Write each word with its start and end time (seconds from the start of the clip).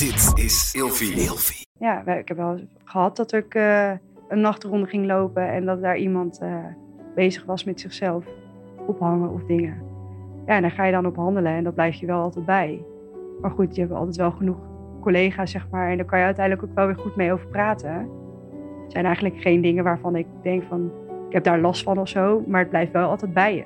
Dit 0.00 0.44
is 0.44 0.74
Ilfie. 0.74 1.66
Ja, 1.78 2.06
ik 2.06 2.28
heb 2.28 2.36
wel 2.36 2.52
eens 2.52 2.64
gehad 2.84 3.16
dat 3.16 3.32
ik 3.32 3.54
uh, 3.54 3.90
een 4.28 4.40
nachtronde 4.40 4.86
ging 4.86 5.06
lopen 5.06 5.48
en 5.48 5.64
dat 5.64 5.82
daar 5.82 5.96
iemand 5.96 6.40
uh, 6.42 6.56
bezig 7.14 7.44
was 7.44 7.64
met 7.64 7.80
zichzelf 7.80 8.24
ophangen 8.86 9.30
of 9.30 9.44
dingen. 9.44 9.82
Ja, 10.46 10.56
en 10.56 10.62
daar 10.62 10.70
ga 10.70 10.84
je 10.84 10.92
dan 10.92 11.06
op 11.06 11.16
handelen 11.16 11.52
en 11.52 11.64
dat 11.64 11.74
blijf 11.74 11.94
je 11.94 12.06
wel 12.06 12.22
altijd 12.22 12.44
bij. 12.44 12.82
Maar 13.40 13.50
goed, 13.50 13.74
je 13.74 13.80
hebt 13.80 13.92
altijd 13.92 14.16
wel 14.16 14.30
genoeg 14.30 14.58
collega's, 15.00 15.50
zeg 15.50 15.68
maar, 15.70 15.90
en 15.90 15.96
daar 15.96 16.06
kan 16.06 16.18
je 16.18 16.24
uiteindelijk 16.24 16.68
ook 16.68 16.74
wel 16.74 16.86
weer 16.86 16.98
goed 16.98 17.16
mee 17.16 17.32
over 17.32 17.46
praten. 17.46 18.08
Het 18.82 18.92
zijn 18.92 19.04
eigenlijk 19.04 19.40
geen 19.40 19.60
dingen 19.60 19.84
waarvan 19.84 20.16
ik 20.16 20.26
denk 20.42 20.62
van, 20.68 20.90
ik 21.26 21.32
heb 21.32 21.44
daar 21.44 21.60
last 21.60 21.82
van 21.82 21.98
of 21.98 22.08
zo, 22.08 22.44
maar 22.46 22.60
het 22.60 22.70
blijft 22.70 22.92
wel 22.92 23.08
altijd 23.08 23.34
bij 23.34 23.54
je. 23.54 23.64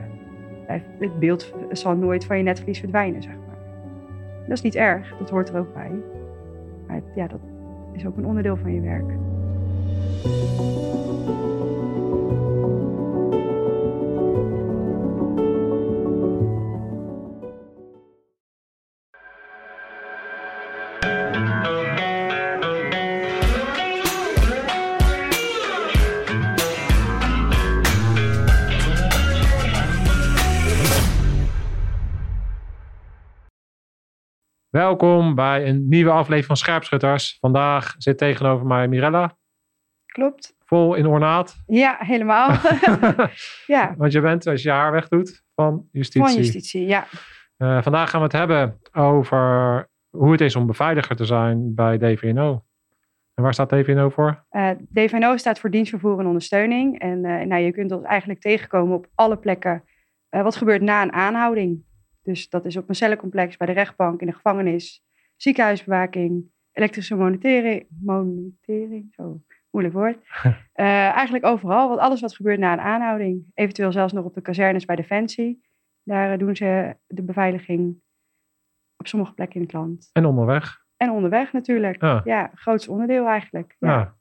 Het 0.98 1.18
beeld 1.18 1.54
zal 1.70 1.96
nooit 1.96 2.24
van 2.24 2.36
je 2.36 2.42
netvlies 2.42 2.78
verdwijnen, 2.78 3.22
zeg 3.22 3.32
maar. 3.32 3.58
Dat 4.48 4.56
is 4.56 4.62
niet 4.62 4.74
erg, 4.74 5.16
dat 5.18 5.30
hoort 5.30 5.48
er 5.48 5.58
ook 5.58 5.74
bij. 5.74 5.90
Maar 6.94 7.02
ja, 7.14 7.26
dat 7.26 7.40
is 7.92 8.06
ook 8.06 8.16
een 8.16 8.26
onderdeel 8.26 8.56
van 8.56 8.72
je 8.72 8.80
werk. 8.80 9.12
Welkom 34.74 35.34
bij 35.34 35.68
een 35.68 35.88
nieuwe 35.88 36.10
aflevering 36.10 36.44
van 36.44 36.56
Scherpschutters. 36.56 37.36
Vandaag 37.40 37.94
zit 37.98 38.18
tegenover 38.18 38.66
mij 38.66 38.88
Mirella. 38.88 39.36
Klopt. 40.06 40.56
Vol 40.58 40.94
in 40.94 41.06
ornaat. 41.06 41.56
Ja, 41.66 41.96
helemaal. 41.98 42.50
ja. 43.66 43.94
Want 43.96 44.12
je 44.12 44.20
bent, 44.20 44.46
als 44.46 44.62
je 44.62 44.70
haar 44.70 44.92
wegdoet, 44.92 45.44
van 45.54 45.88
justitie. 45.92 46.28
Van 46.30 46.42
justitie, 46.42 46.86
ja. 46.86 47.06
Uh, 47.58 47.82
vandaag 47.82 48.10
gaan 48.10 48.20
we 48.20 48.26
het 48.26 48.36
hebben 48.36 48.80
over 48.92 49.88
hoe 50.10 50.32
het 50.32 50.40
is 50.40 50.56
om 50.56 50.66
beveiliger 50.66 51.16
te 51.16 51.24
zijn 51.24 51.74
bij 51.74 51.98
DVNO. 51.98 52.64
En 53.34 53.42
waar 53.42 53.52
staat 53.52 53.68
DVNO 53.68 54.08
voor? 54.08 54.44
Uh, 54.50 54.70
eh, 54.70 54.78
DVNO 54.92 55.36
staat 55.36 55.58
voor 55.58 55.70
dienstvervoer 55.70 56.18
en 56.18 56.26
ondersteuning. 56.26 56.98
En 56.98 57.24
uh, 57.24 57.40
nou, 57.40 57.62
je 57.62 57.72
kunt 57.72 57.92
ons 57.92 58.04
eigenlijk 58.04 58.40
tegenkomen 58.40 58.96
op 58.96 59.06
alle 59.14 59.36
plekken. 59.36 59.84
wat 60.28 60.56
gebeurt 60.56 60.82
na 60.82 61.02
een 61.02 61.12
aanhouding? 61.12 61.84
Dus 62.24 62.48
dat 62.48 62.64
is 62.64 62.76
op 62.76 62.88
een 62.88 62.94
cellencomplex, 62.94 63.56
bij 63.56 63.66
de 63.66 63.72
rechtbank, 63.72 64.20
in 64.20 64.26
de 64.26 64.32
gevangenis, 64.32 65.04
ziekenhuisbewaking, 65.36 66.50
elektrische 66.72 67.14
monitering, 67.14 67.86
monitering 67.88 69.14
zo 69.14 69.40
moeilijk 69.70 69.94
woord. 69.94 70.16
uh, 70.44 70.54
eigenlijk 71.20 71.44
overal, 71.44 71.88
want 71.88 72.00
alles 72.00 72.20
wat 72.20 72.34
gebeurt 72.36 72.58
na 72.58 72.72
een 72.72 72.80
aanhouding. 72.80 73.46
Eventueel 73.54 73.92
zelfs 73.92 74.12
nog 74.12 74.24
op 74.24 74.34
de 74.34 74.40
kazernes 74.40 74.84
bij 74.84 74.96
Defensie. 74.96 75.62
Daar 76.02 76.32
eh, 76.32 76.38
doen 76.38 76.56
ze 76.56 76.96
de 77.06 77.22
beveiliging 77.22 78.02
op 78.96 79.06
sommige 79.06 79.34
plekken 79.34 79.56
in 79.56 79.62
het 79.62 79.72
land. 79.72 80.10
En 80.12 80.26
onderweg. 80.26 80.84
En 80.96 81.10
onderweg 81.10 81.52
natuurlijk. 81.52 82.00
Ja, 82.00 82.20
ja 82.24 82.50
grootste 82.54 82.90
onderdeel 82.90 83.26
eigenlijk. 83.26 83.76
Ja. 83.78 83.88
ja. 83.88 84.16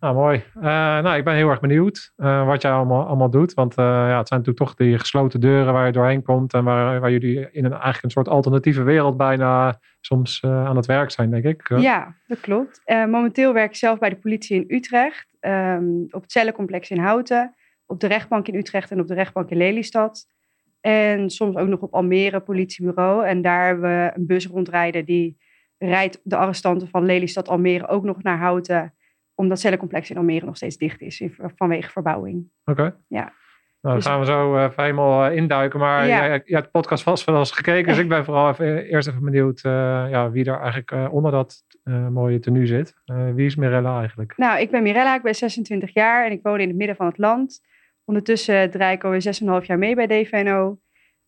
Nou, 0.00 0.14
mooi. 0.14 0.44
Uh, 0.56 0.62
nou, 0.62 1.16
ik 1.16 1.24
ben 1.24 1.34
heel 1.34 1.48
erg 1.48 1.60
benieuwd 1.60 2.12
uh, 2.16 2.46
wat 2.46 2.62
jij 2.62 2.70
allemaal, 2.70 3.06
allemaal 3.06 3.30
doet. 3.30 3.54
Want 3.54 3.78
uh, 3.78 3.84
ja, 3.84 4.18
het 4.18 4.28
zijn 4.28 4.40
natuurlijk 4.40 4.66
toch 4.66 4.74
die 4.74 4.98
gesloten 4.98 5.40
deuren 5.40 5.72
waar 5.72 5.86
je 5.86 5.92
doorheen 5.92 6.22
komt. 6.22 6.54
En 6.54 6.64
waar, 6.64 7.00
waar 7.00 7.10
jullie 7.10 7.50
in 7.50 7.64
een, 7.64 7.70
eigenlijk 7.70 8.02
een 8.02 8.10
soort 8.10 8.28
alternatieve 8.28 8.82
wereld 8.82 9.16
bijna 9.16 9.80
soms 10.00 10.44
aan 10.44 10.76
het 10.76 10.86
werk 10.86 11.10
zijn, 11.10 11.30
denk 11.30 11.44
ik. 11.44 11.78
Ja, 11.78 12.14
dat 12.26 12.40
klopt. 12.40 12.82
momenteel 12.86 13.52
werk 13.52 13.70
ik 13.70 13.76
zelf 13.76 13.98
bij 13.98 14.08
de 14.08 14.16
politie 14.16 14.56
in 14.56 14.76
Utrecht. 14.76 15.28
Um, 15.40 16.06
op 16.10 16.22
het 16.22 16.32
cellencomplex 16.32 16.90
in 16.90 16.98
Houten. 16.98 17.54
Op 17.86 18.00
de 18.00 18.06
rechtbank 18.06 18.48
in 18.48 18.54
Utrecht 18.54 18.90
en 18.90 19.00
op 19.00 19.06
de 19.06 19.14
rechtbank 19.14 19.50
in 19.50 19.56
Lelystad. 19.56 20.26
En 20.80 21.30
soms 21.30 21.56
ook 21.56 21.68
nog 21.68 21.80
op 21.80 21.94
Almere 21.94 22.40
politiebureau. 22.40 23.26
En 23.26 23.42
daar 23.42 23.66
hebben 23.66 23.90
we 23.90 24.12
een 24.14 24.26
bus 24.26 24.46
rondrijden 24.46 25.04
die 25.04 25.38
rijdt 25.78 26.20
de 26.22 26.36
arrestanten 26.36 26.88
van 26.88 27.04
Lelystad 27.04 27.48
Almere 27.48 27.88
ook 27.88 28.04
nog 28.04 28.22
naar 28.22 28.38
Houten 28.38 28.94
omdat 29.40 29.60
cellencomplex 29.60 30.10
in 30.10 30.16
Almere 30.16 30.44
nog 30.44 30.56
steeds 30.56 30.76
dicht 30.76 31.00
is 31.00 31.22
vanwege 31.56 31.90
verbouwing. 31.90 32.50
Oké. 32.64 32.96
Ja. 33.08 33.32
Nou, 33.82 33.94
dan 33.94 33.94
dus- 33.94 34.06
gaan 34.06 34.20
we 34.20 34.26
zo 34.26 34.56
uh, 34.56 34.62
even 34.62 34.82
helemaal 34.82 35.30
uh, 35.30 35.36
induiken. 35.36 35.78
Maar 35.78 36.06
ja. 36.06 36.26
jij, 36.26 36.42
hebt 36.44 36.64
de 36.64 36.70
podcast 36.70 37.02
vast 37.02 37.24
wel 37.24 37.38
eens 37.38 37.50
gekeken. 37.50 37.86
Dus 37.86 37.98
ik 38.04 38.08
ben 38.08 38.24
vooral 38.24 38.50
even, 38.50 38.84
eerst 38.84 39.08
even 39.08 39.24
benieuwd 39.24 39.64
uh, 39.64 39.72
ja, 40.10 40.30
wie 40.30 40.44
er 40.44 40.60
eigenlijk 40.60 41.12
onder 41.12 41.32
dat 41.32 41.64
mooie 42.10 42.38
tenue 42.38 42.66
zit. 42.66 42.94
wie 43.34 43.46
is 43.46 43.56
Mirella 43.56 43.98
eigenlijk? 43.98 44.36
Nou, 44.36 44.60
ik 44.60 44.70
ben 44.70 44.82
Mirella. 44.82 45.14
Ik 45.14 45.22
ben 45.22 45.34
26 45.34 45.94
jaar 45.94 46.26
en 46.26 46.32
ik 46.32 46.42
woon 46.42 46.60
in 46.60 46.68
het 46.68 46.76
midden 46.76 46.96
van 46.96 47.06
het 47.06 47.18
land. 47.18 47.60
Ondertussen 48.04 48.70
draai 48.70 48.94
ik 48.94 49.04
alweer 49.04 49.60
6,5 49.60 49.66
jaar 49.66 49.78
mee 49.78 49.94
bij 49.94 50.06
DVNO. 50.06 50.78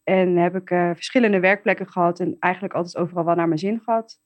En 0.04 0.36
heb 0.36 0.54
ik 0.56 0.68
verschillende 0.68 1.40
werkplekken 1.40 1.88
gehad. 1.88 2.20
En 2.20 2.36
eigenlijk 2.38 2.74
altijd 2.74 2.96
overal 2.96 3.24
wel 3.24 3.34
naar 3.34 3.48
mijn 3.48 3.58
zin 3.58 3.80
gehad. 3.84 4.20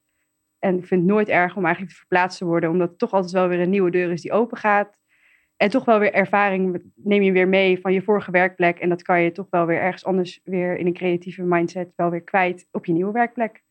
En 0.58 0.78
ik 0.78 0.86
vind 0.86 1.00
het 1.00 1.10
nooit 1.10 1.28
erg 1.28 1.56
om 1.56 1.64
eigenlijk 1.64 1.94
te 1.94 2.00
verplaatst 2.00 2.38
te 2.38 2.44
worden, 2.44 2.70
omdat 2.70 2.88
het 2.88 2.98
toch 2.98 3.12
altijd 3.12 3.32
wel 3.32 3.48
weer 3.48 3.60
een 3.60 3.70
nieuwe 3.70 3.90
deur 3.90 4.10
is 4.10 4.22
die 4.22 4.32
open 4.32 4.56
gaat. 4.56 4.98
En 5.56 5.70
toch 5.70 5.84
wel 5.84 5.98
weer 5.98 6.12
ervaring 6.12 6.82
neem 6.94 7.22
je 7.22 7.32
weer 7.32 7.48
mee 7.48 7.80
van 7.80 7.92
je 7.92 8.02
vorige 8.02 8.30
werkplek. 8.30 8.78
En 8.78 8.88
dat 8.88 9.02
kan 9.02 9.22
je 9.22 9.32
toch 9.32 9.46
wel 9.50 9.66
weer 9.66 9.80
ergens 9.80 10.04
anders 10.04 10.40
weer 10.44 10.76
in 10.76 10.86
een 10.86 10.92
creatieve 10.92 11.42
mindset 11.42 11.92
wel 11.96 12.10
weer 12.10 12.22
kwijt 12.22 12.68
op 12.70 12.86
je 12.86 12.92
nieuwe 12.92 13.12
werkplek. 13.12 13.64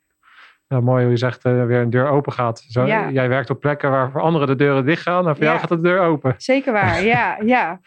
Nou, 0.67 0.83
mooi 0.83 1.01
hoe 1.01 1.11
je 1.11 1.17
zegt, 1.17 1.45
uh, 1.45 1.65
weer 1.65 1.79
een 1.79 1.89
deur 1.89 2.07
open 2.07 2.33
gaat. 2.33 2.59
Zo, 2.59 2.87
Jij 2.87 3.29
werkt 3.29 3.49
op 3.49 3.59
plekken 3.59 3.91
waar 3.91 4.11
voor 4.11 4.21
anderen 4.21 4.47
de 4.47 4.55
deuren 4.55 4.85
dicht 4.85 5.01
gaan. 5.01 5.27
En 5.27 5.35
voor 5.35 5.43
jou 5.43 5.59
gaat 5.59 5.69
de 5.69 5.81
deur 5.81 5.99
open. 5.99 6.33
Zeker 6.37 6.73
waar, 6.73 7.03
ja. 7.03 7.37
ja. 7.43 7.79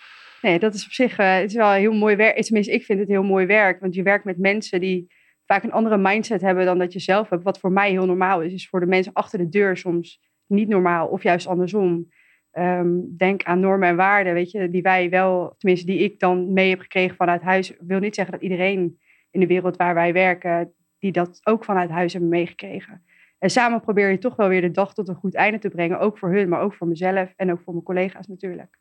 Nee, 0.43 0.59
dat 0.59 0.75
is 0.75 0.85
op 0.85 0.91
zich 0.91 1.19
uh, 1.19 1.35
het 1.35 1.51
is 1.51 1.57
wel 1.57 1.71
heel 1.71 1.93
mooi 1.93 2.17
werk. 2.17 2.43
Tenminste, 2.43 2.73
ik 2.73 2.85
vind 2.85 2.99
het 2.99 3.09
heel 3.09 3.23
mooi 3.23 3.47
werk. 3.47 3.81
Want 3.81 3.95
je 3.95 4.03
werkt 4.03 4.25
met 4.25 4.39
mensen 4.39 4.81
die 4.81 5.13
vaak 5.49 5.63
een 5.63 5.73
andere 5.73 5.97
mindset 5.97 6.41
hebben 6.41 6.65
dan 6.65 6.79
dat 6.79 6.93
je 6.93 6.99
zelf 6.99 7.29
hebt. 7.29 7.43
Wat 7.43 7.59
voor 7.59 7.73
mij 7.73 7.91
heel 7.91 8.07
normaal 8.07 8.43
is, 8.43 8.53
is 8.53 8.69
voor 8.69 8.81
de 8.81 8.87
mensen 8.87 9.13
achter 9.13 9.39
de 9.39 9.49
deur 9.49 9.77
soms 9.77 10.21
niet 10.47 10.69
normaal 10.69 11.09
of 11.09 11.23
juist 11.23 11.47
andersom. 11.47 12.09
Ehm, 12.51 12.89
denk 13.17 13.43
aan 13.43 13.61
normen 13.61 13.89
en 13.89 13.97
waarden, 13.97 14.35
weet 14.35 14.51
je, 14.51 14.71
die 14.71 14.83
wij 14.83 15.11
wel, 15.11 15.55
tenminste 15.59 15.87
die 15.87 15.99
ik 15.99 16.19
dan 16.19 16.53
mee 16.53 16.71
heb 16.71 16.81
gekregen 16.81 17.17
vanuit 17.17 17.43
huis. 17.43 17.77
wil 17.79 17.99
niet 17.99 18.15
zeggen 18.15 18.35
dat 18.35 18.43
iedereen 18.43 18.99
in 19.31 19.41
de 19.41 19.47
wereld 19.47 19.77
waar 19.77 19.95
wij 19.95 20.13
werken, 20.13 20.73
die 20.99 21.13
dat 21.13 21.41
ook 21.45 21.65
vanuit 21.65 21.91
huis 21.91 22.13
hebben 22.13 22.31
meegekregen. 22.31 23.05
En 23.39 23.51
samen 23.51 23.81
probeer 23.81 24.11
je 24.11 24.19
toch 24.19 24.37
wel 24.37 24.49
weer 24.49 24.61
de 24.61 24.71
dag 24.71 24.95
tot 24.95 25.09
een 25.09 25.15
goed 25.15 25.35
einde 25.35 25.59
te 25.59 25.69
brengen. 25.69 25.99
Ook 25.99 26.19
voor 26.19 26.33
hun, 26.33 26.49
maar 26.49 26.61
ook 26.61 26.75
voor 26.75 26.89
mezelf 26.89 27.33
en 27.37 27.53
ook 27.53 27.61
voor 27.61 27.73
mijn 27.73 27.85
collega's 27.85 28.27
natuurlijk. 28.27 28.79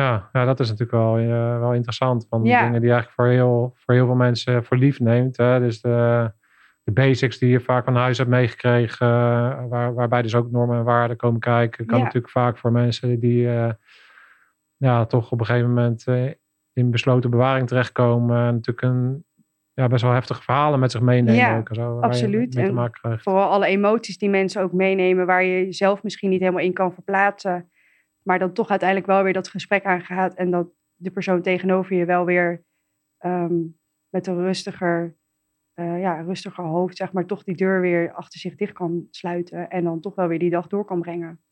Ja, 0.00 0.28
ja, 0.32 0.44
dat 0.44 0.60
is 0.60 0.68
natuurlijk 0.68 0.98
wel, 0.98 1.18
uh, 1.18 1.58
wel 1.58 1.74
interessant. 1.74 2.26
Van 2.28 2.42
dingen 2.42 2.80
die 2.80 2.90
eigenlijk 2.90 3.10
voor 3.10 3.26
heel, 3.26 3.72
voor 3.76 3.94
heel 3.94 4.06
veel 4.06 4.14
mensen 4.14 4.64
voor 4.64 4.76
lief 4.76 5.00
neemt. 5.00 5.36
Hè? 5.36 5.60
Dus 5.60 5.80
de, 5.80 6.30
de 6.82 6.92
basics 6.92 7.38
die 7.38 7.50
je 7.50 7.60
vaak 7.60 7.84
van 7.84 7.96
huis 7.96 8.18
hebt 8.18 8.30
meegekregen, 8.30 9.06
uh, 9.06 9.68
waar, 9.68 9.94
waarbij 9.94 10.22
dus 10.22 10.34
ook 10.34 10.50
normen 10.50 10.78
en 10.78 10.84
waarden 10.84 11.16
komen 11.16 11.40
kijken, 11.40 11.86
kan 11.86 11.98
natuurlijk 11.98 12.32
vaak 12.32 12.58
voor 12.58 12.72
mensen 12.72 13.20
die 13.20 13.42
uh, 13.42 13.70
ja, 14.76 15.06
toch 15.06 15.30
op 15.30 15.40
een 15.40 15.46
gegeven 15.46 15.68
moment 15.68 16.04
in 16.72 16.90
besloten 16.90 17.30
bewaring 17.30 17.68
terechtkomen. 17.68 18.54
natuurlijk 18.54 18.82
een 18.82 19.24
ja, 19.74 19.88
best 19.88 20.02
wel 20.02 20.12
heftige 20.12 20.42
verhalen 20.42 20.78
met 20.78 20.90
zich 20.90 21.00
meenemen. 21.00 21.34
Ja, 21.34 21.58
ook, 21.58 21.68
zo, 21.72 22.00
absoluut. 22.00 22.56
En 22.56 22.90
vooral 23.00 23.50
alle 23.50 23.66
emoties 23.66 24.18
die 24.18 24.30
mensen 24.30 24.62
ook 24.62 24.72
meenemen, 24.72 25.26
waar 25.26 25.44
je 25.44 25.64
jezelf 25.64 26.02
misschien 26.02 26.30
niet 26.30 26.40
helemaal 26.40 26.64
in 26.64 26.72
kan 26.72 26.92
verplaatsen. 26.92 27.70
Maar 28.30 28.38
dan 28.38 28.52
toch 28.52 28.68
uiteindelijk 28.68 29.08
wel 29.08 29.22
weer 29.22 29.32
dat 29.32 29.48
gesprek 29.48 29.84
aangaat 29.84 30.34
en 30.34 30.50
dat 30.50 30.68
de 30.94 31.10
persoon 31.10 31.42
tegenover 31.42 31.96
je 31.96 32.04
wel 32.04 32.24
weer 32.24 32.64
ehm, 33.18 33.62
met 34.08 34.26
een 34.26 34.42
rustiger, 34.42 35.16
uh, 35.74 36.00
ja, 36.00 36.20
rustiger 36.20 36.64
hoofd, 36.64 36.96
zeg 36.96 37.12
maar, 37.12 37.26
toch 37.26 37.44
die 37.44 37.56
deur 37.56 37.80
weer 37.80 38.12
achter 38.12 38.40
zich 38.40 38.54
dicht 38.54 38.72
kan 38.72 39.06
sluiten 39.10 39.70
en 39.70 39.84
dan 39.84 40.00
toch 40.00 40.14
wel 40.14 40.28
weer 40.28 40.38
die 40.38 40.50
dag 40.50 40.66
door 40.66 40.84
kan 40.84 41.00
brengen. 41.00 41.42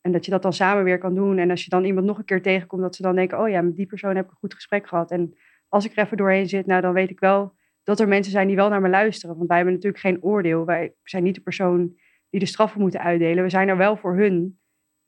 En 0.00 0.12
dat 0.12 0.24
je 0.24 0.30
dat 0.30 0.42
dan 0.42 0.52
samen 0.52 0.84
weer 0.84 0.98
kan 0.98 1.14
doen. 1.14 1.38
En 1.38 1.50
als 1.50 1.64
je 1.64 1.70
dan 1.70 1.84
iemand 1.84 2.06
nog 2.06 2.18
een 2.18 2.24
keer 2.24 2.42
tegenkomt, 2.42 2.82
dat 2.82 2.96
ze 2.96 3.02
dan 3.02 3.14
denken: 3.14 3.40
oh 3.40 3.48
ja, 3.48 3.62
met 3.62 3.76
die 3.76 3.86
persoon 3.86 4.16
heb 4.16 4.24
ik 4.24 4.30
een 4.30 4.36
goed 4.36 4.54
gesprek 4.54 4.88
gehad. 4.88 5.10
En 5.10 5.34
als 5.68 5.84
ik 5.84 5.96
er 5.96 6.04
even 6.04 6.16
doorheen 6.16 6.48
zit, 6.48 6.66
nou 6.66 6.80
dan 6.80 6.92
weet 6.92 7.10
ik 7.10 7.20
wel 7.20 7.54
dat 7.82 8.00
er 8.00 8.08
mensen 8.08 8.32
zijn 8.32 8.46
die 8.46 8.56
wel 8.56 8.68
naar 8.68 8.80
me 8.80 8.88
luisteren. 8.88 9.36
Want 9.36 9.48
wij 9.48 9.56
hebben 9.56 9.74
natuurlijk 9.74 10.02
geen 10.02 10.22
oordeel. 10.22 10.64
Wij 10.64 10.94
zijn 11.02 11.22
niet 11.22 11.34
de 11.34 11.40
persoon 11.40 11.96
die 12.30 12.40
de 12.40 12.46
straffen 12.46 12.80
moeten 12.80 13.00
uitdelen. 13.00 13.44
We 13.44 13.50
zijn 13.50 13.68
er 13.68 13.76
wel 13.76 13.96
voor 13.96 14.16
hun. 14.16 14.59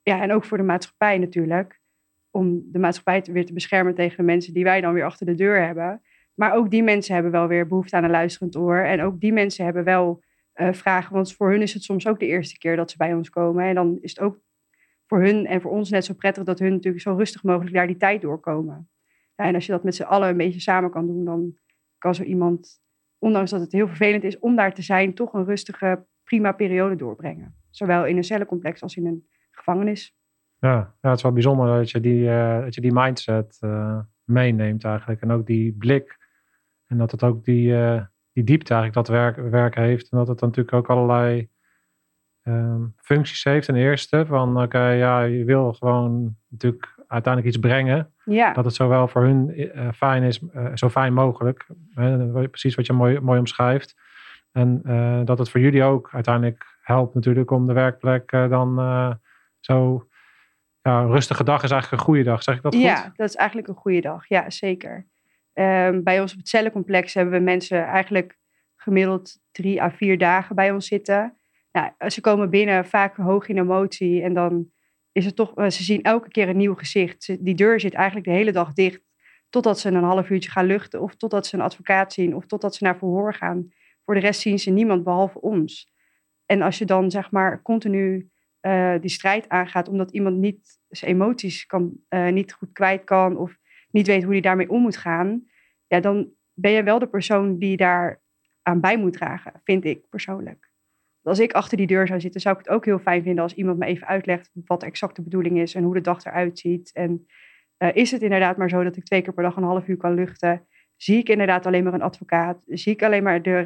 Ja, 0.03 0.21
en 0.21 0.31
ook 0.31 0.43
voor 0.43 0.57
de 0.57 0.63
maatschappij 0.63 1.17
natuurlijk. 1.17 1.81
Om 2.31 2.61
de 2.71 2.79
maatschappij 2.79 3.23
weer 3.33 3.45
te 3.45 3.53
beschermen 3.53 3.95
tegen 3.95 4.17
de 4.17 4.23
mensen 4.23 4.53
die 4.53 4.63
wij 4.63 4.81
dan 4.81 4.93
weer 4.93 5.05
achter 5.05 5.25
de 5.25 5.35
deur 5.35 5.65
hebben. 5.65 6.01
Maar 6.33 6.53
ook 6.53 6.71
die 6.71 6.83
mensen 6.83 7.13
hebben 7.13 7.31
wel 7.31 7.47
weer 7.47 7.67
behoefte 7.67 7.95
aan 7.95 8.03
een 8.03 8.09
luisterend 8.09 8.55
oor. 8.55 8.77
En 8.77 9.01
ook 9.01 9.19
die 9.19 9.33
mensen 9.33 9.65
hebben 9.65 9.83
wel 9.83 10.23
uh, 10.55 10.73
vragen. 10.73 11.13
Want 11.13 11.33
voor 11.33 11.51
hun 11.51 11.61
is 11.61 11.73
het 11.73 11.83
soms 11.83 12.07
ook 12.07 12.19
de 12.19 12.27
eerste 12.27 12.57
keer 12.57 12.75
dat 12.75 12.91
ze 12.91 12.97
bij 12.97 13.13
ons 13.13 13.29
komen. 13.29 13.65
En 13.65 13.75
dan 13.75 13.97
is 14.01 14.09
het 14.09 14.19
ook 14.19 14.39
voor 15.07 15.21
hun 15.21 15.45
en 15.45 15.61
voor 15.61 15.71
ons 15.71 15.89
net 15.89 16.05
zo 16.05 16.13
prettig 16.13 16.43
dat 16.43 16.59
hun 16.59 16.71
natuurlijk 16.71 17.03
zo 17.03 17.15
rustig 17.15 17.43
mogelijk 17.43 17.75
daar 17.75 17.87
die 17.87 17.97
tijd 17.97 18.21
doorkomen. 18.21 18.89
Ja, 19.35 19.45
en 19.45 19.55
als 19.55 19.65
je 19.65 19.71
dat 19.71 19.83
met 19.83 19.95
z'n 19.95 20.03
allen 20.03 20.29
een 20.29 20.37
beetje 20.37 20.59
samen 20.59 20.91
kan 20.91 21.07
doen, 21.07 21.25
dan 21.25 21.55
kan 21.97 22.15
zo 22.15 22.23
iemand, 22.23 22.81
ondanks 23.17 23.51
dat 23.51 23.61
het 23.61 23.71
heel 23.71 23.87
vervelend 23.87 24.23
is 24.23 24.39
om 24.39 24.55
daar 24.55 24.73
te 24.73 24.81
zijn, 24.81 25.13
toch 25.13 25.33
een 25.33 25.45
rustige 25.45 26.05
prima 26.23 26.51
periode 26.51 26.95
doorbrengen. 26.95 27.55
Zowel 27.69 28.05
in 28.05 28.17
een 28.17 28.23
cellencomplex 28.23 28.81
als 28.81 28.95
in 28.95 29.05
een 29.05 29.27
gevangenis. 29.63 30.15
Ja, 30.59 30.93
ja 31.01 31.09
het 31.09 31.17
is 31.17 31.23
wel 31.23 31.31
bijzonder 31.31 31.77
dat 31.77 31.91
je 31.91 31.99
die, 31.99 32.23
uh, 32.23 32.61
dat 32.61 32.75
je 32.75 32.81
die 32.81 32.93
mindset 32.93 33.57
uh, 33.61 33.99
meeneemt 34.23 34.83
eigenlijk. 34.83 35.21
En 35.21 35.31
ook 35.31 35.45
die 35.45 35.73
blik. 35.73 36.17
En 36.87 36.97
dat 36.97 37.11
het 37.11 37.23
ook 37.23 37.43
die, 37.43 37.67
uh, 37.67 38.01
die 38.31 38.43
diepte 38.43 38.73
eigenlijk 38.73 39.07
dat 39.07 39.15
werk, 39.15 39.49
werk 39.49 39.75
heeft. 39.75 40.11
En 40.11 40.17
dat 40.17 40.27
het 40.27 40.41
natuurlijk 40.41 40.73
ook 40.73 40.89
allerlei 40.89 41.49
um, 42.43 42.93
functies 42.97 43.43
heeft. 43.43 43.65
Ten 43.65 43.75
eerste 43.75 44.25
van 44.25 44.61
oké, 44.61 44.87
ja, 44.87 45.21
je 45.21 45.43
wil 45.43 45.73
gewoon 45.73 46.35
natuurlijk 46.47 46.95
uiteindelijk 47.07 47.55
iets 47.55 47.65
brengen. 47.65 48.13
Ja. 48.25 48.53
Dat 48.53 48.65
het 48.65 48.73
zowel 48.73 49.07
voor 49.07 49.23
hun 49.23 49.71
fijn 49.95 50.23
is, 50.23 50.41
zo 50.73 50.89
fijn 50.89 51.13
mogelijk. 51.13 51.65
precies 52.31 52.75
wat 52.75 52.85
je 52.85 52.93
mooi, 52.93 53.19
mooi 53.19 53.39
omschrijft. 53.39 53.95
En 54.51 54.81
dat 55.25 55.37
het 55.37 55.49
voor 55.49 55.59
jullie 55.59 55.83
ook 55.83 56.09
uiteindelijk 56.11 56.77
helpt 56.81 57.13
natuurlijk 57.13 57.51
om 57.51 57.67
de 57.67 57.73
werkplek 57.73 58.31
dan 58.31 58.75
zo 59.65 60.07
ja, 60.81 61.01
een 61.01 61.11
rustige 61.11 61.43
dag 61.43 61.63
is 61.63 61.71
eigenlijk 61.71 62.01
een 62.01 62.07
goede 62.07 62.23
dag. 62.23 62.43
Zeg 62.43 62.55
ik 62.55 62.61
dat 62.61 62.75
goed? 62.75 62.83
Ja, 62.83 63.13
dat 63.15 63.29
is 63.29 63.35
eigenlijk 63.35 63.67
een 63.67 63.75
goede 63.75 64.01
dag. 64.01 64.27
Ja, 64.27 64.49
zeker. 64.49 65.07
Um, 65.53 66.03
bij 66.03 66.21
ons 66.21 66.31
op 66.31 66.37
het 66.37 66.47
cellencomplex 66.47 67.13
hebben 67.13 67.33
we 67.33 67.39
mensen 67.39 67.85
eigenlijk 67.85 68.37
gemiddeld 68.75 69.39
drie 69.51 69.81
à 69.81 69.91
vier 69.91 70.17
dagen 70.17 70.55
bij 70.55 70.71
ons 70.71 70.87
zitten. 70.87 71.37
Nou, 71.71 72.09
ze 72.09 72.21
komen 72.21 72.49
binnen 72.49 72.85
vaak 72.85 73.15
hoog 73.15 73.47
in 73.47 73.57
emotie 73.57 74.21
en 74.21 74.33
dan 74.33 74.71
is 75.11 75.25
het 75.25 75.35
toch, 75.35 75.53
ze 75.55 75.83
zien 75.83 76.01
elke 76.01 76.29
keer 76.29 76.49
een 76.49 76.57
nieuw 76.57 76.75
gezicht. 76.75 77.45
Die 77.45 77.55
deur 77.55 77.79
zit 77.79 77.93
eigenlijk 77.93 78.25
de 78.25 78.33
hele 78.33 78.51
dag 78.51 78.73
dicht 78.73 79.01
totdat 79.49 79.79
ze 79.79 79.89
een 79.89 80.03
half 80.03 80.29
uurtje 80.29 80.51
gaan 80.51 80.65
luchten 80.65 81.01
of 81.01 81.15
totdat 81.15 81.47
ze 81.47 81.55
een 81.55 81.61
advocaat 81.61 82.13
zien 82.13 82.35
of 82.35 82.45
totdat 82.45 82.75
ze 82.75 82.83
naar 82.83 82.97
verhoor 82.97 83.33
gaan. 83.33 83.69
Voor 84.05 84.13
de 84.13 84.19
rest 84.19 84.41
zien 84.41 84.59
ze 84.59 84.69
niemand 84.69 85.03
behalve 85.03 85.41
ons. 85.41 85.93
En 86.45 86.61
als 86.61 86.77
je 86.77 86.85
dan 86.85 87.11
zeg 87.11 87.31
maar 87.31 87.61
continu 87.61 88.31
uh, 88.65 88.95
die 88.99 89.09
strijd 89.09 89.49
aangaat, 89.49 89.87
omdat 89.87 90.11
iemand 90.11 90.37
niet 90.37 90.79
zijn 90.89 91.11
emoties 91.11 91.65
kan, 91.65 91.97
uh, 92.09 92.31
niet 92.31 92.53
goed 92.53 92.71
kwijt 92.71 93.03
kan 93.03 93.37
of 93.37 93.57
niet 93.91 94.07
weet 94.07 94.23
hoe 94.23 94.31
hij 94.31 94.41
daarmee 94.41 94.69
om 94.69 94.81
moet 94.81 94.97
gaan, 94.97 95.43
ja, 95.87 95.99
dan 95.99 96.31
ben 96.53 96.71
je 96.71 96.83
wel 96.83 96.99
de 96.99 97.07
persoon 97.07 97.57
die 97.57 97.77
daar 97.77 98.21
aan 98.61 98.79
bij 98.79 98.97
moet 98.97 99.13
dragen, 99.13 99.61
vind 99.63 99.85
ik 99.85 100.09
persoonlijk. 100.09 100.71
Als 101.21 101.39
ik 101.39 101.51
achter 101.51 101.77
die 101.77 101.87
deur 101.87 102.07
zou 102.07 102.19
zitten, 102.19 102.41
zou 102.41 102.57
ik 102.57 102.65
het 102.65 102.73
ook 102.73 102.85
heel 102.85 102.99
fijn 102.99 103.23
vinden 103.23 103.43
als 103.43 103.53
iemand 103.53 103.77
me 103.77 103.85
even 103.85 104.07
uitlegt 104.07 104.51
wat 104.65 104.79
de 104.79 104.85
exacte 104.85 105.21
bedoeling 105.21 105.59
is 105.59 105.75
en 105.75 105.83
hoe 105.83 105.93
de 105.93 106.01
dag 106.01 106.25
eruit 106.25 106.59
ziet. 106.59 106.91
En 106.93 107.25
uh, 107.77 107.95
is 107.95 108.11
het 108.11 108.21
inderdaad 108.21 108.57
maar 108.57 108.69
zo 108.69 108.83
dat 108.83 108.95
ik 108.95 109.03
twee 109.03 109.21
keer 109.21 109.33
per 109.33 109.43
dag 109.43 109.55
een 109.55 109.63
half 109.63 109.87
uur 109.87 109.97
kan 109.97 110.13
luchten? 110.13 110.67
Zie 110.95 111.17
ik 111.17 111.29
inderdaad 111.29 111.65
alleen 111.65 111.83
maar 111.83 111.93
een 111.93 112.01
advocaat? 112.01 112.63
Zie 112.65 112.93
ik 112.93 113.03
alleen 113.03 113.23
maar 113.23 113.41
de, 113.41 113.63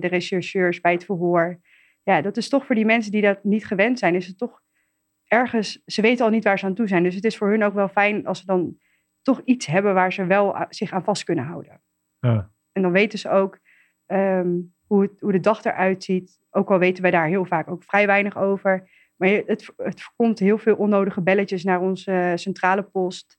de 0.00 0.08
rechercheurs 0.08 0.80
bij 0.80 0.92
het 0.92 1.04
verhoor? 1.04 1.60
Ja, 2.02 2.20
dat 2.20 2.36
is 2.36 2.48
toch 2.48 2.66
voor 2.66 2.74
die 2.74 2.84
mensen 2.84 3.12
die 3.12 3.22
dat 3.22 3.44
niet 3.44 3.66
gewend 3.66 3.98
zijn, 3.98 4.14
is 4.14 4.26
het 4.26 4.38
toch 4.38 4.62
ergens, 5.24 5.82
ze 5.86 6.02
weten 6.02 6.24
al 6.24 6.30
niet 6.30 6.44
waar 6.44 6.58
ze 6.58 6.66
aan 6.66 6.74
toe 6.74 6.88
zijn. 6.88 7.02
Dus 7.02 7.14
het 7.14 7.24
is 7.24 7.36
voor 7.36 7.48
hun 7.48 7.62
ook 7.62 7.74
wel 7.74 7.88
fijn 7.88 8.26
als 8.26 8.38
ze 8.38 8.46
dan 8.46 8.78
toch 9.22 9.40
iets 9.44 9.66
hebben 9.66 9.94
waar 9.94 10.12
ze 10.12 10.26
wel 10.26 10.66
zich 10.68 10.92
aan 10.92 11.04
vast 11.04 11.24
kunnen 11.24 11.44
houden. 11.44 11.82
Ja. 12.18 12.50
En 12.72 12.82
dan 12.82 12.92
weten 12.92 13.18
ze 13.18 13.28
ook 13.28 13.58
ehm, 14.06 14.58
hoe, 14.86 15.02
het, 15.02 15.20
hoe 15.20 15.32
de 15.32 15.40
dag 15.40 15.64
eruit 15.64 16.04
ziet. 16.04 16.40
Ook 16.50 16.70
al 16.70 16.78
weten 16.78 17.02
wij 17.02 17.10
daar 17.10 17.26
heel 17.26 17.44
vaak 17.44 17.68
ook 17.68 17.84
vrij 17.84 18.06
weinig 18.06 18.36
over. 18.36 18.90
Maar 19.16 19.28
het, 19.28 19.72
het 19.76 20.02
voorkomt 20.02 20.38
heel 20.38 20.58
veel 20.58 20.76
onnodige 20.76 21.22
belletjes 21.22 21.64
naar 21.64 21.80
onze 21.80 22.32
centrale 22.34 22.82
post. 22.82 23.38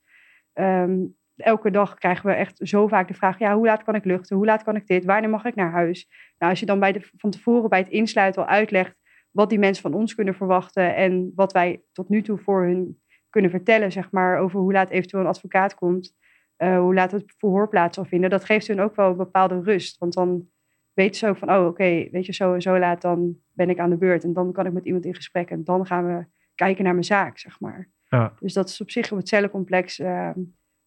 Ehm, 0.53 0.99
elke 1.41 1.71
dag 1.71 1.95
krijgen 1.95 2.29
we 2.29 2.35
echt 2.35 2.59
zo 2.63 2.87
vaak 2.87 3.07
de 3.07 3.13
vraag: 3.13 3.39
ja, 3.39 3.55
hoe 3.55 3.65
laat 3.65 3.83
kan 3.83 3.95
ik 3.95 4.05
luchten? 4.05 4.35
Hoe 4.35 4.45
laat 4.45 4.63
kan 4.63 4.75
ik 4.75 4.87
dit? 4.87 5.05
Wanneer 5.05 5.29
mag 5.29 5.45
ik 5.45 5.55
naar 5.55 5.71
huis? 5.71 6.07
Nou, 6.37 6.51
als 6.51 6.59
je 6.59 6.65
dan 6.65 6.79
bij 6.79 6.91
de, 6.91 7.09
van 7.17 7.29
tevoren 7.29 7.69
bij 7.69 7.79
het 7.79 7.89
insluiten 7.89 8.41
al 8.41 8.47
uitlegt 8.47 8.99
wat 9.31 9.49
die 9.49 9.59
mensen 9.59 9.81
van 9.81 9.93
ons 9.93 10.15
kunnen 10.15 10.35
verwachten 10.35 10.95
en 10.95 11.31
wat 11.35 11.51
wij 11.51 11.81
tot 11.91 12.09
nu 12.09 12.21
toe 12.21 12.37
voor 12.37 12.63
hun 12.63 13.01
kunnen 13.29 13.51
vertellen, 13.51 13.91
zeg 13.91 14.11
maar, 14.11 14.39
over 14.39 14.59
hoe 14.59 14.71
laat 14.71 14.89
eventueel 14.89 15.23
een 15.23 15.29
advocaat 15.29 15.75
komt, 15.75 16.15
uh, 16.57 16.79
hoe 16.79 16.93
laat 16.93 17.11
het 17.11 17.33
verhoor 17.37 17.69
plaats 17.69 17.95
zal 17.95 18.05
vinden, 18.05 18.29
dat 18.29 18.45
geeft 18.45 18.67
hun 18.67 18.81
ook 18.81 18.95
wel 18.95 19.09
een 19.09 19.17
bepaalde 19.17 19.61
rust. 19.61 19.97
Want 19.97 20.13
dan 20.13 20.47
weten 20.93 21.15
ze 21.15 21.27
ook 21.27 21.37
van, 21.37 21.51
oh 21.51 21.65
oké, 21.65 22.07
weet 22.11 22.25
je, 22.25 22.33
zo 22.33 22.53
en 22.53 22.61
zo 22.61 22.79
laat, 22.79 23.01
dan 23.01 23.37
ben 23.53 23.69
ik 23.69 23.79
aan 23.79 23.89
de 23.89 23.97
beurt 23.97 24.23
en 24.23 24.33
dan 24.33 24.51
kan 24.51 24.65
ik 24.65 24.73
met 24.73 24.85
iemand 24.85 25.05
in 25.05 25.15
gesprek 25.15 25.49
en 25.49 25.63
dan 25.63 25.85
gaan 25.85 26.05
we 26.05 26.25
kijken 26.55 26.83
naar 26.83 26.93
mijn 26.93 27.05
zaak, 27.05 27.37
zeg 27.37 27.59
maar. 27.59 27.89
Ja. 28.07 28.33
Dus 28.39 28.53
dat 28.53 28.69
is 28.69 28.81
op 28.81 28.91
zich 28.91 29.11
op 29.11 29.17
het 29.17 29.27
cellencomplex. 29.27 29.99
Uh, 29.99 30.29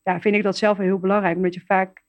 ja, 0.04 0.20
vind 0.20 0.34
ik 0.34 0.42
dat 0.42 0.56
zelf 0.56 0.78
heel 0.78 0.98
belangrijk. 0.98 1.36
Omdat 1.36 1.54
je 1.54 1.60
vaak 1.60 2.02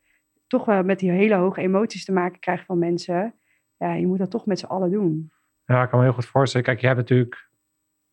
toch 0.47 0.65
wel 0.65 0.83
met 0.83 0.99
die 0.99 1.11
hele 1.11 1.35
hoge 1.35 1.61
emoties 1.61 2.05
te 2.05 2.11
maken 2.11 2.39
krijgt 2.39 2.65
van 2.65 2.79
mensen. 2.79 3.35
Ja, 3.77 3.93
je 3.93 4.07
moet 4.07 4.17
dat 4.17 4.31
toch 4.31 4.45
met 4.45 4.59
z'n 4.59 4.65
allen 4.65 4.91
doen. 4.91 5.31
Ja, 5.65 5.83
ik 5.83 5.89
kan 5.89 5.99
me 5.99 6.05
heel 6.05 6.13
goed 6.13 6.25
voorstellen. 6.25 6.65
Kijk, 6.65 6.79
je 6.79 6.87
hebt 6.87 6.99
natuurlijk 6.99 7.49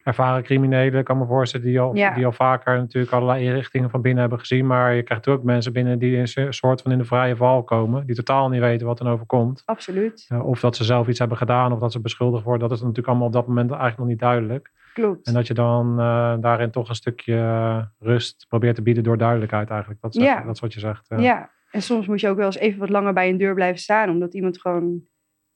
ervaren 0.04 0.42
criminelen, 0.42 1.04
kan 1.04 1.18
me 1.18 1.26
voorstellen, 1.26 1.66
die 1.66 1.80
al, 1.80 1.92
die 1.92 2.26
al 2.26 2.32
vaker 2.32 2.76
natuurlijk 2.76 3.12
allerlei 3.12 3.44
inrichtingen 3.44 3.90
van 3.90 4.00
binnen 4.00 4.20
hebben 4.20 4.38
gezien. 4.38 4.66
Maar 4.66 4.94
je 4.94 5.02
krijgt 5.02 5.28
ook 5.28 5.42
mensen 5.42 5.72
binnen 5.72 5.98
die 5.98 6.16
een 6.16 6.52
soort 6.52 6.82
van 6.82 6.92
in 6.92 6.98
de 6.98 7.04
vrije 7.04 7.36
val 7.36 7.64
komen, 7.64 8.06
die 8.06 8.14
totaal 8.14 8.48
niet 8.48 8.60
weten 8.60 8.86
wat 8.86 9.00
er 9.00 9.08
overkomt. 9.08 9.62
Absoluut. 9.64 10.28
of 10.42 10.60
dat 10.60 10.76
ze 10.76 10.84
zelf 10.84 11.08
iets 11.08 11.18
hebben 11.18 11.36
gedaan, 11.36 11.72
of 11.72 11.78
dat 11.78 11.92
ze 11.92 12.00
beschuldigd 12.00 12.44
worden. 12.44 12.68
Dat 12.68 12.76
is 12.76 12.82
natuurlijk 12.82 13.08
allemaal 13.08 13.26
op 13.26 13.32
dat 13.32 13.46
moment 13.46 13.70
eigenlijk 13.70 13.98
nog 13.98 14.08
niet 14.08 14.18
duidelijk. 14.18 14.70
Klopt. 14.92 15.26
En 15.26 15.34
dat 15.34 15.46
je 15.46 15.54
dan 15.54 16.00
uh, 16.00 16.34
daarin 16.40 16.70
toch 16.70 16.88
een 16.88 16.94
stukje 16.94 17.34
uh, 17.34 17.82
rust 17.98 18.46
probeert 18.48 18.74
te 18.74 18.82
bieden 18.82 19.02
door 19.02 19.18
duidelijkheid 19.18 19.70
eigenlijk. 19.70 20.00
Dat 20.00 20.14
is, 20.14 20.22
ja. 20.22 20.42
dat 20.44 20.54
is 20.54 20.60
wat 20.60 20.72
je 20.72 20.80
zegt. 20.80 21.06
Ja, 21.16 21.50
en 21.70 21.82
soms 21.82 22.06
moet 22.06 22.20
je 22.20 22.28
ook 22.28 22.36
wel 22.36 22.46
eens 22.46 22.56
even 22.56 22.78
wat 22.78 22.88
langer 22.88 23.12
bij 23.12 23.28
een 23.28 23.38
deur 23.38 23.54
blijven 23.54 23.80
staan, 23.80 24.10
omdat 24.10 24.34
iemand 24.34 24.60
gewoon 24.60 25.02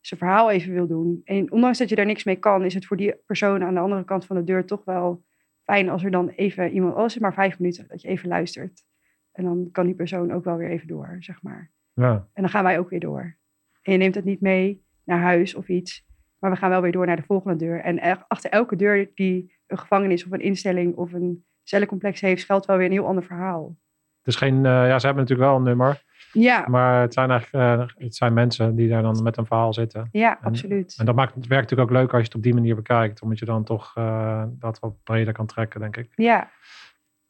zijn 0.07 0.21
verhaal 0.21 0.51
even 0.51 0.73
wil 0.73 0.87
doen. 0.87 1.21
En 1.25 1.53
ondanks 1.53 1.79
dat 1.79 1.89
je 1.89 1.95
daar 1.95 2.07
niks 2.07 2.25
mee 2.25 2.37
kan, 2.37 2.65
is 2.65 2.75
het 2.75 2.87
voor 2.87 2.97
die 2.97 3.15
persoon 3.27 3.63
aan 3.63 3.75
de 3.75 3.81
andere 3.81 4.05
kant 4.05 4.27
van 4.27 4.37
de 4.37 4.45
deur 4.45 4.65
toch 4.65 4.85
wel 4.85 5.25
fijn 5.63 5.89
als 5.89 6.05
er 6.05 6.11
dan 6.11 6.29
even 6.29 6.71
iemand, 6.71 6.95
al 6.95 7.05
is 7.05 7.15
het 7.15 7.23
maar 7.23 7.35
vijf 7.35 7.59
minuten, 7.59 7.85
dat 7.89 8.03
je 8.03 8.09
even 8.09 8.29
luistert. 8.29 8.85
En 9.33 9.45
dan 9.45 9.69
kan 9.73 9.87
die 9.87 9.95
persoon 9.95 10.33
ook 10.33 10.45
wel 10.45 10.57
weer 10.57 10.71
even 10.71 10.89
door, 10.89 11.17
zeg 11.19 11.43
maar. 11.43 11.71
Ja. 11.93 12.13
En 12.13 12.43
dan 12.43 12.49
gaan 12.49 12.65
wij 12.65 12.79
ook 12.79 12.91
weer 12.91 13.01
door. 13.01 13.37
En 13.83 13.93
je 13.93 13.99
neemt 13.99 14.15
het 14.15 14.25
niet 14.25 14.41
mee 14.41 14.85
naar 15.05 15.21
huis 15.21 15.55
of 15.55 15.69
iets. 15.69 16.05
Maar 16.39 16.51
we 16.51 16.57
gaan 16.57 16.71
wel 16.71 16.81
weer 16.81 16.93
door 16.93 17.07
naar 17.07 17.17
de 17.17 17.23
volgende 17.23 17.57
deur. 17.57 17.81
En 17.81 18.27
achter 18.29 18.51
elke 18.51 18.77
deur 18.77 19.11
die 19.15 19.55
een 19.67 19.79
gevangenis 19.79 20.25
of 20.25 20.33
een 20.33 20.41
instelling 20.41 20.95
of 20.95 21.13
een 21.13 21.45
cellencomplex 21.63 22.21
heeft, 22.21 22.43
schuilt 22.43 22.67
wel 22.67 22.77
weer 22.77 22.87
een 22.87 22.93
heel 22.93 23.07
ander 23.07 23.25
verhaal. 23.25 23.77
Het 24.19 24.35
is 24.35 24.37
geen, 24.37 24.57
uh, 24.57 24.63
ja, 24.63 24.99
ze 24.99 25.07
hebben 25.07 25.25
natuurlijk 25.25 25.49
wel 25.49 25.57
een 25.59 25.63
nummer. 25.63 26.03
Ja. 26.33 26.65
Maar 26.69 27.01
het 27.01 27.13
zijn 27.13 27.31
eigenlijk 27.31 27.81
uh, 27.81 28.05
het 28.05 28.15
zijn 28.15 28.33
mensen 28.33 28.75
die 28.75 28.89
daar 28.89 29.03
dan 29.03 29.23
met 29.23 29.37
een 29.37 29.47
verhaal 29.47 29.73
zitten. 29.73 30.09
Ja, 30.13 30.39
absoluut. 30.43 30.95
En 30.99 31.07
dat 31.07 31.15
maakt 31.15 31.35
het 31.35 31.47
werk 31.47 31.63
natuurlijk 31.63 31.91
ook 31.91 31.97
leuk 31.97 32.13
als 32.13 32.21
je 32.21 32.27
het 32.27 32.35
op 32.35 32.43
die 32.43 32.55
manier 32.55 32.75
bekijkt. 32.75 33.23
Omdat 33.23 33.39
je 33.39 33.45
dan 33.45 33.65
toch 33.65 33.95
uh, 33.99 34.43
dat 34.49 34.79
wat 34.79 35.03
breder 35.03 35.33
kan 35.33 35.47
trekken, 35.47 35.81
denk 35.81 35.97
ik. 35.97 36.09
Ja. 36.15 36.51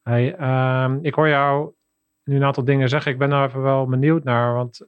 Hey, 0.03 0.39
um, 0.83 0.99
ik 1.01 1.13
hoor 1.13 1.27
jou 1.27 1.71
nu 2.23 2.35
een 2.35 2.43
aantal 2.43 2.63
dingen 2.63 2.89
zeggen. 2.89 3.11
Ik 3.11 3.17
ben 3.17 3.29
daar 3.29 3.47
even 3.47 3.61
wel 3.61 3.85
benieuwd 3.85 4.23
naar. 4.23 4.53
Want 4.53 4.87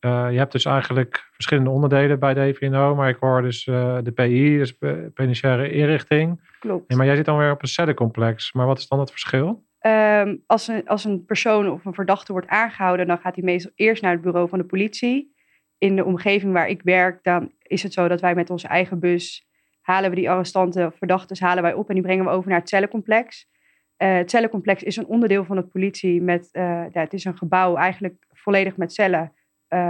uh, 0.00 0.26
je 0.30 0.38
hebt 0.38 0.52
dus 0.52 0.64
eigenlijk 0.64 1.28
verschillende 1.32 1.70
onderdelen 1.70 2.18
bij 2.18 2.34
de 2.34 2.40
EVNO, 2.40 2.94
maar 2.94 3.08
ik 3.08 3.16
hoor 3.20 3.42
dus 3.42 3.64
de 3.64 4.12
PI, 4.14 4.56
dus 4.56 4.78
penitentiaire 5.14 5.70
inrichting. 5.70 6.40
Klopt. 6.58 6.94
Maar 6.94 7.06
jij 7.06 7.16
zit 7.16 7.24
dan 7.24 7.38
weer 7.38 7.50
op 7.50 7.62
een 7.62 7.68
cellencomplex. 7.68 8.52
Maar 8.52 8.66
wat 8.66 8.78
is 8.78 8.88
dan 8.88 9.00
het 9.00 9.10
verschil? 9.10 9.63
Um, 9.86 10.42
als, 10.46 10.68
een, 10.68 10.88
als 10.88 11.04
een 11.04 11.24
persoon 11.24 11.70
of 11.70 11.84
een 11.84 11.94
verdachte 11.94 12.32
wordt 12.32 12.48
aangehouden, 12.48 13.06
dan 13.06 13.18
gaat 13.18 13.34
hij 13.34 13.44
meestal 13.44 13.72
eerst 13.74 14.02
naar 14.02 14.12
het 14.12 14.20
bureau 14.20 14.48
van 14.48 14.58
de 14.58 14.64
politie. 14.64 15.34
In 15.78 15.96
de 15.96 16.04
omgeving 16.04 16.52
waar 16.52 16.68
ik 16.68 16.82
werk, 16.82 17.22
dan 17.22 17.52
is 17.62 17.82
het 17.82 17.92
zo 17.92 18.08
dat 18.08 18.20
wij 18.20 18.34
met 18.34 18.50
onze 18.50 18.68
eigen 18.68 18.98
bus 18.98 19.48
halen 19.80 20.10
we 20.10 20.16
die 20.16 20.30
arrestanten 20.30 20.86
of 20.86 20.96
verdachten 20.96 21.46
halen 21.46 21.62
wij 21.62 21.74
op 21.74 21.88
en 21.88 21.94
die 21.94 22.02
brengen 22.02 22.24
we 22.24 22.30
over 22.30 22.50
naar 22.50 22.58
het 22.58 22.68
cellencomplex. 22.68 23.48
Uh, 23.98 24.14
het 24.14 24.30
cellencomplex 24.30 24.82
is 24.82 24.96
een 24.96 25.06
onderdeel 25.06 25.44
van 25.44 25.56
de 25.56 25.62
politie 25.62 26.22
met, 26.22 26.48
ja, 26.52 26.88
het 26.92 27.12
is 27.12 27.24
een 27.24 27.36
gebouw 27.36 27.76
eigenlijk 27.76 28.26
volledig 28.32 28.76
met 28.76 28.92
cellen 28.92 29.32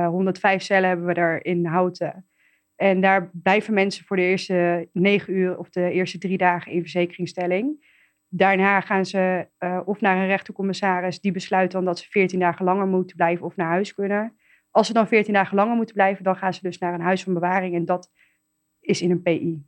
105 0.08 0.60
eh, 0.60 0.66
cellen 0.66 0.88
hebben 0.88 1.06
we 1.06 1.14
daar 1.14 1.44
in 1.44 1.66
Houten. 1.66 2.26
En 2.76 3.00
daar 3.00 3.30
blijven 3.32 3.74
mensen 3.74 4.04
voor 4.04 4.16
de 4.16 4.22
eerste 4.22 4.88
negen 4.92 5.32
uur 5.32 5.58
of 5.58 5.70
de 5.70 5.90
eerste 5.90 6.18
drie 6.18 6.38
dagen 6.38 6.72
in 6.72 6.80
verzekeringsstelling. 6.80 7.92
Daarna 8.36 8.80
gaan 8.80 9.06
ze 9.06 9.48
uh, 9.58 9.80
of 9.84 10.00
naar 10.00 10.16
een 10.16 10.26
rechtercommissaris, 10.26 11.20
die 11.20 11.32
besluit 11.32 11.70
dan 11.70 11.84
dat 11.84 11.98
ze 11.98 12.10
14 12.10 12.38
dagen 12.38 12.64
langer 12.64 12.86
moeten 12.86 13.16
blijven 13.16 13.46
of 13.46 13.56
naar 13.56 13.68
huis 13.68 13.94
kunnen. 13.94 14.36
Als 14.70 14.86
ze 14.86 14.92
dan 14.92 15.08
14 15.08 15.32
dagen 15.32 15.56
langer 15.56 15.76
moeten 15.76 15.94
blijven, 15.94 16.24
dan 16.24 16.36
gaan 16.36 16.54
ze 16.54 16.60
dus 16.62 16.78
naar 16.78 16.94
een 16.94 17.00
huis 17.00 17.22
van 17.22 17.34
bewaring 17.34 17.74
en 17.74 17.84
dat 17.84 18.10
is 18.80 19.02
in 19.02 19.10
een 19.10 19.22
PI. 19.22 19.64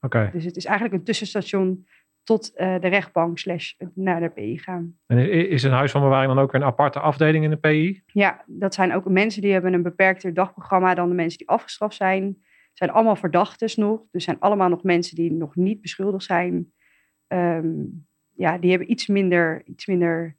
Oké. 0.00 0.30
Dus 0.32 0.44
het 0.44 0.56
is 0.56 0.64
eigenlijk 0.64 0.98
een 0.98 1.04
tussenstation 1.04 1.86
tot 2.22 2.52
uh, 2.56 2.80
de 2.80 2.88
rechtbank 2.88 3.38
slash 3.38 3.72
naar 3.94 4.20
de 4.20 4.28
PI 4.28 4.58
gaan. 4.58 4.98
En 5.06 5.30
is 5.48 5.62
een 5.62 5.72
huis 5.72 5.90
van 5.90 6.02
bewaring 6.02 6.34
dan 6.34 6.42
ook 6.42 6.52
een 6.52 6.64
aparte 6.64 7.00
afdeling 7.00 7.44
in 7.44 7.50
de 7.50 7.56
PI? 7.56 8.02
Ja, 8.06 8.44
dat 8.46 8.74
zijn 8.74 8.94
ook 8.94 9.08
mensen 9.08 9.42
die 9.42 9.52
hebben 9.52 9.72
een 9.72 9.82
beperkter 9.82 10.34
dagprogramma 10.34 10.94
dan 10.94 11.08
de 11.08 11.14
mensen 11.14 11.38
die 11.38 11.48
afgestraft 11.48 11.96
zijn. 11.96 12.36
zijn 12.72 12.90
allemaal 12.90 13.16
verdachten 13.16 13.80
nog. 13.80 14.00
Dus 14.10 14.24
zijn 14.24 14.40
allemaal 14.40 14.68
nog 14.68 14.82
mensen 14.82 15.16
die 15.16 15.32
nog 15.32 15.56
niet 15.56 15.80
beschuldigd 15.80 16.24
zijn. 16.24 16.74
Um, 17.28 18.06
ja, 18.34 18.58
die 18.58 18.70
hebben 18.70 18.90
iets 18.90 19.06
minder, 19.06 19.64
iets 19.64 19.86
minder 19.86 20.36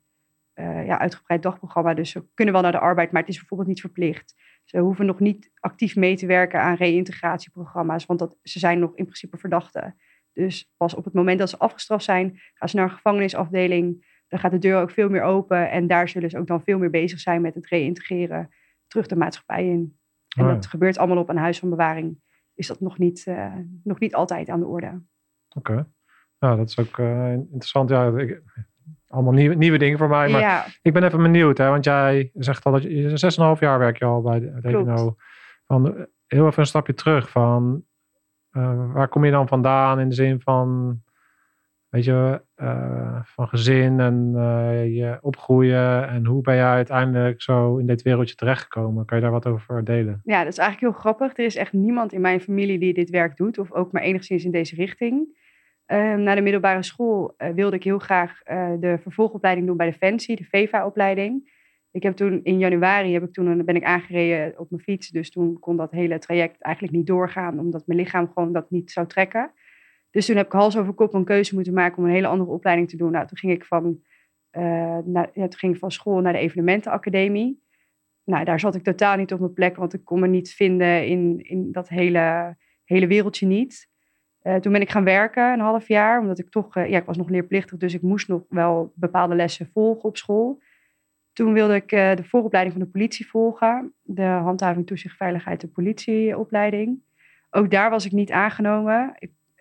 ja, 0.56 1.00
uitgebreid 1.00 1.44
dagprogramma. 1.44 1.94
Dus 1.94 2.10
ze 2.10 2.26
kunnen 2.34 2.54
wel 2.54 2.64
naar 2.64 2.72
de 2.72 2.80
arbeid, 2.80 3.12
maar 3.12 3.22
het 3.22 3.30
is 3.30 3.38
bijvoorbeeld 3.38 3.70
niet 3.70 3.82
verplicht. 3.82 4.36
Ze 4.64 4.80
hoeven 4.80 5.06
nog 5.06 5.20
niet 5.20 5.52
actief 5.60 5.96
mee 5.96 6.16
te 6.16 6.26
werken 6.26 6.62
aan 6.62 6.76
reïntegratieprogramma's, 6.76 8.06
want 8.06 8.20
dat, 8.20 8.38
ze 8.44 8.60
zijn 8.60 8.80
nog 8.80 8.96
in 8.96 9.04
principe 9.04 9.38
verdachten. 9.38 9.96
Dus 10.34 10.72
pas 10.78 10.94
op 10.96 11.06
het 11.06 11.14
moment 11.14 11.40
dat 11.40 11.50
ze 11.50 11.58
afgestraft 11.58 12.04
zijn, 12.04 12.40
gaan 12.54 12.70
ze 12.70 12.76
naar 12.76 12.86
een 12.86 12.96
gevangenisafdeling. 12.96 14.16
Dan 14.28 14.40
gaat 14.40 14.52
de 14.52 14.58
deur 14.58 14.82
ook 14.82 14.92
veel 14.92 15.10
meer 15.10 15.22
open 15.22 15.72
en 15.72 15.88
daar 15.88 16.10
zullen 16.10 16.30
ze 16.30 16.38
ook 16.38 16.48
dan 16.48 16.64
veel 16.64 16.78
meer 16.78 16.90
bezig 16.90 17.20
zijn 17.20 17.42
met 17.42 17.56
het 17.56 17.68
reïntegreren 17.68 18.50
terug 18.88 19.08
de 19.08 19.16
maatschappij 19.16 19.68
in. 19.68 20.00
En 20.38 20.44
oh 20.46 20.50
dat 20.50 20.66
gebeurt 20.66 20.98
allemaal 20.98 21.18
op 21.18 21.30
een 21.30 21.38
huis 21.38 21.60
van 21.60 21.70
bewaring. 21.70 22.22
Is 22.54 22.68
dat 22.68 22.80
nog 22.80 22.98
niet, 22.98 23.26
uh, 23.26 23.56
nog 23.84 24.00
niet 24.00 24.16
altijd 24.16 24.50
aan 24.50 24.60
de 24.60 24.66
orde. 24.66 25.02
Oké. 25.56 25.92
Nou, 26.40 26.58
dat 26.58 26.70
is 26.70 26.80
ook 26.80 26.98
uh, 26.98 27.32
interessant. 27.32 27.90
Ja, 27.90 28.08
ik, 28.08 28.42
allemaal 29.08 29.34
nieuwe, 29.34 29.56
nieuwe 29.56 29.78
dingen 29.78 29.98
voor 29.98 30.10
mij. 30.10 30.30
Maar 30.30 30.42
ja. 30.42 30.66
ik 30.82 30.94
ben 30.94 31.04
even 31.04 31.22
benieuwd, 31.22 31.58
hè, 31.58 31.70
want 31.70 31.86
jij 31.86 32.32
zegt 32.34 32.66
al 32.66 32.72
dat 32.72 32.84
je 32.84 33.56
6,5 33.56 33.60
jaar 33.60 33.80
werk 33.80 33.98
je 33.98 34.06
al 34.06 34.22
bij 34.22 34.40
de 34.40 35.14
Van 35.66 36.08
heel 36.28 36.46
even 36.46 36.60
een 36.60 36.66
stapje 36.66 36.94
terug 36.94 37.30
van 37.30 37.86
uh, 38.52 38.94
waar 38.94 39.08
kom 39.08 39.26
je 39.26 39.32
dan 39.32 39.48
vandaan 39.48 40.00
in 40.00 40.10
de 40.10 40.16
zin 40.16 40.42
van, 40.42 41.00
weet 41.90 42.04
je, 42.04 42.42
uh, 42.58 43.20
van 43.24 43.48
gezin 43.48 44.00
en 44.00 44.32
uh, 44.36 44.96
je 44.96 45.18
opgroeien 45.22 46.08
en 46.08 46.26
hoe 46.26 46.42
ben 46.42 46.56
jij 46.56 46.66
uiteindelijk 46.66 47.42
zo 47.42 47.78
in 47.78 47.88
dit 47.88 48.02
wereldje 48.02 48.36
terechtgekomen? 48.36 49.06
Kan 49.06 49.18
je 49.18 49.24
daar 49.24 49.32
wat 49.32 49.46
over 49.46 49.84
delen? 49.84 50.22
Ja, 50.24 50.44
dat 50.44 50.52
is 50.52 50.58
eigenlijk 50.58 50.94
heel 50.94 51.02
grappig. 51.02 51.38
Er 51.38 51.46
is 51.46 51.56
echt 51.56 51.74
niemand 51.74 52.14
in 52.14 52.22
mijn 52.22 52.42
familie 52.42 52.80
die 52.80 52.94
dit 52.94 53.10
werk 53.10 53.38
doet 53.38 53.58
of 53.58 53.72
ook 53.72 53.92
maar 53.92 54.02
enigszins 54.02 54.44
in 54.44 54.52
deze 54.52 54.76
richting. 54.76 55.46
Ehm, 55.88 56.24
na 56.24 56.36
de 56.36 56.42
middelbare 56.42 56.84
school 56.84 57.34
uh, 57.38 57.50
wilde 57.50 57.76
ik 57.76 57.84
heel 57.84 58.00
graag 58.00 58.42
uh, 58.52 58.72
de 58.80 58.98
vervolgopleiding 59.02 59.68
doen 59.68 59.78
bij 59.78 59.90
de 59.90 59.98
Fancy, 59.98 60.36
de 60.36 60.44
VEVA-opleiding. 60.44 61.56
Ik 61.92 62.04
heb 62.04 62.16
toen 62.16 62.40
in 62.44 62.58
januari 62.58 63.14
heb 63.14 63.24
ik 63.24 63.34
toen, 63.34 63.66
ben 63.66 63.76
ik 63.76 63.84
aangereden 63.84 64.60
op 64.60 64.70
mijn 64.70 64.82
fiets. 64.82 65.10
Dus 65.10 65.32
toen 65.32 65.60
kon 65.60 65.78
dat 65.78 65.92
hele 65.92 66.20
traject 66.20 66.62
eigenlijk 66.62 66.96
niet 66.96 67.08
doorgaan, 67.08 67.60
omdat 67.60 67.88
mijn 67.88 68.00
lichaam 68.00 68.28
gewoon 68.28 68.54
dat 68.54 68.72
niet 68.72 68.92
zou 68.92 69.08
trekken. 69.08 69.52
Dus 70.12 70.26
toen 70.26 70.36
heb 70.36 70.46
ik 70.46 70.52
hals 70.52 70.78
over 70.78 70.94
kop 70.94 71.14
een 71.14 71.24
keuze 71.24 71.56
moeten 71.56 71.74
maken 71.74 71.98
om 71.98 72.04
een 72.04 72.12
hele 72.12 72.28
andere 72.28 72.52
opleiding 72.52 72.90
te 72.90 72.98
doen. 72.98 73.12
Nou, 73.12 73.28
toen 73.28 73.38
ging 73.38 73.54
ik 73.54 73.66
van, 73.66 74.02
naar, 75.06 75.30
ja, 75.34 75.48
toen 75.48 75.60
ging 75.60 75.74
ik 75.74 75.80
van 75.80 75.92
school 75.92 76.22
naar 76.22 76.34
de 76.34 76.40
evenementenacademie. 76.40 77.62
Nou, 78.24 78.46
daar 78.46 78.60
zat 78.60 78.76
ik 78.76 78.84
totaal 78.84 79.18
niet 79.18 79.34
op 79.34 79.40
mijn 79.40 79.54
plek, 79.54 79.76
want 79.76 79.94
ik 79.94 80.06
kon 80.06 80.20
me 80.20 80.28
niet 80.28 80.54
vinden 80.54 81.08
in, 81.08 81.40
in 81.42 81.72
dat 81.72 81.90
hele, 81.90 82.58
hele 82.84 83.08
wereldje 83.08 83.46
niet. 83.46 83.90
Uh, 84.48 84.56
toen 84.56 84.72
ben 84.72 84.82
ik 84.82 84.90
gaan 84.90 85.04
werken 85.04 85.54
een 85.54 85.60
half 85.60 85.88
jaar, 85.88 86.20
omdat 86.20 86.40
ik 86.40 86.50
toch, 86.50 86.78
uh, 86.78 86.90
ja, 86.90 86.98
ik 86.98 87.06
was 87.06 87.18
nog 87.18 87.30
leerplichtig, 87.30 87.78
dus 87.78 87.94
ik 87.94 88.02
moest 88.02 88.28
nog 88.28 88.42
wel 88.50 88.92
bepaalde 88.96 89.36
lessen 89.36 89.70
volgen 89.74 90.04
op 90.04 90.18
school. 90.18 90.62
Toen 91.34 91.54
wilde 91.54 91.76
ik 91.76 91.92
uh, 91.92 92.16
de 92.16 92.24
vooropleiding 92.24 92.76
van 92.76 92.86
de 92.86 92.92
politie 92.92 93.28
volgen, 93.28 93.94
de 94.04 94.24
handhaving, 94.24 94.88
toezicht, 94.88 95.18
veiligheid 95.18 95.64
en 95.64 95.72
politieopleiding. 95.72 97.02
Ook 97.50 97.72
daar 97.72 97.90
was 97.90 98.06
ik 98.06 98.12
niet 98.12 98.32
aangenomen. 98.32 99.14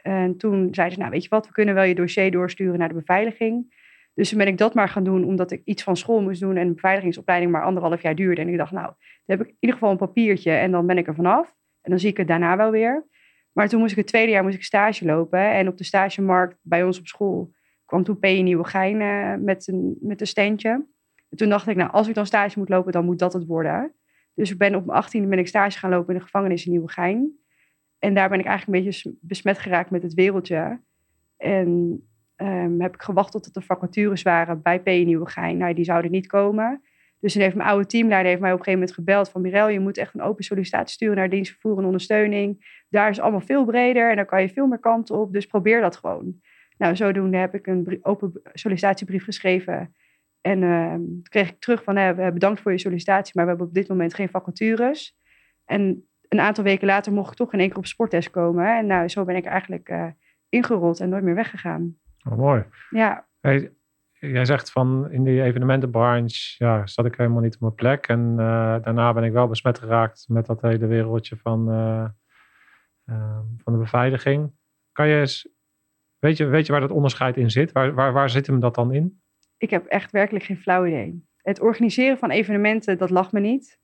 En 0.02 0.36
toen 0.36 0.68
zeiden 0.70 0.94
ze, 0.94 1.00
nou 1.00 1.10
weet 1.10 1.22
je 1.22 1.28
wat, 1.28 1.46
we 1.46 1.52
kunnen 1.52 1.74
wel 1.74 1.84
je 1.84 1.94
dossier 1.94 2.30
doorsturen 2.30 2.78
naar 2.78 2.88
de 2.88 2.94
beveiliging. 2.94 3.74
Dus 4.14 4.28
toen 4.28 4.38
ben 4.38 4.46
ik 4.46 4.58
dat 4.58 4.74
maar 4.74 4.88
gaan 4.88 5.04
doen, 5.04 5.24
omdat 5.24 5.50
ik 5.50 5.62
iets 5.64 5.82
van 5.82 5.96
school 5.96 6.22
moest 6.22 6.40
doen 6.40 6.56
en 6.56 6.66
de 6.66 6.74
beveiligingsopleiding 6.74 7.52
maar 7.52 7.64
anderhalf 7.64 8.02
jaar 8.02 8.14
duurde. 8.14 8.40
En 8.40 8.48
ik 8.48 8.56
dacht, 8.56 8.72
nou, 8.72 8.86
dan 8.86 9.36
heb 9.36 9.40
ik 9.40 9.48
in 9.48 9.56
ieder 9.60 9.76
geval 9.76 9.92
een 9.92 10.06
papiertje 10.06 10.50
en 10.50 10.70
dan 10.70 10.86
ben 10.86 10.98
ik 10.98 11.06
er 11.06 11.14
vanaf. 11.14 11.54
En 11.82 11.90
dan 11.90 11.98
zie 11.98 12.10
ik 12.10 12.16
het 12.16 12.28
daarna 12.28 12.56
wel 12.56 12.70
weer. 12.70 13.04
Maar 13.56 13.68
toen 13.68 13.80
moest 13.80 13.90
ik 13.90 13.98
het 13.98 14.06
tweede 14.06 14.32
jaar 14.32 14.42
moest 14.42 14.54
ik 14.54 14.64
stage 14.64 15.04
lopen. 15.04 15.52
En 15.52 15.68
op 15.68 15.76
de 15.76 15.84
stagemarkt 15.84 16.58
bij 16.62 16.84
ons 16.84 16.98
op 16.98 17.06
school 17.06 17.52
kwam 17.84 18.04
toen 18.04 18.18
P. 18.18 18.22
Nieuwegein 18.22 19.00
uh, 19.00 19.34
met, 19.44 19.68
een, 19.68 19.96
met 20.00 20.20
een 20.20 20.26
steentje. 20.26 20.70
En 21.30 21.36
toen 21.36 21.48
dacht 21.48 21.68
ik, 21.68 21.76
nou, 21.76 21.90
als 21.90 22.08
ik 22.08 22.14
dan 22.14 22.26
stage 22.26 22.58
moet 22.58 22.68
lopen, 22.68 22.92
dan 22.92 23.04
moet 23.04 23.18
dat 23.18 23.32
het 23.32 23.46
worden. 23.46 23.92
Dus 24.34 24.50
ik 24.50 24.58
ben 24.58 24.75
op 24.75 24.86
mijn 24.86 25.02
18e 25.02 25.28
ben 25.28 25.38
ik 25.38 25.46
stage 25.46 25.78
gaan 25.78 25.90
lopen 25.90 26.12
in 26.12 26.18
de 26.18 26.25
gevangenis 26.25 26.64
in 26.64 26.70
Nieuwegein. 26.70 27.38
En 27.98 28.14
daar 28.14 28.28
ben 28.28 28.38
ik 28.38 28.46
eigenlijk 28.46 28.78
een 28.78 28.84
beetje 28.84 29.14
besmet 29.20 29.58
geraakt 29.58 29.90
met 29.90 30.02
het 30.02 30.14
wereldje. 30.14 30.80
En 31.36 32.00
um, 32.36 32.80
heb 32.80 32.94
ik 32.94 33.02
gewacht 33.02 33.32
tot 33.32 33.56
er 33.56 33.62
vacatures 33.62 34.22
waren 34.22 34.62
bij 34.62 34.80
P. 34.80 34.86
Nieuwegein. 34.86 35.56
Nou, 35.56 35.75
die 35.75 35.84
zouden 35.84 36.10
niet 36.10 36.26
komen. 36.26 36.82
Dus 37.26 37.35
toen 37.35 37.45
heeft 37.45 37.56
mijn 37.56 37.68
oude 37.68 37.87
teamleider 37.87 38.30
heeft 38.30 38.40
mij 38.40 38.52
op 38.52 38.59
een 38.59 38.64
gegeven 38.64 38.87
moment 38.87 38.99
gebeld 38.99 39.28
van 39.28 39.40
Mirel, 39.40 39.68
je 39.68 39.80
moet 39.80 39.99
echt 39.99 40.14
een 40.14 40.21
open 40.21 40.45
sollicitatie 40.45 40.95
sturen 40.95 41.16
naar 41.16 41.28
dienstvervoer 41.28 41.78
en 41.78 41.85
ondersteuning. 41.85 42.83
Daar 42.88 43.11
is 43.11 43.21
allemaal 43.21 43.40
veel 43.40 43.64
breder 43.64 44.11
en 44.11 44.16
daar 44.16 44.25
kan 44.25 44.42
je 44.42 44.49
veel 44.49 44.66
meer 44.66 44.78
kanten 44.78 45.16
op. 45.16 45.33
Dus 45.33 45.47
probeer 45.47 45.80
dat 45.80 45.97
gewoon. 45.97 46.40
Nou, 46.78 46.97
zodoende 46.97 47.37
heb 47.37 47.54
ik 47.54 47.66
een 47.66 47.99
open 48.02 48.40
sollicitatiebrief 48.52 49.25
geschreven. 49.25 49.95
En 50.40 50.62
uh, 50.62 50.95
kreeg 51.23 51.49
ik 51.49 51.61
terug 51.61 51.83
van, 51.83 51.97
eh, 51.97 52.30
bedankt 52.33 52.61
voor 52.61 52.73
je 52.73 52.78
sollicitatie, 52.78 53.33
maar 53.35 53.45
we 53.45 53.50
hebben 53.50 53.68
op 53.68 53.75
dit 53.75 53.88
moment 53.88 54.14
geen 54.14 54.28
vacatures. 54.28 55.16
En 55.64 56.09
een 56.28 56.40
aantal 56.40 56.64
weken 56.64 56.87
later 56.87 57.12
mocht 57.12 57.30
ik 57.30 57.37
toch 57.37 57.52
in 57.52 57.59
één 57.59 57.68
keer 57.68 57.78
op 57.78 57.87
sporttest 57.87 58.30
komen. 58.30 58.76
En 58.76 58.87
nou, 58.87 59.09
zo 59.09 59.25
ben 59.25 59.37
ik 59.37 59.45
eigenlijk 59.45 59.88
uh, 59.88 60.06
ingerold 60.49 61.00
en 61.00 61.09
nooit 61.09 61.25
meer 61.25 61.35
weggegaan. 61.35 61.97
Oh, 62.28 62.38
mooi. 62.38 62.64
Ja. 62.90 63.26
Hey, 63.40 63.73
jij 64.20 64.44
zegt 64.44 64.70
van 64.70 65.11
in 65.11 65.25
die 65.25 65.42
evenementenbranche 65.42 66.64
ja, 66.64 66.87
zat 66.87 67.06
ik 67.06 67.16
helemaal 67.16 67.42
niet 67.42 67.54
op 67.54 67.61
mijn 67.61 67.75
plek. 67.75 68.06
En 68.06 68.30
uh, 68.30 68.37
daarna 68.82 69.12
ben 69.12 69.25
ik 69.25 69.32
wel 69.32 69.49
besmet 69.49 69.78
geraakt 69.78 70.25
met 70.28 70.46
dat 70.46 70.61
hele 70.61 70.87
wereldje 70.87 71.37
van, 71.37 71.70
uh, 71.70 72.08
uh, 73.06 73.38
van 73.56 73.73
de 73.73 73.78
beveiliging. 73.78 74.52
Kan 74.92 75.08
je 75.08 75.20
eens, 75.20 75.49
weet 76.18 76.37
je, 76.37 76.44
weet 76.44 76.66
je 76.66 76.73
waar 76.73 76.80
dat 76.80 76.90
onderscheid 76.90 77.37
in 77.37 77.50
zit? 77.50 77.73
Waar, 77.73 77.94
waar, 77.94 78.12
waar 78.12 78.30
zit 78.30 78.46
hem 78.46 78.61
dat 78.61 78.75
dan 78.75 78.92
in? 78.92 79.20
Ik 79.56 79.70
heb 79.70 79.87
echt 79.87 80.11
werkelijk 80.11 80.44
geen 80.44 80.58
flauw 80.58 80.87
idee. 80.87 81.25
Het 81.37 81.61
organiseren 81.61 82.18
van 82.18 82.30
evenementen, 82.30 82.99
dat 82.99 83.11
lag 83.11 83.32
me 83.32 83.40
niet. 83.40 83.78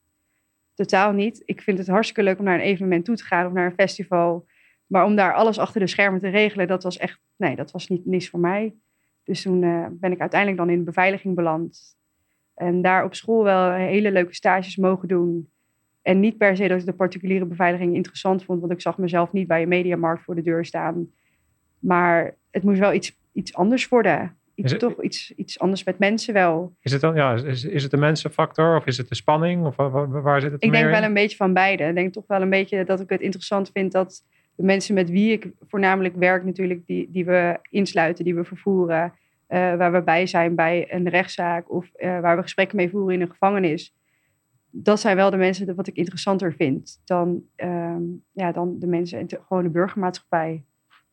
Totaal 0.75 1.12
niet. 1.12 1.43
Ik 1.45 1.62
vind 1.62 1.79
het 1.79 1.87
hartstikke 1.87 2.23
leuk 2.23 2.39
om 2.39 2.45
naar 2.45 2.55
een 2.55 2.61
evenement 2.61 3.05
toe 3.05 3.17
te 3.17 3.25
gaan 3.25 3.47
of 3.47 3.53
naar 3.53 3.67
een 3.67 3.73
festival. 3.73 4.47
Maar 4.87 5.05
om 5.05 5.17
daar 5.17 5.35
alles 5.35 5.59
achter 5.59 5.81
de 5.81 5.87
schermen 5.87 6.21
te 6.21 6.29
regelen, 6.29 6.67
dat 6.67 6.83
was 6.83 6.97
echt, 6.97 7.21
nee, 7.37 7.57
dat 7.57 7.71
was 7.71 7.89
niet 7.89 8.07
niets 8.07 8.29
voor 8.29 8.41
mij. 8.41 8.75
Dus 9.25 9.43
toen 9.43 9.62
uh, 9.62 9.87
ben 9.91 10.12
ik 10.12 10.21
uiteindelijk 10.21 10.61
dan 10.61 10.71
in 10.71 10.79
de 10.79 10.85
beveiliging 10.85 11.35
beland. 11.35 11.97
En 12.55 12.83
daar 12.83 13.05
op 13.05 13.14
school 13.14 13.45
wel 13.45 13.73
hele 13.73 14.12
leuke 14.12 14.35
stages 14.35 14.76
mogen 14.76 15.09
doen. 15.09 15.50
En 16.02 16.21
niet 16.21 16.38
per 16.38 16.57
se 16.57 16.69
dat 16.69 16.81
ik 16.81 16.87
de 16.87 16.93
particuliere 16.93 17.45
beveiliging 17.45 17.95
interessant 17.95 18.45
vond, 18.45 18.61
want 18.61 18.73
ik 18.73 18.81
zag 18.81 18.99
mezelf 18.99 19.33
niet 19.33 19.47
bij 19.47 19.62
een 19.62 19.69
mediamarkt 19.69 20.23
voor 20.23 20.35
de 20.35 20.43
deur 20.43 20.64
staan. 20.64 21.11
Maar 21.79 22.37
het 22.50 22.62
moest 22.62 22.79
wel 22.79 22.93
iets, 22.93 23.19
iets 23.33 23.55
anders 23.55 23.88
worden. 23.88 24.37
Iets, 24.55 24.76
toch 24.76 25.02
iets, 25.02 25.33
iets 25.35 25.59
anders 25.59 25.85
met 25.85 25.99
mensen 25.99 26.35
wel. 26.35 26.76
Is 26.81 26.93
het 26.93 27.00
dan, 27.00 27.14
ja, 27.14 27.35
is, 27.35 27.64
is 27.64 27.83
het 27.83 27.91
de 27.91 27.97
mensenfactor 27.97 28.76
of 28.76 28.87
is 28.87 28.97
het 28.97 29.09
de 29.09 29.14
spanning? 29.14 29.67
Of 29.67 29.76
waar, 29.76 30.23
waar 30.23 30.41
zit 30.41 30.52
het 30.52 30.62
Ik 30.62 30.73
denk 30.73 30.91
wel 30.91 31.02
een 31.02 31.14
beetje 31.14 31.37
van 31.37 31.52
beide. 31.52 31.85
Ik 31.85 31.95
denk 31.95 32.12
toch 32.12 32.26
wel 32.26 32.43
een 32.43 32.50
beetje 32.50 32.85
dat 32.85 33.00
ik 33.00 33.09
het 33.09 33.21
interessant 33.21 33.71
vind 33.73 33.93
dat 33.93 34.25
de 34.54 34.62
mensen 34.62 34.94
met 34.94 35.11
wie 35.11 35.32
ik 35.32 35.50
voornamelijk 35.68 36.16
werk 36.16 36.44
natuurlijk, 36.44 36.87
die, 36.87 37.11
die 37.11 37.25
we 37.25 37.59
insluiten, 37.71 38.25
die 38.25 38.35
we 38.35 38.44
vervoeren, 38.44 39.12
uh, 39.49 39.76
waar 39.76 39.92
we 39.92 40.02
bij 40.02 40.26
zijn 40.26 40.54
bij 40.54 40.94
een 40.94 41.09
rechtszaak 41.09 41.71
of 41.71 41.90
uh, 41.97 42.21
waar 42.21 42.37
we 42.37 42.42
gesprekken 42.42 42.76
mee 42.76 42.90
voeren 42.90 43.14
in 43.14 43.21
een 43.21 43.30
gevangenis. 43.30 43.94
Dat 44.71 45.00
zijn 45.00 45.16
wel 45.16 45.30
de 45.30 45.37
mensen 45.37 45.75
wat 45.75 45.87
ik 45.87 45.97
interessanter 45.97 46.52
vind 46.52 47.00
dan, 47.04 47.42
uh, 47.56 47.97
ja, 48.32 48.52
dan 48.52 48.78
de 48.78 48.87
mensen 48.87 49.18
in 49.18 49.26
de, 49.26 49.40
gewoon 49.47 49.62
de 49.62 49.71
burgermaatschappij. 49.71 50.64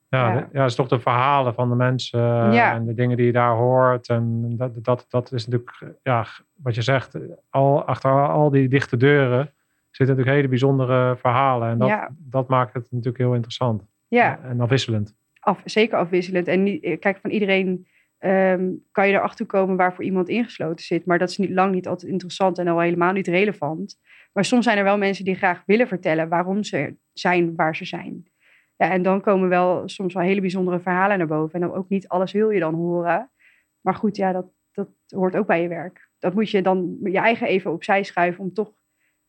Ja, 0.10 0.50
ja. 0.52 0.66
is 0.66 0.76
toch 0.76 0.88
de 0.88 1.00
verhalen 1.00 1.54
van 1.54 1.70
de 1.70 1.76
mensen 1.76 2.20
ja. 2.52 2.74
en 2.74 2.86
de 2.86 2.94
dingen 2.94 3.18
die 3.18 3.26
je 3.26 3.32
daar 3.32 3.56
hoort. 3.56 4.08
En 4.08 4.56
dat, 4.58 4.84
dat, 4.84 5.06
dat 5.10 5.32
is 5.32 5.48
natuurlijk, 5.48 6.00
ja, 6.04 6.26
wat 6.56 6.76
je 6.76 6.82
zegt, 6.82 7.18
al, 7.50 7.84
achter 7.84 8.28
al 8.28 8.50
die 8.50 8.68
dichte 8.68 8.98
deuren 8.98 9.54
zitten 10.00 10.16
natuurlijk 10.16 10.36
hele 10.36 10.48
bijzondere 10.48 11.18
verhalen. 11.18 11.70
En 11.70 11.78
dat, 11.78 11.88
ja. 11.88 12.10
dat 12.18 12.48
maakt 12.48 12.74
het 12.74 12.88
natuurlijk 12.92 13.18
heel 13.18 13.34
interessant. 13.34 13.86
Ja. 14.08 14.40
En 14.44 14.62
afwisselend. 14.62 15.16
Af, 15.40 15.62
zeker 15.66 15.98
afwisselend. 15.98 16.48
En 16.48 16.64
niet, 16.64 17.00
kijk, 17.00 17.18
van 17.22 17.30
iedereen 17.30 17.88
um, 18.20 18.84
kan 18.92 19.08
je 19.08 19.14
erachter 19.14 19.46
komen 19.46 19.76
waarvoor 19.76 20.04
iemand 20.04 20.30
ingesloten 20.30 20.86
zit. 20.86 21.06
Maar 21.06 21.18
dat 21.18 21.30
is 21.30 21.38
niet, 21.38 21.50
lang 21.50 21.74
niet 21.74 21.88
altijd 21.88 22.12
interessant 22.12 22.58
en 22.58 22.68
al 22.68 22.80
helemaal 22.80 23.14
niet 23.14 23.28
relevant. 23.28 24.00
Maar 24.34 24.46
soms 24.46 24.66
zijn 24.66 24.78
er 24.78 24.84
wel 24.84 24.98
mensen 24.98 25.26
die 25.26 25.36
graag 25.36 25.64
willen 25.66 25.88
vertellen 25.88 26.30
waarom 26.30 26.64
ze 26.64 26.96
zijn 27.14 27.56
waar 27.56 27.76
ze 27.76 27.86
zijn. 27.86 28.28
Ja, 28.76 28.92
en 28.92 29.02
dan 29.02 29.22
komen 29.22 29.50
wel 29.50 29.88
soms 29.88 30.14
wel 30.14 30.24
hele 30.24 30.42
bijzondere 30.42 30.80
verhalen 30.80 31.18
naar 31.18 31.28
boven. 31.28 31.62
En 31.62 31.68
dan 31.68 31.78
ook 31.78 31.90
niet 31.90 32.08
alles 32.08 32.32
wil 32.32 32.50
je 32.50 32.60
dan 32.60 32.74
horen. 32.74 33.32
Maar 33.82 33.96
goed, 33.96 34.16
ja, 34.16 34.32
dat, 34.32 34.46
dat 34.72 34.90
hoort 35.08 35.36
ook 35.36 35.48
bij 35.48 35.62
je 35.62 35.68
werk. 35.68 36.10
Dat 36.20 36.34
moet 36.34 36.50
je 36.50 36.62
dan 36.62 36.98
je 37.04 37.18
eigen 37.18 37.48
even 37.48 37.72
opzij 37.72 38.04
schuiven 38.04 38.44
om 38.44 38.54
toch 38.54 38.74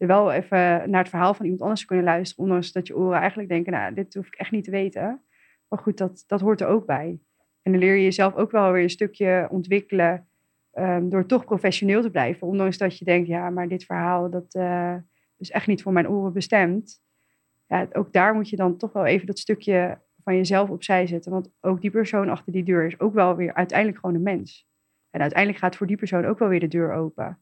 wel 0.06 0.32
even 0.32 0.90
naar 0.90 1.00
het 1.00 1.08
verhaal 1.08 1.34
van 1.34 1.44
iemand 1.44 1.62
anders 1.62 1.84
kunnen 1.84 2.04
luisteren. 2.04 2.44
Ondanks 2.44 2.72
dat 2.72 2.86
je 2.86 2.96
oren 2.96 3.18
eigenlijk 3.18 3.48
denken, 3.48 3.72
nou, 3.72 3.94
dit 3.94 4.14
hoef 4.14 4.26
ik 4.26 4.34
echt 4.34 4.50
niet 4.50 4.64
te 4.64 4.70
weten. 4.70 5.22
Maar 5.68 5.78
goed, 5.78 5.98
dat, 5.98 6.24
dat 6.26 6.40
hoort 6.40 6.60
er 6.60 6.66
ook 6.66 6.86
bij. 6.86 7.18
En 7.62 7.72
dan 7.72 7.80
leer 7.80 7.94
je 7.94 8.02
jezelf 8.02 8.34
ook 8.34 8.50
wel 8.50 8.72
weer 8.72 8.82
een 8.82 8.90
stukje 8.90 9.48
ontwikkelen 9.50 10.28
um, 10.74 11.08
door 11.08 11.26
toch 11.26 11.44
professioneel 11.44 12.02
te 12.02 12.10
blijven. 12.10 12.46
Ondanks 12.46 12.78
dat 12.78 12.98
je 12.98 13.04
denkt, 13.04 13.28
ja, 13.28 13.50
maar 13.50 13.68
dit 13.68 13.84
verhaal, 13.84 14.30
dat 14.30 14.54
uh, 14.54 14.94
is 15.36 15.50
echt 15.50 15.66
niet 15.66 15.82
voor 15.82 15.92
mijn 15.92 16.08
oren 16.08 16.32
bestemd. 16.32 17.02
Ja, 17.66 17.86
ook 17.92 18.12
daar 18.12 18.34
moet 18.34 18.48
je 18.48 18.56
dan 18.56 18.76
toch 18.76 18.92
wel 18.92 19.06
even 19.06 19.26
dat 19.26 19.38
stukje 19.38 19.98
van 20.24 20.36
jezelf 20.36 20.70
opzij 20.70 21.06
zetten. 21.06 21.32
Want 21.32 21.50
ook 21.60 21.80
die 21.80 21.90
persoon 21.90 22.28
achter 22.28 22.52
die 22.52 22.64
deur 22.64 22.86
is 22.86 23.00
ook 23.00 23.14
wel 23.14 23.36
weer 23.36 23.54
uiteindelijk 23.54 23.98
gewoon 23.98 24.14
een 24.14 24.22
mens. 24.22 24.68
En 25.10 25.20
uiteindelijk 25.20 25.60
gaat 25.60 25.76
voor 25.76 25.86
die 25.86 25.96
persoon 25.96 26.24
ook 26.24 26.38
wel 26.38 26.48
weer 26.48 26.60
de 26.60 26.68
deur 26.68 26.92
open. 26.92 27.38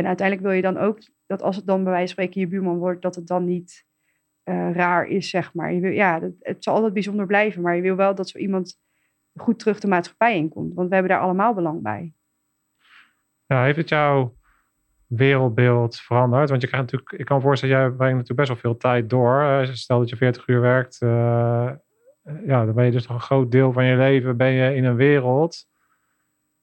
En 0.00 0.06
uiteindelijk 0.06 0.46
wil 0.46 0.56
je 0.56 0.62
dan 0.62 0.76
ook 0.76 0.98
dat 1.26 1.42
als 1.42 1.56
het 1.56 1.66
dan 1.66 1.84
bij 1.84 1.92
wijze 1.92 2.14
van 2.14 2.24
spreken 2.24 2.40
je 2.40 2.46
buurman 2.46 2.78
wordt, 2.78 3.02
dat 3.02 3.14
het 3.14 3.26
dan 3.26 3.44
niet 3.44 3.86
uh, 4.44 4.72
raar 4.72 5.06
is, 5.06 5.30
zeg 5.30 5.54
maar. 5.54 5.72
Je 5.72 5.80
wil, 5.80 5.90
ja, 5.90 6.20
het, 6.40 6.64
zal 6.64 6.74
altijd 6.74 6.92
bijzonder 6.92 7.26
blijven, 7.26 7.62
maar 7.62 7.76
je 7.76 7.82
wil 7.82 7.96
wel 7.96 8.14
dat 8.14 8.28
zo 8.28 8.38
iemand 8.38 8.78
goed 9.34 9.58
terug 9.58 9.80
de 9.80 9.88
maatschappij 9.88 10.36
inkomt. 10.36 10.74
Want 10.74 10.88
we 10.88 10.94
hebben 10.94 11.12
daar 11.12 11.22
allemaal 11.22 11.54
belang 11.54 11.82
bij. 11.82 12.12
Ja, 13.46 13.64
heeft 13.64 13.76
het 13.76 13.88
jouw 13.88 14.34
wereldbeeld 15.06 15.96
veranderd? 15.96 16.48
Want 16.50 16.62
je 16.62 16.68
krijgt 16.68 16.86
natuurlijk, 16.86 17.20
ik 17.20 17.26
kan 17.26 17.36
me 17.36 17.42
voorstellen, 17.42 17.76
jij 17.76 17.84
brengt 17.84 18.16
natuurlijk 18.16 18.48
best 18.48 18.48
wel 18.48 18.70
veel 18.70 18.76
tijd 18.76 19.10
door. 19.10 19.66
Stel 19.72 19.98
dat 19.98 20.08
je 20.08 20.16
40 20.16 20.48
uur 20.48 20.60
werkt, 20.60 21.00
uh, 21.02 21.70
ja, 22.46 22.64
dan 22.64 22.74
ben 22.74 22.84
je 22.84 22.90
dus 22.90 23.06
toch 23.06 23.16
een 23.16 23.22
groot 23.22 23.50
deel 23.50 23.72
van 23.72 23.84
je 23.84 23.96
leven 23.96 24.36
ben 24.36 24.50
je 24.50 24.74
in 24.74 24.84
een 24.84 24.96
wereld. 24.96 25.68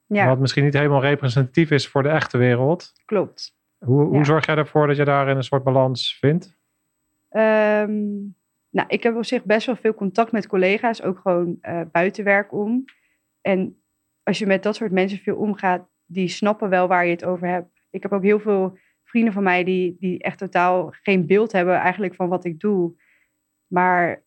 Ja. 0.07 0.27
Wat 0.27 0.39
misschien 0.39 0.63
niet 0.63 0.73
helemaal 0.73 1.01
representatief 1.01 1.71
is 1.71 1.87
voor 1.87 2.03
de 2.03 2.09
echte 2.09 2.37
wereld. 2.37 2.93
Klopt. 3.05 3.55
Hoe, 3.77 4.03
hoe 4.03 4.25
zorg 4.25 4.45
jij 4.45 4.55
ervoor 4.55 4.87
dat 4.87 4.97
je 4.97 5.05
daarin 5.05 5.35
een 5.35 5.43
soort 5.43 5.63
balans 5.63 6.17
vindt? 6.19 6.57
Um, 7.31 8.35
nou, 8.69 8.87
ik 8.87 9.03
heb 9.03 9.15
op 9.15 9.25
zich 9.25 9.43
best 9.43 9.65
wel 9.65 9.75
veel 9.75 9.93
contact 9.93 10.31
met 10.31 10.47
collega's, 10.47 11.01
ook 11.01 11.19
gewoon 11.19 11.57
uh, 11.61 11.81
buiten 11.91 12.23
werk 12.23 12.53
om. 12.53 12.85
En 13.41 13.81
als 14.23 14.39
je 14.39 14.45
met 14.45 14.63
dat 14.63 14.75
soort 14.75 14.91
mensen 14.91 15.17
veel 15.17 15.35
omgaat, 15.35 15.87
die 16.05 16.27
snappen 16.27 16.69
wel 16.69 16.87
waar 16.87 17.05
je 17.05 17.11
het 17.11 17.25
over 17.25 17.47
hebt. 17.47 17.81
Ik 17.89 18.03
heb 18.03 18.13
ook 18.13 18.23
heel 18.23 18.39
veel 18.39 18.77
vrienden 19.03 19.33
van 19.33 19.43
mij 19.43 19.63
die, 19.63 19.95
die 19.99 20.19
echt 20.19 20.37
totaal 20.37 20.93
geen 21.01 21.25
beeld 21.25 21.51
hebben 21.51 21.75
eigenlijk 21.75 22.15
van 22.15 22.29
wat 22.29 22.45
ik 22.45 22.59
doe. 22.59 22.93
Maar 23.67 24.23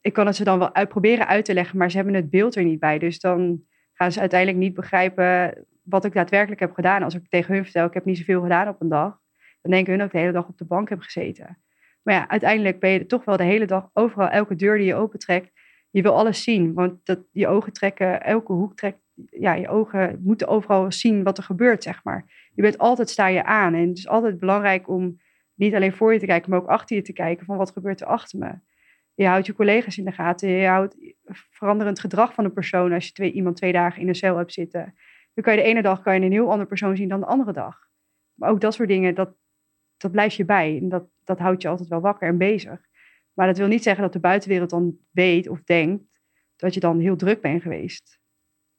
ik 0.00 0.12
kan 0.12 0.26
het 0.26 0.36
ze 0.36 0.44
dan 0.44 0.58
wel 0.58 0.74
uit, 0.74 0.88
proberen 0.88 1.26
uit 1.26 1.44
te 1.44 1.54
leggen, 1.54 1.78
maar 1.78 1.90
ze 1.90 1.96
hebben 1.96 2.14
het 2.14 2.30
beeld 2.30 2.56
er 2.56 2.64
niet 2.64 2.78
bij. 2.78 2.98
Dus 2.98 3.20
dan 3.20 3.62
gaan 4.04 4.12
ze 4.12 4.20
uiteindelijk 4.20 4.60
niet 4.60 4.74
begrijpen 4.74 5.64
wat 5.82 6.04
ik 6.04 6.12
daadwerkelijk 6.12 6.60
heb 6.60 6.72
gedaan. 6.72 7.02
Als 7.02 7.14
ik 7.14 7.28
tegen 7.28 7.54
hun 7.54 7.64
vertel, 7.64 7.86
ik 7.86 7.94
heb 7.94 8.04
niet 8.04 8.18
zoveel 8.18 8.42
gedaan 8.42 8.68
op 8.68 8.80
een 8.80 8.88
dag, 8.88 9.20
dan 9.62 9.70
denken 9.70 9.90
hun 9.90 9.98
dat 9.98 10.06
ik 10.06 10.12
de 10.12 10.18
hele 10.18 10.32
dag 10.32 10.48
op 10.48 10.58
de 10.58 10.64
bank 10.64 10.88
heb 10.88 11.00
gezeten. 11.00 11.58
Maar 12.02 12.14
ja, 12.14 12.28
uiteindelijk 12.28 12.80
ben 12.80 12.90
je 12.90 13.06
toch 13.06 13.24
wel 13.24 13.36
de 13.36 13.44
hele 13.44 13.66
dag 13.66 13.90
overal, 13.92 14.28
elke 14.28 14.54
deur 14.54 14.76
die 14.76 14.86
je 14.86 14.94
opentrekt, 14.94 15.50
je 15.90 16.02
wil 16.02 16.16
alles 16.16 16.42
zien. 16.42 16.74
Want 16.74 17.06
dat, 17.06 17.20
je 17.32 17.48
ogen 17.48 17.72
trekken, 17.72 18.22
elke 18.22 18.52
hoek 18.52 18.76
trekt, 18.76 18.98
ja, 19.30 19.54
je 19.54 19.68
ogen 19.68 20.20
moeten 20.22 20.48
overal 20.48 20.92
zien 20.92 21.22
wat 21.22 21.38
er 21.38 21.44
gebeurt, 21.44 21.82
zeg 21.82 22.04
maar. 22.04 22.50
Je 22.54 22.62
bent 22.62 22.78
altijd, 22.78 23.10
sta 23.10 23.26
je 23.26 23.44
aan. 23.44 23.74
En 23.74 23.88
het 23.88 23.98
is 23.98 24.08
altijd 24.08 24.38
belangrijk 24.38 24.88
om 24.88 25.20
niet 25.54 25.74
alleen 25.74 25.92
voor 25.92 26.12
je 26.12 26.18
te 26.18 26.26
kijken, 26.26 26.50
maar 26.50 26.60
ook 26.60 26.68
achter 26.68 26.96
je 26.96 27.02
te 27.02 27.12
kijken 27.12 27.46
van 27.46 27.56
wat 27.56 27.70
gebeurt 27.70 28.00
er 28.00 28.06
achter 28.06 28.38
me. 28.38 28.52
Je 29.14 29.26
houdt 29.26 29.46
je 29.46 29.54
collega's 29.54 29.98
in 29.98 30.04
de 30.04 30.12
gaten, 30.12 30.48
je 30.48 30.66
houdt 30.66 30.96
veranderend 31.50 32.00
gedrag 32.00 32.34
van 32.34 32.44
een 32.44 32.52
persoon 32.52 32.92
als 32.92 33.06
je 33.06 33.12
twee, 33.12 33.32
iemand 33.32 33.56
twee 33.56 33.72
dagen 33.72 34.00
in 34.00 34.08
een 34.08 34.14
cel 34.14 34.36
hebt 34.36 34.52
zitten. 34.52 34.94
Dan 35.34 35.44
kan 35.44 35.54
je 35.54 35.62
de 35.62 35.66
ene 35.66 35.82
dag 35.82 36.02
kan 36.02 36.14
je 36.14 36.26
een 36.26 36.32
heel 36.32 36.50
andere 36.50 36.68
persoon 36.68 36.96
zien 36.96 37.08
dan 37.08 37.20
de 37.20 37.26
andere 37.26 37.52
dag. 37.52 37.78
Maar 38.34 38.50
ook 38.50 38.60
dat 38.60 38.74
soort 38.74 38.88
dingen, 38.88 39.14
dat, 39.14 39.34
dat 39.96 40.10
blijft 40.10 40.34
je 40.34 40.44
bij. 40.44 40.78
En 40.78 40.88
dat, 40.88 41.04
dat 41.24 41.38
houdt 41.38 41.62
je 41.62 41.68
altijd 41.68 41.88
wel 41.88 42.00
wakker 42.00 42.28
en 42.28 42.38
bezig. 42.38 42.80
Maar 43.32 43.46
dat 43.46 43.58
wil 43.58 43.66
niet 43.66 43.82
zeggen 43.82 44.02
dat 44.02 44.12
de 44.12 44.20
buitenwereld 44.20 44.70
dan 44.70 44.96
weet 45.10 45.48
of 45.48 45.62
denkt 45.62 46.04
dat 46.56 46.74
je 46.74 46.80
dan 46.80 47.00
heel 47.00 47.16
druk 47.16 47.40
bent 47.40 47.62
geweest. 47.62 48.20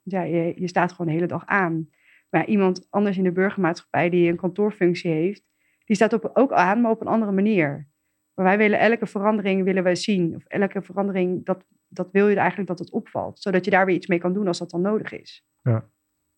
Ja, 0.02 0.22
je, 0.22 0.54
je 0.56 0.68
staat 0.68 0.92
gewoon 0.92 1.08
de 1.08 1.14
hele 1.14 1.28
dag 1.28 1.46
aan. 1.46 1.90
Maar 2.30 2.46
iemand 2.46 2.88
anders 2.90 3.18
in 3.18 3.24
de 3.24 3.32
burgermaatschappij 3.32 4.10
die 4.10 4.30
een 4.30 4.36
kantoorfunctie 4.36 5.12
heeft, 5.12 5.44
die 5.86 5.96
staat 5.96 6.14
op, 6.14 6.30
ook 6.34 6.52
aan, 6.52 6.82
maar 6.82 6.92
op 6.92 7.02
een 7.02 7.08
andere 7.08 7.32
manier. 7.32 7.88
Maar 8.36 8.46
wij 8.46 8.58
willen 8.58 8.80
elke 8.80 9.06
verandering 9.06 9.64
willen 9.64 9.84
wij 9.84 9.96
zien. 9.96 10.36
Of 10.36 10.46
elke 10.46 10.82
verandering, 10.82 11.46
dat, 11.46 11.66
dat 11.88 12.12
wil 12.12 12.28
je 12.28 12.36
eigenlijk 12.36 12.70
dat 12.70 12.80
het 12.80 12.92
opvalt. 12.92 13.40
Zodat 13.40 13.66
je 13.66 13.72
daar 13.72 13.86
weer 13.86 13.96
iets 13.96 14.08
mee 14.08 14.20
kan 14.20 14.34
doen 14.34 14.48
als 14.48 14.58
dat 14.58 14.70
dan 14.70 14.82
nodig 14.82 15.12
is. 15.12 15.46
Ja 15.62 15.90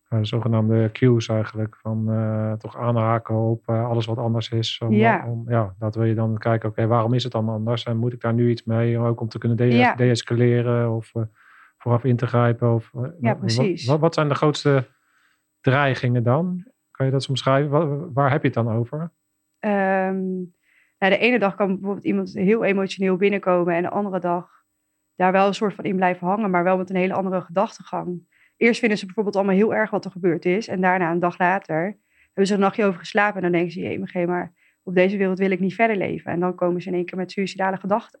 de 0.08 0.24
zogenaamde 0.24 0.90
cues 0.92 1.28
eigenlijk. 1.28 1.76
Van 1.76 2.12
uh, 2.12 2.52
toch 2.52 2.76
aanhaken 2.76 3.34
op 3.34 3.68
uh, 3.68 3.88
alles 3.88 4.06
wat 4.06 4.18
anders 4.18 4.50
is. 4.50 4.78
Om, 4.78 4.92
ja. 4.92 5.26
Om, 5.26 5.44
ja, 5.48 5.74
dat 5.78 5.94
wil 5.94 6.04
je 6.04 6.14
dan 6.14 6.38
kijken, 6.38 6.68
oké, 6.68 6.86
waarom 6.86 7.14
is 7.14 7.22
het 7.22 7.32
dan 7.32 7.48
anders? 7.48 7.84
En 7.84 7.96
moet 7.96 8.12
ik 8.12 8.20
daar 8.20 8.34
nu 8.34 8.50
iets 8.50 8.64
mee? 8.64 8.98
Ook 8.98 9.20
om 9.20 9.28
te 9.28 9.38
kunnen 9.38 9.56
de 9.56 9.92
deescaleren 9.96 10.90
of 10.90 11.14
uh, 11.14 11.22
vooraf 11.78 12.04
in 12.04 12.16
te 12.16 12.26
grijpen. 12.26 12.74
Of, 12.74 12.92
ja, 13.20 13.34
precies. 13.34 13.86
Wat, 13.86 14.00
wat, 14.00 14.14
zijn 14.14 14.28
de 14.28 14.34
grootste 14.34 14.86
dreigingen 15.60 16.22
dan? 16.22 16.64
Kan 16.90 17.06
je 17.06 17.12
dat 17.12 17.22
soms 17.22 17.40
schrijven? 17.40 17.70
Waar, 17.70 18.12
waar 18.12 18.30
heb 18.30 18.40
je 18.40 18.48
het 18.48 18.56
dan 18.56 18.72
over? 18.72 19.12
Um, 19.60 20.54
nou, 20.98 21.12
de 21.12 21.18
ene 21.18 21.38
dag 21.38 21.54
kan 21.54 21.66
bijvoorbeeld 21.66 22.04
iemand 22.04 22.34
heel 22.34 22.64
emotioneel 22.64 23.16
binnenkomen 23.16 23.74
en 23.74 23.82
de 23.82 23.90
andere 23.90 24.20
dag 24.20 24.50
daar 25.14 25.32
wel 25.32 25.46
een 25.46 25.54
soort 25.54 25.74
van 25.74 25.84
in 25.84 25.96
blijven 25.96 26.26
hangen, 26.26 26.50
maar 26.50 26.64
wel 26.64 26.76
met 26.76 26.90
een 26.90 26.96
hele 26.96 27.14
andere 27.14 27.40
gedachtegang 27.40 28.26
eerst 28.58 28.80
vinden 28.80 28.98
ze 28.98 29.04
bijvoorbeeld 29.04 29.36
allemaal 29.36 29.54
heel 29.54 29.74
erg 29.74 29.90
wat 29.90 30.04
er 30.04 30.10
gebeurd 30.10 30.44
is. 30.44 30.68
En 30.68 30.80
daarna, 30.80 31.10
een 31.10 31.20
dag 31.20 31.38
later, 31.38 31.98
hebben 32.24 32.46
ze 32.46 32.54
een 32.54 32.60
nachtje 32.60 32.84
over 32.84 32.98
geslapen. 32.98 33.36
En 33.36 33.42
dan 33.42 33.52
denken 33.52 33.72
ze, 33.72 33.80
jee, 33.80 34.26
maar 34.26 34.52
op 34.82 34.94
deze 34.94 35.16
wereld 35.16 35.38
wil 35.38 35.50
ik 35.50 35.60
niet 35.60 35.74
verder 35.74 35.96
leven. 35.96 36.32
En 36.32 36.40
dan 36.40 36.54
komen 36.54 36.82
ze 36.82 36.88
in 36.88 36.94
één 36.94 37.04
keer 37.04 37.18
met 37.18 37.32
suïcidale 37.32 37.76
gedachten. 37.76 38.20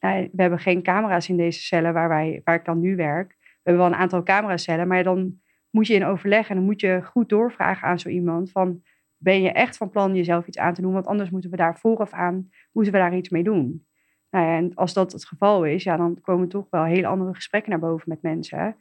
Nou, 0.00 0.28
we 0.32 0.42
hebben 0.42 0.58
geen 0.58 0.82
camera's 0.82 1.28
in 1.28 1.36
deze 1.36 1.60
cellen 1.60 1.92
waar, 1.92 2.08
wij, 2.08 2.40
waar 2.44 2.54
ik 2.54 2.64
dan 2.64 2.80
nu 2.80 2.96
werk. 2.96 3.36
We 3.38 3.70
hebben 3.70 3.82
wel 3.84 3.92
een 3.92 4.00
aantal 4.00 4.22
cameracellen, 4.22 4.88
maar 4.88 5.02
dan 5.02 5.40
moet 5.70 5.86
je 5.86 5.94
in 5.94 6.04
overleg 6.04 6.48
en 6.48 6.54
dan 6.54 6.64
moet 6.64 6.80
je 6.80 7.00
goed 7.02 7.28
doorvragen 7.28 7.88
aan 7.88 7.98
zo 7.98 8.08
iemand 8.08 8.50
van 8.50 8.82
ben 9.24 9.42
je 9.42 9.52
echt 9.52 9.76
van 9.76 9.90
plan 9.90 10.14
jezelf 10.14 10.46
iets 10.46 10.58
aan 10.58 10.74
te 10.74 10.80
doen? 10.80 10.92
Want 10.92 11.06
anders 11.06 11.30
moeten 11.30 11.50
we 11.50 11.56
daar 11.56 11.78
vooraf 11.78 12.12
aan, 12.12 12.50
moeten 12.72 12.92
we 12.92 12.98
daar 12.98 13.16
iets 13.16 13.28
mee 13.28 13.42
doen. 13.42 13.86
Nou 14.30 14.46
en 14.46 14.74
als 14.74 14.92
dat 14.92 15.12
het 15.12 15.24
geval 15.24 15.64
is, 15.64 15.82
ja, 15.82 15.96
dan 15.96 16.20
komen 16.20 16.48
toch 16.48 16.66
wel 16.70 16.84
hele 16.84 17.06
andere 17.06 17.34
gesprekken 17.34 17.70
naar 17.70 17.80
boven 17.80 18.08
met 18.08 18.22
mensen. 18.22 18.76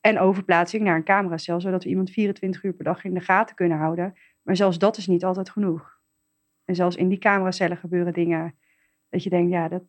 En 0.00 0.18
overplaatsing 0.18 0.82
naar 0.82 0.96
een 0.96 1.04
cameracel, 1.04 1.60
zodat 1.60 1.84
we 1.84 1.90
iemand 1.90 2.10
24 2.10 2.62
uur 2.62 2.72
per 2.72 2.84
dag 2.84 3.04
in 3.04 3.14
de 3.14 3.20
gaten 3.20 3.56
kunnen 3.56 3.78
houden. 3.78 4.14
Maar 4.42 4.56
zelfs 4.56 4.78
dat 4.78 4.96
is 4.96 5.06
niet 5.06 5.24
altijd 5.24 5.50
genoeg. 5.50 6.00
En 6.64 6.74
zelfs 6.74 6.96
in 6.96 7.08
die 7.08 7.18
cameracellen 7.18 7.76
gebeuren 7.76 8.12
dingen 8.12 8.54
dat 9.08 9.22
je 9.22 9.30
denkt, 9.30 9.50
ja, 9.50 9.68
dat 9.68 9.82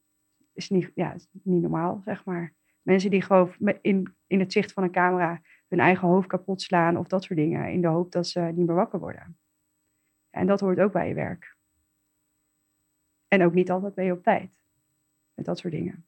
is 0.53 0.69
niet, 0.69 0.91
ja, 0.95 1.15
niet 1.43 1.61
normaal, 1.61 2.01
zeg 2.05 2.25
maar. 2.25 2.53
Mensen 2.81 3.09
die 3.09 3.21
gewoon 3.21 3.51
in, 3.81 4.15
in 4.27 4.39
het 4.39 4.51
zicht 4.51 4.73
van 4.73 4.83
een 4.83 4.91
camera 4.91 5.41
hun 5.67 5.79
eigen 5.79 6.07
hoofd 6.07 6.27
kapot 6.27 6.61
slaan 6.61 6.97
of 6.97 7.07
dat 7.07 7.23
soort 7.23 7.39
dingen, 7.39 7.71
in 7.71 7.81
de 7.81 7.87
hoop 7.87 8.11
dat 8.11 8.27
ze 8.27 8.39
niet 8.39 8.67
meer 8.67 8.75
wakker 8.75 8.99
worden. 8.99 9.37
En 10.39 10.47
dat 10.47 10.59
hoort 10.59 10.79
ook 10.79 10.91
bij 10.91 11.07
je 11.07 11.13
werk. 11.13 11.55
En 13.27 13.43
ook 13.43 13.53
niet 13.53 13.71
altijd 13.71 13.93
ben 13.93 14.05
je 14.05 14.11
op 14.11 14.23
tijd. 14.23 14.51
Met 15.33 15.45
dat 15.45 15.57
soort 15.57 15.73
dingen. 15.73 16.05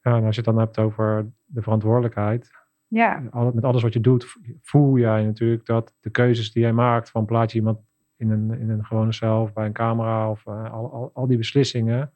Ja, 0.00 0.16
en 0.16 0.24
als 0.24 0.34
je 0.34 0.42
het 0.42 0.50
dan 0.50 0.58
hebt 0.58 0.78
over 0.78 1.32
de 1.44 1.62
verantwoordelijkheid, 1.62 2.50
ja. 2.86 3.18
met 3.54 3.64
alles 3.64 3.82
wat 3.82 3.92
je 3.92 4.00
doet, 4.00 4.36
voel 4.60 4.98
jij 4.98 5.24
natuurlijk 5.24 5.66
dat 5.66 5.96
de 6.00 6.10
keuzes 6.10 6.52
die 6.52 6.62
jij 6.62 6.72
maakt, 6.72 7.10
van 7.10 7.24
plaat 7.24 7.52
je 7.52 7.58
iemand 7.58 7.78
in 8.16 8.30
een, 8.30 8.50
in 8.58 8.70
een 8.70 8.84
gewone 8.84 9.12
cel 9.12 9.42
of 9.42 9.52
bij 9.52 9.66
een 9.66 9.72
camera 9.72 10.30
of 10.30 10.46
uh, 10.46 10.72
al, 10.72 10.92
al, 10.92 11.10
al, 11.14 11.26
die 11.26 11.36
beslissingen, 11.36 12.12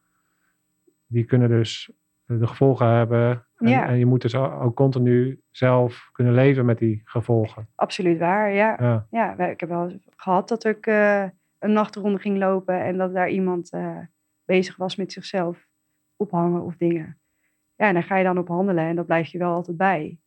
die 1.07 1.25
kunnen 1.25 1.49
dus 1.49 1.93
de 2.27 2.47
gevolgen 2.47 2.87
hebben. 2.87 3.47
En, 3.57 3.69
ja. 3.69 3.87
en, 3.87 3.99
je 3.99 4.07
moet 4.07 4.23
dus 4.23 4.35
ook 4.35 4.77
continu 4.77 5.41
zelf 5.51 6.09
kunnen 6.13 6.35
leven 6.35 6.65
met 6.65 6.79
die 6.79 7.03
gevolgen. 7.05 7.69
Absoluut 7.75 8.19
waar, 8.19 8.53
ja. 8.53 8.77
Ja, 8.81 9.07
ja 9.11 9.39
ik 9.39 9.61
heb 9.61 9.69
wel 9.69 9.93
gehad 10.17 10.49
dat 10.49 10.65
ik 10.65 10.87
uh, 10.87 11.23
een 11.59 11.73
nachtronde 11.73 12.19
ging 12.19 12.39
lopen 12.39 12.83
en 12.83 12.97
dat 12.97 13.13
daar 13.15 13.29
iemand 13.29 13.73
uh, 13.73 13.99
bezig 14.45 14.77
was 14.77 14.97
met 14.97 15.13
zichzelf 15.13 15.67
ophangen 16.17 16.63
of 16.63 16.77
dingen. 16.77 17.19
Ja, 17.77 17.87
en 17.87 17.95
daar 17.95 18.03
ga 18.03 18.17
je 18.17 18.25
dan 18.25 18.39
op 18.39 18.49
handelen 18.49 18.85
en 18.85 18.97
dat 18.97 19.07
blijf 19.07 19.29
je 19.29 19.39
wel 19.39 19.53
altijd 19.53 19.77
bij. 19.77 20.19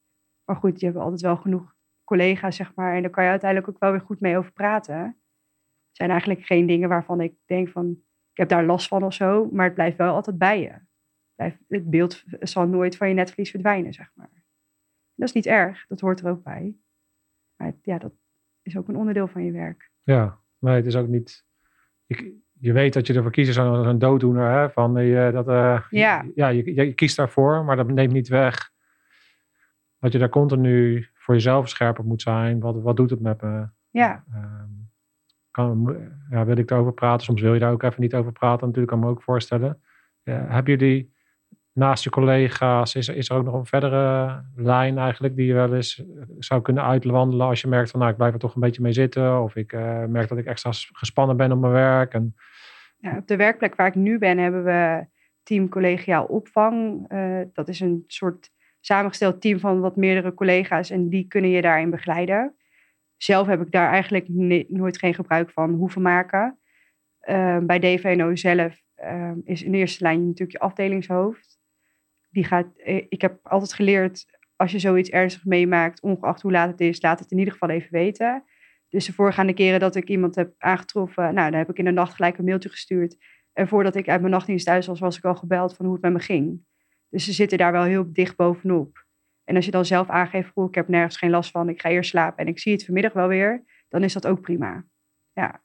Maar 0.45 0.55
goed, 0.55 0.79
je 0.79 0.85
hebt 0.85 0.97
altijd 0.97 1.21
wel 1.21 1.37
genoeg 1.37 1.75
collega's, 2.03 2.55
zeg 2.55 2.71
maar. 2.75 2.95
En 2.95 3.01
daar 3.01 3.11
kan 3.11 3.23
je 3.23 3.29
uiteindelijk 3.29 3.69
ook 3.69 3.79
wel 3.79 3.91
weer 3.91 4.01
goed 4.01 4.19
mee 4.19 4.37
over 4.37 4.51
praten. 4.51 4.97
Het 4.97 5.95
zijn 5.95 6.09
eigenlijk 6.09 6.45
geen 6.45 6.65
dingen 6.65 6.89
waarvan 6.89 7.21
ik 7.21 7.33
denk 7.45 7.69
van, 7.69 7.89
ik 8.31 8.37
heb 8.37 8.49
daar 8.49 8.65
last 8.65 8.87
van 8.87 9.03
of 9.03 9.13
zo. 9.13 9.49
Maar 9.51 9.65
het 9.65 9.73
blijft 9.73 9.97
wel 9.97 10.13
altijd 10.13 10.37
bij 10.37 10.61
je. 10.61 10.86
Het 11.67 11.89
beeld 11.89 12.23
zal 12.39 12.67
nooit 12.67 12.97
van 12.97 13.07
je 13.07 13.13
netvlies 13.13 13.51
verdwijnen, 13.51 13.93
zeg 13.93 14.11
maar. 14.13 14.29
Dat 15.15 15.27
is 15.27 15.33
niet 15.33 15.45
erg, 15.45 15.85
dat 15.87 15.99
hoort 15.99 16.19
er 16.19 16.29
ook 16.29 16.43
bij. 16.43 16.75
Maar 17.55 17.73
ja, 17.81 17.97
dat 17.97 18.11
is 18.61 18.77
ook 18.77 18.87
een 18.87 18.95
onderdeel 18.95 19.27
van 19.27 19.43
je 19.43 19.51
werk. 19.51 19.91
Ja, 20.03 20.39
maar 20.57 20.75
het 20.75 20.85
is 20.85 20.95
ook 20.95 21.07
niet... 21.07 21.45
Ik, 22.05 22.33
je 22.59 22.71
weet 22.71 22.93
dat 22.93 23.07
je 23.07 23.13
ervoor 23.13 23.31
kiest 23.31 23.57
als 23.57 23.85
een 23.85 23.99
dooddoener. 23.99 24.51
Hè? 24.51 24.69
Van, 24.69 24.97
uh, 24.97 25.31
dat, 25.31 25.47
uh, 25.47 25.81
ja, 25.89 26.25
ja 26.35 26.47
je, 26.47 26.73
je, 26.73 26.93
kiest 26.93 27.15
daarvoor, 27.15 27.65
maar 27.65 27.75
dat 27.75 27.87
neemt 27.87 28.13
niet 28.13 28.27
weg 28.27 28.71
dat 29.99 30.11
je 30.11 30.19
daar 30.19 30.29
continu 30.29 31.07
voor 31.13 31.33
jezelf 31.33 31.69
scherp 31.69 31.99
op 31.99 32.05
moet 32.05 32.21
zijn. 32.21 32.59
Wat, 32.59 32.81
wat 32.81 32.95
doet 32.95 33.09
het 33.09 33.21
met 33.21 33.41
me? 33.41 33.67
Ja. 33.89 34.23
Um, 34.33 34.89
kan, 35.51 35.97
ja, 36.29 36.45
wil 36.45 36.57
ik 36.57 36.67
daarover 36.67 36.93
praten? 36.93 37.25
Soms 37.25 37.41
wil 37.41 37.53
je 37.53 37.59
daar 37.59 37.71
ook 37.71 37.83
even 37.83 38.01
niet 38.01 38.15
over 38.15 38.31
praten. 38.31 38.67
Natuurlijk 38.67 38.87
kan 38.87 38.97
ik 38.99 39.05
me 39.05 39.11
ook 39.11 39.21
voorstellen. 39.21 39.81
Ja, 40.23 40.45
heb 40.47 40.67
je 40.67 40.77
die 40.77 41.15
naast 41.77 42.03
je 42.03 42.09
collega's, 42.09 42.95
is 42.95 43.29
er, 43.29 43.35
ook 43.35 43.43
nog 43.43 43.53
een 43.53 43.65
verdere 43.65 44.43
lijn 44.55 44.97
eigenlijk 44.97 45.35
die 45.35 45.45
je 45.45 45.53
wel 45.53 45.75
eens 45.75 46.03
zou 46.39 46.61
kunnen 46.61 46.83
uitwandelen 46.83 47.47
als 47.47 47.61
je 47.61 47.67
merkt 47.67 47.91
van 47.91 47.99
nou 47.99 48.11
ik 48.11 48.17
blijf 48.17 48.33
er 48.33 48.39
toch 48.39 48.55
een 48.55 48.61
beetje 48.61 48.81
mee 48.81 48.93
zitten 48.93 49.41
of 49.43 49.55
ik 49.55 49.73
uh, 49.73 50.05
merk 50.05 50.29
dat 50.29 50.37
ik 50.37 50.45
extra 50.45 50.71
gespannen 50.73 51.37
ben 51.37 51.51
op 51.51 51.59
mijn 51.59 51.73
werk. 51.73 52.13
En... 52.13 52.35
Ja, 52.97 53.17
op 53.17 53.27
de 53.27 53.35
werkplek 53.35 53.75
waar 53.75 53.87
ik 53.87 53.95
nu 53.95 54.17
ben 54.17 54.37
hebben 54.37 54.63
we 54.63 55.05
team 55.43 55.69
collegiaal 55.69 56.25
opvang. 56.25 57.05
Uh, 57.11 57.41
dat 57.53 57.67
is 57.67 57.79
een 57.79 58.03
soort 58.07 58.51
samengesteld 58.79 59.41
team 59.41 59.59
van 59.59 59.79
wat 59.79 59.95
meerdere 59.95 60.33
collega's 60.33 60.89
en 60.89 61.09
die 61.09 61.27
kunnen 61.27 61.49
je 61.49 61.61
daarin 61.61 61.89
begeleiden. 61.89 62.55
zelf 63.17 63.47
heb 63.47 63.61
ik 63.61 63.71
daar 63.71 63.91
eigenlijk 63.91 64.25
nooit 64.69 64.97
geen 64.97 65.13
gebruik 65.13 65.51
van 65.51 65.73
hoeven 65.73 66.01
maken. 66.01 66.59
Bij 67.61 67.79
DVNO 67.79 68.35
zelf 68.35 68.81
ehm, 68.95 69.39
is 69.43 69.63
in 69.63 69.73
eerste 69.73 70.03
lijn 70.03 70.25
natuurlijk 70.25 70.51
je 70.51 70.59
afdelingshoofd. 70.59 71.56
Die 72.37 72.47
eh, 72.49 73.05
ik 73.09 73.21
heb 73.21 73.39
altijd 73.43 73.73
geleerd, 73.73 74.25
als 74.55 74.71
je 74.71 74.79
zoiets 74.79 75.09
ernstig 75.09 75.45
meemaakt, 75.45 76.01
ongeacht 76.01 76.41
hoe 76.41 76.51
laat 76.51 76.69
het 76.69 76.81
is, 76.81 77.01
laat 77.01 77.19
het 77.19 77.31
in 77.31 77.37
ieder 77.37 77.53
geval 77.53 77.69
even 77.69 77.91
weten. 77.91 78.43
Dus 78.89 79.05
de 79.05 79.13
voorgaande 79.13 79.53
keren 79.53 79.79
dat 79.79 79.95
ik 79.95 80.09
iemand 80.09 80.35
heb 80.35 80.53
aangetroffen, 80.57 81.33
nou, 81.33 81.49
dan 81.51 81.59
heb 81.59 81.69
ik 81.69 81.77
in 81.77 81.85
de 81.85 81.91
nacht 81.91 82.13
gelijk 82.13 82.37
een 82.37 82.45
mailtje 82.45 82.69
gestuurd. 82.69 83.17
En 83.53 83.67
voordat 83.67 83.95
ik 83.95 84.09
uit 84.09 84.19
mijn 84.19 84.31
nachtdienst 84.31 84.65
thuis 84.65 84.87
was, 84.87 84.99
was 84.99 85.17
ik 85.17 85.25
al 85.25 85.35
gebeld 85.35 85.75
van 85.75 85.85
hoe 85.85 85.93
het 85.93 86.03
met 86.03 86.13
me 86.13 86.19
ging. 86.19 86.65
Dus 87.09 87.25
ze 87.25 87.33
zitten 87.33 87.57
daar 87.57 87.71
wel 87.71 87.83
heel 87.83 88.13
dicht 88.13 88.35
bovenop. 88.35 89.05
En 89.43 89.55
als 89.55 89.65
je 89.65 89.71
dan 89.71 89.85
zelf 89.85 90.09
aangeeft, 90.09 90.51
ik 90.55 90.75
heb 90.75 90.87
nergens 90.87 91.17
geen 91.17 91.29
last 91.29 91.51
van, 91.51 91.69
ik 91.69 91.81
ga 91.81 91.89
eerst 91.89 92.09
slapen 92.09 92.45
en 92.45 92.47
ik 92.47 92.59
zie 92.59 92.71
het 92.73 92.85
vanmiddag 92.85 93.13
wel 93.13 93.27
weer, 93.27 93.63
dan 93.89 94.03
is 94.03 94.13
dat 94.13 94.27
ook 94.27 94.41
prima. 94.41 94.85
Ja. 95.31 95.63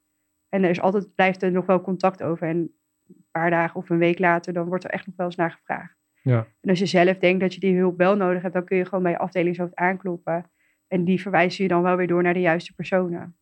En 0.48 0.64
er 0.64 0.70
is 0.70 0.80
altijd, 0.80 1.14
blijft 1.14 1.42
er 1.42 1.52
nog 1.52 1.66
wel 1.66 1.80
contact 1.80 2.22
over. 2.22 2.48
En 2.48 2.56
een 2.56 3.26
paar 3.30 3.50
dagen 3.50 3.76
of 3.76 3.90
een 3.90 3.98
week 3.98 4.18
later, 4.18 4.52
dan 4.52 4.66
wordt 4.66 4.84
er 4.84 4.90
echt 4.90 5.06
nog 5.06 5.16
wel 5.16 5.26
eens 5.26 5.36
naar 5.36 5.50
gevraagd. 5.50 6.01
Ja. 6.22 6.46
En 6.60 6.70
als 6.70 6.78
je 6.78 6.86
zelf 6.86 7.18
denkt 7.18 7.40
dat 7.40 7.54
je 7.54 7.60
die 7.60 7.78
hulp 7.78 7.96
wel 7.96 8.16
nodig 8.16 8.42
hebt, 8.42 8.54
dan 8.54 8.64
kun 8.64 8.76
je 8.76 8.84
gewoon 8.84 9.02
bij 9.02 9.12
je 9.12 9.18
afdelingshoofd 9.18 9.74
aankloppen. 9.74 10.50
En 10.88 11.04
die 11.04 11.20
verwijzen 11.20 11.62
je 11.62 11.68
dan 11.68 11.82
wel 11.82 11.96
weer 11.96 12.06
door 12.06 12.22
naar 12.22 12.34
de 12.34 12.40
juiste 12.40 12.74
personen. 12.74 13.36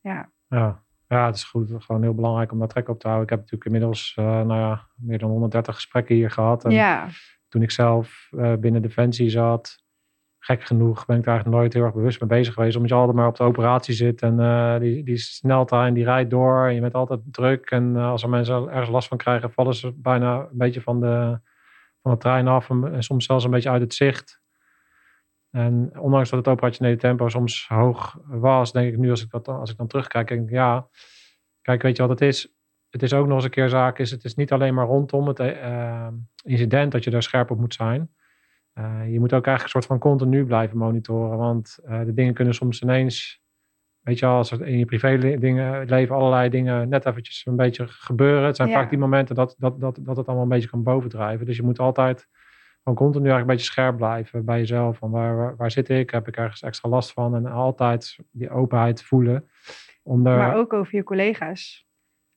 Ja. 0.00 0.32
Ja, 0.48 0.82
ja 1.08 1.26
het 1.26 1.34
is 1.34 1.44
goed. 1.44 1.72
Gewoon 1.78 2.02
heel 2.02 2.14
belangrijk 2.14 2.52
om 2.52 2.58
daar 2.58 2.68
trek 2.68 2.88
op 2.88 3.00
te 3.00 3.06
houden. 3.06 3.24
Ik 3.24 3.30
heb 3.30 3.40
natuurlijk 3.40 3.64
inmiddels 3.64 4.16
uh, 4.18 4.24
nou 4.24 4.60
ja, 4.60 4.86
meer 4.96 5.18
dan 5.18 5.30
130 5.30 5.74
gesprekken 5.74 6.14
hier 6.14 6.30
gehad. 6.30 6.64
En 6.64 6.70
ja. 6.70 7.08
Toen 7.48 7.62
ik 7.62 7.70
zelf 7.70 8.28
uh, 8.30 8.54
binnen 8.54 8.82
Defensie 8.82 9.30
zat, 9.30 9.84
gek 10.38 10.62
genoeg 10.62 11.06
ben 11.06 11.16
ik 11.16 11.24
daar 11.24 11.34
eigenlijk 11.34 11.62
nooit 11.62 11.74
heel 11.74 11.84
erg 11.84 11.94
bewust 11.94 12.20
mee 12.20 12.28
bezig 12.28 12.54
geweest. 12.54 12.74
Omdat 12.76 12.90
je 12.90 12.96
altijd 12.96 13.16
maar 13.16 13.26
op 13.26 13.36
de 13.36 13.42
operatie 13.42 13.94
zit 13.94 14.22
en 14.22 14.38
uh, 14.38 14.78
die, 14.78 15.04
die 15.04 15.16
sneltrein 15.16 15.94
die 15.94 16.04
rijdt 16.04 16.30
door. 16.30 16.66
En 16.66 16.74
je 16.74 16.80
bent 16.80 16.94
altijd 16.94 17.20
druk. 17.24 17.70
En 17.70 17.96
als 17.96 18.22
er 18.22 18.28
mensen 18.28 18.68
ergens 18.68 18.90
last 18.90 19.08
van 19.08 19.18
krijgen, 19.18 19.52
vallen 19.52 19.74
ze 19.74 19.92
bijna 19.92 20.40
een 20.40 20.58
beetje 20.58 20.80
van 20.80 21.00
de, 21.00 21.40
van 22.02 22.12
de 22.12 22.18
trein 22.18 22.48
af. 22.48 22.70
En, 22.70 23.02
soms 23.02 23.24
zelfs 23.24 23.44
een 23.44 23.50
beetje 23.50 23.70
uit 23.70 23.80
het 23.80 23.94
zicht. 23.94 24.40
En 25.50 26.00
ondanks 26.00 26.30
dat 26.30 26.38
het 26.38 26.48
operationele 26.48 26.96
tempo 26.96 27.28
soms 27.28 27.66
hoog 27.68 28.18
was, 28.24 28.72
denk 28.72 28.92
ik 28.92 28.98
nu 28.98 29.10
als 29.10 29.22
ik, 29.22 29.30
dat, 29.30 29.48
als 29.48 29.70
ik 29.70 29.76
dan 29.76 29.86
terugkijk, 29.86 30.28
denk 30.28 30.42
ik 30.42 30.50
ja, 30.50 30.88
kijk, 31.62 31.82
weet 31.82 31.96
je 31.96 32.02
wat 32.02 32.20
het 32.20 32.28
is? 32.28 32.54
Het 32.90 33.02
is 33.02 33.12
ook 33.12 33.26
nog 33.26 33.34
eens 33.34 33.44
een 33.44 33.50
keer 33.50 33.68
zaak, 33.68 33.98
is, 33.98 34.10
het 34.10 34.24
is 34.24 34.34
niet 34.34 34.52
alleen 34.52 34.74
maar 34.74 34.86
rondom 34.86 35.28
het 35.28 35.38
uh, 35.38 36.08
incident 36.44 36.92
dat 36.92 37.04
je 37.04 37.10
daar 37.10 37.22
scherp 37.22 37.50
op 37.50 37.58
moet 37.58 37.74
zijn. 37.74 38.14
Uh, 38.74 39.12
je 39.12 39.20
moet 39.20 39.32
ook 39.32 39.46
eigenlijk 39.46 39.62
een 39.62 39.68
soort 39.68 39.86
van 39.86 39.98
continu 39.98 40.44
blijven 40.44 40.78
monitoren, 40.78 41.38
want 41.38 41.78
de 41.82 42.12
dingen 42.14 42.34
kunnen 42.34 42.54
soms 42.54 42.82
ineens, 42.82 43.42
weet 44.00 44.18
je 44.18 44.26
als 44.26 44.50
er 44.50 44.66
in 44.66 44.78
je 44.78 44.84
privé 44.84 45.38
dingen, 45.38 45.88
leven 45.88 46.14
allerlei 46.14 46.48
dingen 46.48 46.88
net 46.88 47.06
eventjes 47.06 47.46
een 47.46 47.56
beetje 47.56 47.86
gebeuren. 47.88 48.44
Het 48.44 48.56
zijn 48.56 48.68
ja. 48.68 48.74
vaak 48.74 48.90
die 48.90 48.98
momenten 48.98 49.34
dat, 49.34 49.54
dat, 49.58 49.80
dat, 49.80 49.98
dat 50.00 50.16
het 50.16 50.26
allemaal 50.26 50.44
een 50.44 50.50
beetje 50.50 50.68
kan 50.68 50.82
bovendrijven. 50.82 51.46
Dus 51.46 51.56
je 51.56 51.62
moet 51.62 51.78
altijd 51.78 52.28
gewoon 52.82 52.98
continu 52.98 53.28
eigenlijk 53.28 53.50
een 53.50 53.56
beetje 53.56 53.72
scherp 53.72 53.96
blijven 53.96 54.44
bij 54.44 54.58
jezelf. 54.58 54.96
Van 54.96 55.10
waar, 55.10 55.36
waar, 55.36 55.56
waar, 55.56 55.70
zit 55.70 55.88
ik? 55.88 56.10
Heb 56.10 56.28
ik 56.28 56.36
ergens 56.36 56.62
extra 56.62 56.88
last 56.88 57.12
van? 57.12 57.34
En 57.34 57.46
altijd 57.46 58.16
die 58.30 58.50
openheid 58.50 59.02
voelen. 59.02 59.48
Om 60.02 60.22
Maar 60.22 60.56
ook 60.56 60.72
over 60.72 60.96
je 60.96 61.02
collega's. 61.02 61.88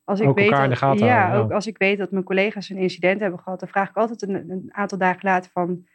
Als 0.03 0.19
ik 0.19 0.27
ook 0.27 0.35
weet 0.35 0.45
elkaar 0.45 0.69
dat, 0.69 0.69
in 0.69 0.73
de 0.73 0.85
gaten 0.85 1.05
ja, 1.05 1.17
houden, 1.19 1.37
ja. 1.37 1.43
ook 1.45 1.51
als 1.51 1.67
ik 1.67 1.77
weet 1.77 1.97
dat 1.97 2.11
mijn 2.11 2.23
collega's 2.23 2.69
een 2.69 2.77
incident 2.77 3.19
hebben 3.19 3.39
gehad, 3.39 3.59
dan 3.59 3.69
vraag 3.69 3.89
ik 3.89 3.95
altijd 3.95 4.21
een, 4.21 4.49
een, 4.49 4.69
aantal 4.71 4.97
dagen 4.97 5.19
later 5.21 5.51
van, 5.51 5.87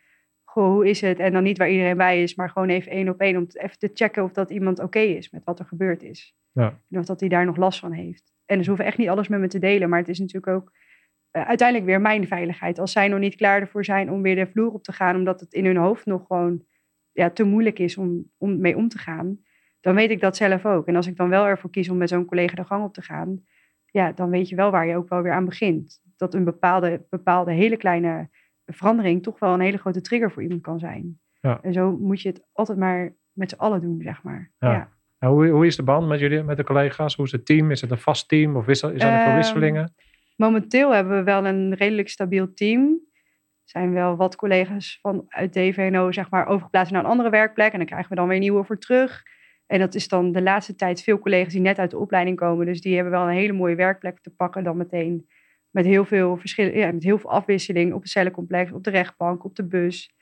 goh, 0.48 0.72
hoe 0.72 0.88
is 0.88 1.00
het? 1.00 1.18
En 1.18 1.32
dan 1.32 1.42
niet 1.42 1.58
waar 1.58 1.70
iedereen 1.70 1.96
bij 1.96 2.22
is, 2.22 2.34
maar 2.34 2.50
gewoon 2.50 2.68
even 2.68 2.92
één 2.92 3.08
op 3.08 3.20
één 3.20 3.36
om 3.36 3.48
te, 3.48 3.62
even 3.62 3.78
te 3.78 3.90
checken 3.94 4.24
of 4.24 4.32
dat 4.32 4.50
iemand 4.50 4.78
oké 4.78 4.98
is 4.98 5.30
met 5.30 5.44
wat 5.44 5.58
er 5.58 5.64
gebeurd 5.64 6.02
is. 6.02 6.36
Ja. 6.52 6.80
En 6.90 6.98
of 6.98 7.04
dat 7.04 7.20
hij 7.20 7.28
daar 7.28 7.44
nog 7.44 7.56
last 7.56 7.78
van 7.78 7.92
heeft. 7.92 8.32
En 8.46 8.62
ze 8.62 8.68
hoeven 8.68 8.86
echt 8.86 8.98
niet 8.98 9.08
alles 9.08 9.28
met 9.28 9.40
me 9.40 9.48
te 9.48 9.58
delen, 9.58 9.88
maar 9.88 9.98
het 9.98 10.08
is 10.08 10.18
natuurlijk 10.18 10.46
ook 10.46 10.72
uh, 11.32 11.42
uiteindelijk 11.48 11.88
weer 11.88 12.00
mijn 12.00 12.26
veiligheid. 12.26 12.78
Als 12.78 12.92
zij 12.92 13.08
nog 13.08 13.18
niet 13.18 13.36
klaar 13.36 13.60
ervoor 13.60 13.84
zijn 13.84 14.10
om 14.10 14.22
weer 14.22 14.34
de 14.34 14.46
vloer 14.46 14.72
op 14.72 14.82
te 14.82 14.92
gaan, 14.92 15.16
omdat 15.16 15.40
het 15.40 15.52
in 15.52 15.64
hun 15.64 15.76
hoofd 15.76 16.06
nog 16.06 16.26
gewoon 16.26 16.64
ja, 17.12 17.30
te 17.30 17.44
moeilijk 17.44 17.78
is 17.78 17.96
om, 17.96 18.30
om 18.36 18.60
mee 18.60 18.76
om 18.76 18.88
te 18.88 18.98
gaan, 18.98 19.38
dan 19.80 19.94
weet 19.94 20.10
ik 20.10 20.20
dat 20.20 20.36
zelf 20.36 20.66
ook. 20.66 20.86
En 20.86 20.96
als 20.96 21.06
ik 21.06 21.16
dan 21.16 21.28
wel 21.28 21.46
ervoor 21.46 21.70
kies 21.70 21.88
om 21.88 21.96
met 21.96 22.08
zo'n 22.08 22.24
collega 22.24 22.54
de 22.54 22.64
gang 22.64 22.84
op 22.84 22.94
te 22.94 23.02
gaan, 23.02 23.44
ja, 23.90 24.12
dan 24.12 24.30
weet 24.30 24.48
je 24.48 24.56
wel 24.56 24.70
waar 24.70 24.86
je 24.86 24.96
ook 24.96 25.08
wel 25.08 25.22
weer 25.22 25.32
aan 25.32 25.44
begint. 25.44 26.00
Dat 26.16 26.34
een 26.34 26.44
bepaalde, 26.44 27.06
bepaalde 27.10 27.52
hele 27.52 27.76
kleine 27.76 28.28
verandering 28.72 29.22
toch 29.22 29.38
wel 29.38 29.54
een 29.54 29.60
hele 29.60 29.78
grote 29.78 30.00
trigger 30.00 30.30
voor 30.30 30.42
iemand 30.42 30.62
kan 30.62 30.78
zijn. 30.78 31.20
Ja. 31.40 31.58
En 31.62 31.72
zo 31.72 31.96
moet 32.00 32.20
je 32.20 32.28
het 32.28 32.46
altijd 32.52 32.78
maar 32.78 33.14
met 33.32 33.50
z'n 33.50 33.58
allen 33.58 33.80
doen, 33.80 34.00
zeg 34.02 34.22
maar. 34.22 34.50
Ja. 34.58 34.72
ja. 34.72 34.88
En 35.18 35.28
hoe, 35.28 35.48
hoe 35.48 35.66
is 35.66 35.76
de 35.76 35.82
band 35.82 36.08
met 36.08 36.20
jullie, 36.20 36.42
met 36.42 36.56
de 36.56 36.64
collega's? 36.64 37.14
Hoe 37.16 37.24
is 37.24 37.32
het 37.32 37.46
team? 37.46 37.70
Is 37.70 37.80
het 37.80 37.90
een 37.90 37.98
vast 37.98 38.28
team 38.28 38.56
of 38.56 38.68
is 38.68 38.82
er, 38.82 38.94
is 38.94 39.02
er 39.02 39.08
Ehm, 39.08 39.34
wisselingen? 39.36 39.94
Momenteel 40.36 40.94
hebben 40.94 41.16
we 41.16 41.22
wel 41.22 41.46
een 41.46 41.74
redelijk 41.74 42.08
stabiel 42.08 42.54
team. 42.54 42.82
Er 42.82 43.80
zijn 43.80 43.92
wel 43.92 44.16
wat 44.16 44.36
collega's 44.36 44.98
van 45.02 45.24
uit 45.28 45.52
DVNO 45.52 46.12
zeg 46.12 46.30
maar, 46.30 46.46
overgeplaatst 46.46 46.92
naar 46.92 47.04
een 47.04 47.10
andere 47.10 47.30
werkplek. 47.30 47.72
En 47.72 47.78
dan 47.78 47.86
krijgen 47.86 48.08
we 48.08 48.14
dan 48.14 48.28
weer 48.28 48.38
nieuwe 48.38 48.64
voor 48.64 48.78
terug. 48.78 49.22
En 49.66 49.78
dat 49.78 49.94
is 49.94 50.08
dan 50.08 50.32
de 50.32 50.42
laatste 50.42 50.74
tijd 50.74 51.02
veel 51.02 51.18
collega's 51.18 51.52
die 51.52 51.62
net 51.62 51.78
uit 51.78 51.90
de 51.90 51.98
opleiding 51.98 52.36
komen. 52.36 52.66
Dus 52.66 52.80
die 52.80 52.94
hebben 52.94 53.12
wel 53.12 53.22
een 53.22 53.34
hele 53.34 53.52
mooie 53.52 53.74
werkplek 53.74 54.20
te 54.20 54.30
pakken 54.30 54.64
dan 54.64 54.76
meteen. 54.76 55.28
Met 55.70 55.84
heel 55.84 56.04
veel, 56.04 56.36
verschillen, 56.36 56.76
ja, 56.76 56.92
met 56.92 57.02
heel 57.02 57.18
veel 57.18 57.30
afwisseling 57.30 57.92
op 57.92 58.00
het 58.00 58.10
cellencomplex, 58.10 58.72
op 58.72 58.84
de 58.84 58.90
rechtbank, 58.90 59.44
op 59.44 59.56
de 59.56 59.66
bus. 59.66 60.16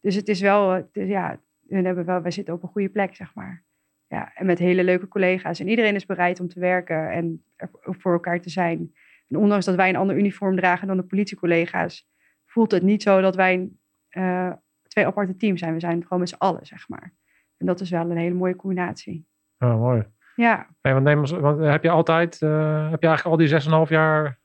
Dus 0.00 0.14
het 0.14 0.28
is 0.28 0.40
wel, 0.40 0.70
het 0.70 0.96
is, 0.96 1.08
ja, 1.08 1.40
we 1.60 1.76
hebben 1.76 2.04
wel, 2.04 2.22
wij 2.22 2.30
zitten 2.30 2.54
op 2.54 2.62
een 2.62 2.68
goede 2.68 2.88
plek, 2.88 3.14
zeg 3.14 3.34
maar. 3.34 3.64
Ja, 4.06 4.32
en 4.34 4.46
met 4.46 4.58
hele 4.58 4.84
leuke 4.84 5.08
collega's. 5.08 5.60
En 5.60 5.68
iedereen 5.68 5.94
is 5.94 6.06
bereid 6.06 6.40
om 6.40 6.48
te 6.48 6.60
werken 6.60 7.10
en 7.10 7.44
er 7.56 7.70
voor 7.82 8.12
elkaar 8.12 8.40
te 8.40 8.50
zijn. 8.50 8.92
En 9.28 9.36
ondanks 9.36 9.64
dat 9.64 9.74
wij 9.74 9.88
een 9.88 9.96
ander 9.96 10.16
uniform 10.16 10.56
dragen 10.56 10.86
dan 10.86 10.96
de 10.96 11.02
politiecollega's, 11.02 12.08
voelt 12.46 12.70
het 12.70 12.82
niet 12.82 13.02
zo 13.02 13.20
dat 13.20 13.36
wij 13.36 13.70
uh, 14.10 14.52
twee 14.88 15.06
aparte 15.06 15.36
teams 15.36 15.60
zijn. 15.60 15.74
We 15.74 15.80
zijn 15.80 16.02
gewoon 16.02 16.18
met 16.18 16.28
z'n 16.28 16.38
allen, 16.38 16.66
zeg 16.66 16.88
maar. 16.88 17.14
En 17.56 17.66
dat 17.66 17.80
is 17.80 17.90
wel 17.90 18.10
een 18.10 18.16
hele 18.16 18.34
mooie 18.34 18.56
combinatie. 18.56 19.28
Oh, 19.58 19.80
mooi. 19.80 20.06
Ja. 20.36 20.68
Want 20.80 21.04
neem, 21.04 21.26
want 21.26 21.60
heb 21.60 21.82
je 21.82 21.90
altijd, 21.90 22.40
uh, 22.40 22.90
heb 22.90 23.00
je 23.00 23.08
eigenlijk 23.08 23.24
al 23.24 23.36
die 23.36 23.86
6,5 23.86 23.90
jaar 23.90 24.39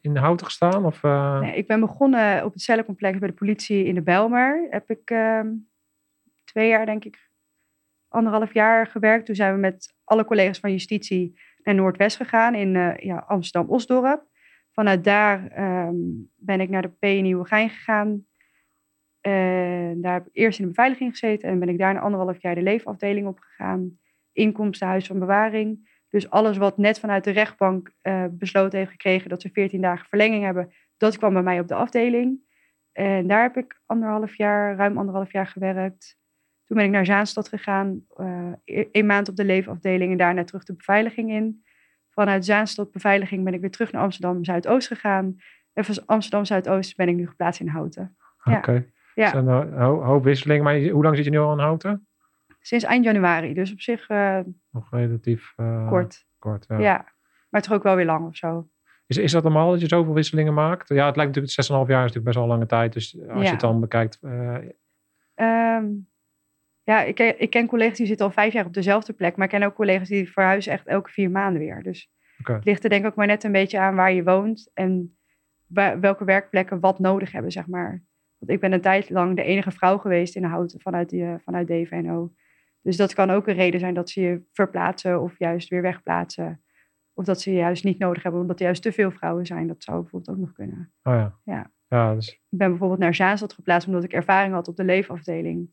in 0.00 0.14
de 0.14 0.20
houten 0.20 0.46
gestaan? 0.46 0.84
Of, 0.84 1.02
uh... 1.02 1.40
nee, 1.40 1.56
ik 1.56 1.66
ben 1.66 1.80
begonnen 1.80 2.44
op 2.44 2.52
het 2.52 2.62
cellencomplex 2.62 3.18
bij 3.18 3.28
de 3.28 3.34
politie 3.34 3.84
in 3.84 3.94
de 3.94 4.02
Bijlmer. 4.02 4.66
Heb 4.70 4.90
ik 4.90 5.10
uh, 5.10 5.40
twee 6.44 6.68
jaar, 6.68 6.86
denk 6.86 7.04
ik, 7.04 7.30
anderhalf 8.08 8.54
jaar 8.54 8.86
gewerkt. 8.86 9.26
Toen 9.26 9.34
zijn 9.34 9.54
we 9.54 9.60
met 9.60 9.96
alle 10.04 10.24
collega's 10.24 10.60
van 10.60 10.70
justitie 10.70 11.40
naar 11.62 11.74
Noordwest 11.74 12.16
gegaan 12.16 12.54
in 12.54 12.74
uh, 12.74 12.96
ja, 12.96 13.24
Amsterdam-Osdorp. 13.26 14.26
Vanuit 14.72 15.04
daar 15.04 15.58
um, 15.88 16.30
ben 16.36 16.60
ik 16.60 16.68
naar 16.68 16.82
de 16.82 16.88
P 16.98 17.04
in 17.04 17.46
gegaan. 17.46 18.26
En 19.20 20.00
daar 20.00 20.12
heb 20.12 20.26
ik 20.26 20.36
eerst 20.36 20.58
in 20.58 20.64
de 20.64 20.70
beveiliging 20.70 21.10
gezeten 21.10 21.48
en 21.48 21.58
ben 21.58 21.68
ik 21.68 21.78
daar 21.78 21.90
een 21.90 22.00
anderhalf 22.00 22.42
jaar 22.42 22.54
de 22.54 22.62
leefafdeling 22.62 23.26
op 23.26 23.38
gegaan. 23.38 23.98
Inkomstenhuis 24.32 25.06
van 25.06 25.18
bewaring. 25.18 25.87
Dus 26.08 26.30
alles 26.30 26.56
wat 26.56 26.78
net 26.78 27.00
vanuit 27.00 27.24
de 27.24 27.30
rechtbank 27.30 27.92
uh, 28.02 28.24
besloten 28.30 28.78
heeft 28.78 28.90
gekregen 28.90 29.28
dat 29.28 29.42
ze 29.42 29.50
14 29.52 29.80
dagen 29.80 30.06
verlenging 30.08 30.44
hebben, 30.44 30.72
dat 30.96 31.18
kwam 31.18 31.32
bij 31.32 31.42
mij 31.42 31.60
op 31.60 31.68
de 31.68 31.74
afdeling. 31.74 32.46
En 32.92 33.26
daar 33.26 33.42
heb 33.42 33.56
ik 33.56 33.80
anderhalf 33.86 34.36
jaar, 34.36 34.76
ruim 34.76 34.98
anderhalf 34.98 35.32
jaar 35.32 35.46
gewerkt. 35.46 36.18
Toen 36.64 36.76
ben 36.76 36.86
ik 36.86 36.92
naar 36.92 37.06
Zaanstad 37.06 37.48
gegaan, 37.48 38.04
uh, 38.16 38.52
een 38.92 39.06
maand 39.06 39.28
op 39.28 39.36
de 39.36 39.44
leefafdeling 39.44 40.12
en 40.12 40.18
daarna 40.18 40.44
terug 40.44 40.64
de 40.64 40.74
beveiliging 40.74 41.30
in. 41.30 41.64
Vanuit 42.10 42.44
Zaanstad 42.44 42.92
beveiliging 42.92 43.44
ben 43.44 43.54
ik 43.54 43.60
weer 43.60 43.70
terug 43.70 43.92
naar 43.92 44.02
Amsterdam 44.02 44.44
Zuidoost 44.44 44.86
gegaan. 44.86 45.36
En 45.72 45.84
van 45.84 46.06
Amsterdam 46.06 46.44
Zuidoost 46.44 46.96
ben 46.96 47.08
ik 47.08 47.16
nu 47.16 47.26
geplaatst 47.26 47.60
in 47.60 47.68
Houten. 47.68 48.16
Oké. 48.44 48.56
Okay. 48.56 48.92
Ja. 49.14 49.34
Een 49.34 49.78
hoop 49.80 50.24
wisseling. 50.24 50.62
Maar 50.62 50.80
hoe 50.80 51.02
lang 51.02 51.16
zit 51.16 51.24
je 51.24 51.30
nu 51.30 51.38
al 51.38 51.52
in 51.52 51.58
Houten? 51.58 52.07
Sinds 52.68 52.84
eind 52.84 53.04
januari, 53.04 53.54
dus 53.54 53.72
op 53.72 53.80
zich 53.80 54.08
uh, 54.08 54.38
nog 54.70 54.90
relatief 54.90 55.52
uh, 55.56 55.88
kort. 55.88 56.26
kort 56.38 56.64
ja. 56.68 56.78
ja. 56.78 57.04
maar 57.48 57.62
toch 57.62 57.72
ook 57.72 57.82
wel 57.82 57.96
weer 57.96 58.04
lang 58.04 58.26
of 58.26 58.36
zo. 58.36 58.68
Is, 59.06 59.16
is 59.16 59.32
dat 59.32 59.42
normaal 59.42 59.70
dat 59.70 59.80
je 59.80 59.88
zoveel 59.88 60.14
wisselingen 60.14 60.54
maakt? 60.54 60.88
Ja, 60.88 61.06
het 61.06 61.16
lijkt 61.16 61.34
natuurlijk 61.34 61.86
6,5 61.86 61.90
jaar 61.90 62.04
is 62.04 62.12
natuurlijk 62.12 62.24
best 62.24 62.36
wel 62.36 62.44
een 62.44 62.50
lange 62.50 62.66
tijd. 62.66 62.92
Dus 62.92 63.18
als 63.20 63.38
ja. 63.38 63.42
je 63.42 63.50
het 63.50 63.60
dan 63.60 63.80
bekijkt. 63.80 64.18
Uh... 64.22 64.58
Um, 65.34 66.08
ja, 66.82 67.02
ik, 67.02 67.18
ik 67.18 67.50
ken 67.50 67.66
collega's 67.66 67.96
die 67.96 68.06
zitten 68.06 68.26
al 68.26 68.32
vijf 68.32 68.52
jaar 68.52 68.66
op 68.66 68.74
dezelfde 68.74 69.12
plek. 69.12 69.36
Maar 69.36 69.44
ik 69.44 69.52
ken 69.52 69.62
ook 69.62 69.74
collega's 69.74 70.08
die 70.08 70.32
verhuizen 70.32 70.72
echt 70.72 70.86
elke 70.86 71.10
vier 71.10 71.30
maanden 71.30 71.60
weer. 71.60 71.82
Dus 71.82 72.10
okay. 72.40 72.56
het 72.56 72.64
ligt 72.64 72.84
er 72.84 72.90
denk 72.90 73.04
ik 73.04 73.10
ook 73.10 73.16
maar 73.16 73.26
net 73.26 73.44
een 73.44 73.52
beetje 73.52 73.78
aan 73.78 73.94
waar 73.94 74.12
je 74.12 74.24
woont. 74.24 74.70
En 74.74 75.18
welke 76.00 76.24
werkplekken 76.24 76.80
wat 76.80 76.98
nodig 76.98 77.32
hebben, 77.32 77.52
zeg 77.52 77.66
maar. 77.66 78.04
Want 78.38 78.52
ik 78.52 78.60
ben 78.60 78.72
een 78.72 78.80
tijd 78.80 79.10
lang 79.10 79.36
de 79.36 79.42
enige 79.42 79.70
vrouw 79.70 79.98
geweest 79.98 80.36
in 80.36 80.42
de 80.42 80.48
houten 80.48 80.80
vanuit, 80.80 81.08
die, 81.08 81.38
vanuit 81.44 81.66
DVNO. 81.66 82.32
Dus 82.82 82.96
dat 82.96 83.14
kan 83.14 83.30
ook 83.30 83.46
een 83.46 83.54
reden 83.54 83.80
zijn 83.80 83.94
dat 83.94 84.10
ze 84.10 84.20
je 84.20 84.42
verplaatsen 84.52 85.22
of 85.22 85.38
juist 85.38 85.68
weer 85.68 85.82
wegplaatsen. 85.82 86.62
Of 87.12 87.24
dat 87.24 87.40
ze 87.40 87.50
je 87.50 87.56
juist 87.56 87.84
niet 87.84 87.98
nodig 87.98 88.22
hebben 88.22 88.40
omdat 88.40 88.58
er 88.58 88.64
juist 88.64 88.82
te 88.82 88.92
veel 88.92 89.10
vrouwen 89.10 89.46
zijn. 89.46 89.66
Dat 89.66 89.82
zou 89.82 90.00
bijvoorbeeld 90.00 90.36
ook 90.36 90.44
nog 90.44 90.52
kunnen. 90.52 90.92
Oh 91.02 91.14
ja. 91.14 91.38
Ja. 91.44 91.72
ja 91.88 92.14
dus... 92.14 92.32
Ik 92.32 92.58
ben 92.58 92.68
bijvoorbeeld 92.70 93.00
naar 93.00 93.14
Zaanstad 93.14 93.52
geplaatst 93.52 93.88
omdat 93.88 94.04
ik 94.04 94.12
ervaring 94.12 94.54
had 94.54 94.68
op 94.68 94.76
de 94.76 94.84
leefafdeling. 94.84 95.70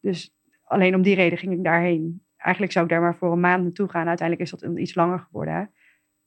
Dus 0.00 0.36
alleen 0.62 0.94
om 0.94 1.02
die 1.02 1.14
reden 1.14 1.38
ging 1.38 1.52
ik 1.52 1.64
daarheen. 1.64 2.26
eigenlijk 2.36 2.72
zou 2.72 2.84
ik 2.84 2.90
daar 2.90 3.00
maar 3.00 3.16
voor 3.16 3.32
een 3.32 3.40
maand 3.40 3.62
naartoe 3.62 3.88
gaan. 3.88 4.08
Uiteindelijk 4.08 4.50
is 4.50 4.60
dat 4.60 4.78
iets 4.78 4.94
langer 4.94 5.18
geworden. 5.18 5.72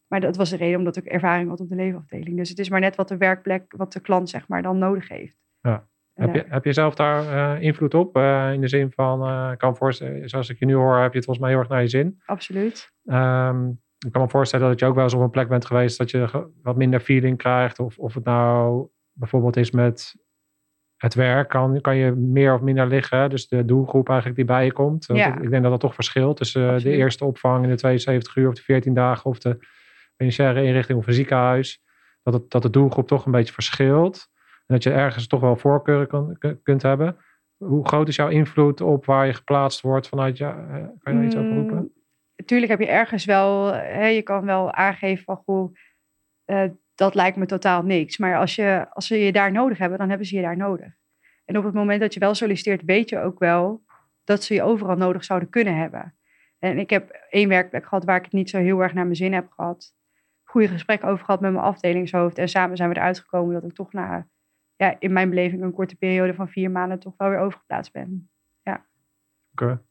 Maar 0.07 0.19
dat 0.19 0.35
was 0.35 0.49
de 0.49 0.57
reden 0.57 0.77
omdat 0.77 0.97
ik 0.97 1.05
ervaring 1.05 1.49
had 1.49 1.59
op 1.59 1.69
de 1.69 1.75
leefafdeling. 1.75 2.38
Dus 2.38 2.49
het 2.49 2.59
is 2.59 2.69
maar 2.69 2.79
net 2.79 2.95
wat 2.95 3.07
de 3.07 3.17
werkplek, 3.17 3.73
wat 3.77 3.93
de 3.93 3.99
klant 3.99 4.29
zeg 4.29 4.47
maar 4.47 4.61
dan 4.61 4.77
nodig 4.77 5.07
heeft. 5.07 5.38
Ja. 5.61 5.88
Heb 6.15 6.36
je, 6.36 6.45
heb 6.47 6.65
je 6.65 6.73
zelf 6.73 6.95
daar 6.95 7.23
uh, 7.23 7.62
invloed 7.62 7.93
op? 7.93 8.17
Uh, 8.17 8.54
in 8.54 8.62
de 8.62 8.67
zin 8.67 8.91
van, 8.91 9.28
uh, 9.28 9.51
kan 9.58 9.75
voorstellen, 9.75 10.30
zoals 10.30 10.49
ik 10.49 10.60
je 10.60 10.65
nu 10.65 10.73
hoor, 10.73 10.97
heb 10.97 11.12
je 11.12 11.17
het 11.17 11.25
volgens 11.25 11.39
mij 11.39 11.49
heel 11.49 11.60
erg 11.60 11.69
naar 11.69 11.82
je 11.82 11.88
zin. 11.88 12.21
Absoluut. 12.25 12.91
Um, 13.06 13.84
ik 14.06 14.12
kan 14.12 14.21
me 14.21 14.30
voorstellen 14.30 14.69
dat 14.69 14.80
je 14.80 14.86
ook 14.86 14.95
wel 14.95 15.04
eens 15.04 15.13
op 15.13 15.21
een 15.21 15.30
plek 15.30 15.47
bent 15.47 15.65
geweest 15.65 15.97
dat 15.97 16.12
je 16.12 16.49
wat 16.62 16.75
minder 16.75 16.99
feeling 16.99 17.38
krijgt. 17.38 17.80
Of, 17.80 17.97
of 17.97 18.13
het 18.13 18.23
nou 18.23 18.88
bijvoorbeeld 19.12 19.58
is 19.58 19.71
met 19.71 20.15
het 20.95 21.13
werk, 21.13 21.49
kan, 21.49 21.82
kan 21.82 21.95
je 21.95 22.12
meer 22.12 22.54
of 22.54 22.62
minder 22.62 22.88
liggen. 22.88 23.30
Dus 23.30 23.47
de 23.47 23.65
doelgroep 23.65 24.08
eigenlijk 24.08 24.38
die 24.38 24.47
bij 24.47 24.65
je 24.65 24.73
komt. 24.73 25.06
Ja. 25.13 25.41
Ik 25.41 25.49
denk 25.49 25.62
dat 25.62 25.71
dat 25.71 25.80
toch 25.80 25.93
verschilt 25.93 26.38
tussen 26.38 26.78
de 26.84 26.91
eerste 26.91 27.25
opvang 27.25 27.63
in 27.63 27.69
de 27.69 27.75
72 27.75 28.36
uur 28.36 28.47
of 28.47 28.54
de 28.54 28.62
14 28.62 28.93
dagen 28.93 29.30
of 29.30 29.39
de 29.39 29.58
penitentiaire 30.15 30.67
inrichting 30.67 30.97
of 30.97 31.08
een 31.08 31.13
ziekenhuis. 31.13 31.84
Dat, 32.23 32.34
het, 32.34 32.49
dat 32.49 32.62
de 32.62 32.69
doelgroep 32.69 33.08
toch 33.08 33.25
een 33.25 33.32
beetje 33.32 33.54
verschilt. 33.54 34.30
En 34.65 34.73
dat 34.73 34.84
je 34.84 34.91
ergens 34.91 35.28
toch 35.28 35.41
wel 35.41 35.56
voorkeuren 35.56 36.08
kan, 36.08 36.38
kunt 36.63 36.82
hebben. 36.82 37.17
Hoe 37.58 37.88
groot 37.88 38.08
is 38.08 38.15
jouw 38.15 38.30
invloed 38.30 38.82
op 38.82 39.06
waar 39.06 39.25
je 39.25 39.34
geplaatst 39.34 39.82
wordt 39.82 40.08
vanuit 40.08 40.38
je? 40.38 40.45
Eh, 40.45 40.54
kan 40.99 41.13
je 41.13 41.13
daar 41.13 41.23
iets 41.23 41.36
over 41.36 41.54
roepen? 41.54 41.93
Natuurlijk 42.36 42.71
mm, 42.71 42.78
heb 42.78 42.88
je 42.88 42.93
ergens 42.93 43.25
wel, 43.25 43.73
hè, 43.73 44.08
je 44.08 44.21
kan 44.21 44.45
wel 44.45 44.71
aangeven 44.71 45.23
van 45.23 45.36
goh, 45.36 45.75
uh, 46.45 46.63
dat 46.95 47.15
lijkt 47.15 47.38
me 47.38 47.45
totaal 47.45 47.84
niks. 47.84 48.17
Maar 48.17 48.38
als, 48.38 48.56
je, 48.56 48.86
als 48.89 49.08
ze 49.08 49.17
je 49.17 49.32
daar 49.32 49.51
nodig 49.51 49.78
hebben, 49.78 49.97
dan 49.97 50.10
hebben 50.10 50.28
ze 50.28 50.36
je 50.36 50.41
daar 50.41 50.58
nodig. 50.58 50.93
En 51.45 51.58
op 51.58 51.63
het 51.63 51.73
moment 51.73 52.01
dat 52.01 52.13
je 52.13 52.19
wel 52.19 52.36
solliciteert, 52.36 52.84
weet 52.84 53.10
je 53.10 53.19
ook 53.19 53.39
wel 53.39 53.84
dat 54.23 54.43
ze 54.43 54.54
je 54.54 54.63
overal 54.63 54.95
nodig 54.95 55.23
zouden 55.23 55.49
kunnen 55.49 55.75
hebben. 55.75 56.15
En 56.60 56.78
ik 56.78 56.89
heb 56.89 57.10
één 57.30 57.49
werkplek 57.49 57.86
gehad 57.86 58.06
waar 58.06 58.17
ik 58.17 58.23
het 58.23 58.34
niet 58.34 58.49
zo 58.49 58.58
heel 58.58 58.80
erg 58.80 58.93
naar 58.93 59.04
mijn 59.04 59.15
zin 59.15 59.34
heb 59.34 59.51
gehad. 59.51 59.93
Goede 60.43 60.67
gesprekken 60.67 61.10
over 61.10 61.25
gehad 61.25 61.41
met 61.41 61.51
mijn 61.51 61.63
afdelingshoofd. 61.63 62.38
En 62.38 62.49
samen 62.49 62.78
zijn 62.78 62.89
we 62.89 62.95
eruit 62.95 63.19
gekomen 63.19 63.54
dat 63.54 63.63
ik 63.63 63.73
toch 63.73 63.93
na 63.93 64.28
ja, 64.75 64.95
in 64.99 65.13
mijn 65.13 65.29
beleving 65.29 65.63
een 65.63 65.73
korte 65.73 65.95
periode 65.95 66.33
van 66.33 66.47
vier 66.47 66.71
maanden 66.71 66.99
toch 66.99 67.13
wel 67.17 67.29
weer 67.29 67.39
overgeplaatst 67.39 67.91
ben. 67.91 68.29
Ja. 68.63 68.85
Oké. 69.51 69.81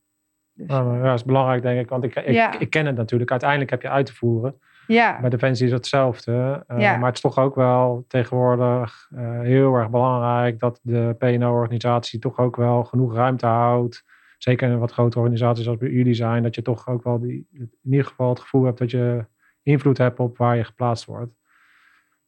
Dus, 0.52 0.66
nou, 0.66 0.96
ja, 0.96 1.02
dat 1.02 1.14
is 1.14 1.24
belangrijk 1.24 1.62
denk 1.62 1.80
ik, 1.80 1.88
want 1.88 2.04
ik, 2.04 2.14
ik, 2.14 2.54
ik, 2.54 2.70
ken 2.70 2.86
het 2.86 2.96
natuurlijk. 2.96 3.30
Uiteindelijk 3.30 3.70
heb 3.70 3.82
je 3.82 3.88
uit 3.88 4.06
te 4.06 4.14
voeren. 4.14 4.58
Ja. 4.86 5.20
Bij 5.20 5.30
Defensie 5.30 5.66
is 5.66 5.72
het 5.72 5.80
hetzelfde. 5.80 6.64
Uh, 6.68 6.80
ja. 6.80 6.96
Maar 6.96 7.06
het 7.06 7.14
is 7.14 7.20
toch 7.20 7.38
ook 7.38 7.54
wel 7.54 8.04
tegenwoordig 8.08 9.08
uh, 9.14 9.40
heel 9.40 9.74
erg 9.74 9.90
belangrijk 9.90 10.58
dat 10.58 10.80
de 10.82 11.14
PNO-organisatie 11.18 12.18
toch 12.18 12.38
ook 12.38 12.56
wel 12.56 12.84
genoeg 12.84 13.14
ruimte 13.14 13.46
houdt. 13.46 14.04
Zeker 14.38 14.70
in 14.70 14.78
wat 14.78 14.92
grote 14.92 15.18
organisaties 15.18 15.68
als 15.68 15.76
bij 15.76 15.90
jullie 15.90 16.14
zijn, 16.14 16.42
dat 16.42 16.54
je 16.54 16.62
toch 16.62 16.88
ook 16.88 17.04
wel 17.04 17.20
die, 17.20 17.46
in 17.52 17.70
ieder 17.82 18.06
geval 18.06 18.28
het 18.28 18.40
gevoel 18.40 18.64
hebt 18.64 18.78
dat 18.78 18.90
je 18.90 19.26
invloed 19.62 19.98
hebt 19.98 20.18
op 20.18 20.36
waar 20.36 20.56
je 20.56 20.64
geplaatst 20.64 21.04
wordt. 21.04 21.32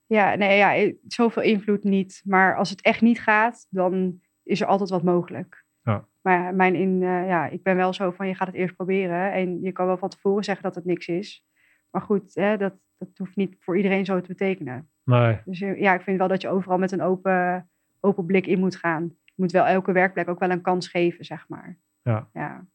Ja, 0.07 0.35
nee, 0.35 0.57
ja, 0.57 0.93
zoveel 1.07 1.43
invloed 1.43 1.85
niet. 1.85 2.23
Maar 2.25 2.57
als 2.57 2.71
het 2.71 2.83
echt 2.83 3.01
niet 3.01 3.21
gaat, 3.21 3.67
dan 3.71 4.21
is 4.43 4.61
er 4.61 4.67
altijd 4.67 4.91
wat 4.91 5.03
mogelijk. 5.03 5.65
Ja. 5.83 6.07
Maar 6.23 6.55
mijn 6.55 6.75
in, 6.75 7.03
uh, 7.03 7.27
ja, 7.27 7.47
ik 7.47 7.63
ben 7.63 7.77
wel 7.77 7.93
zo 7.93 8.11
van, 8.11 8.29
je 8.29 8.35
gaat 8.35 8.47
het 8.47 8.57
eerst 8.57 8.77
proberen. 8.77 9.33
En 9.33 9.61
je 9.63 9.73
kan 9.73 9.87
wel 9.87 9.99
van 9.99 10.09
tevoren 10.09 10.45
zeggen 10.45 10.65
dat 10.65 10.75
het 10.75 10.85
niks 10.85 11.07
is. 11.07 11.45
Maar 11.91 12.03
goed, 12.03 12.35
hè, 12.35 12.57
dat, 12.57 12.75
dat 12.99 13.09
hoeft 13.17 13.37
niet 13.37 13.57
voor 13.61 13.77
iedereen 13.77 14.05
zo 14.05 14.21
te 14.21 14.29
betekenen. 14.29 14.91
Nee. 15.05 15.41
Dus 15.45 15.61
eh, 15.61 15.81
ja, 15.81 15.95
ik 15.95 16.01
vind 16.01 16.19
wel 16.19 16.29
dat 16.29 16.41
je 16.41 16.49
overal 16.49 16.79
met 16.79 16.93
een 16.93 17.03
open, 17.03 17.69
open 18.01 18.27
blik 18.27 18.47
in 18.47 18.59
moet 18.59 18.77
gaan. 18.77 19.03
Je 19.25 19.33
moet 19.37 19.53
wel 19.53 19.67
elke 19.67 19.93
werkplek 19.93 20.29
ook 20.29 20.39
wel 20.39 20.51
een 20.51 20.61
kans 20.61 20.89
geven, 20.89 21.25
zeg 21.25 21.49
maar. 21.49 21.79
Ja. 22.03 22.29
Ja. 22.33 22.67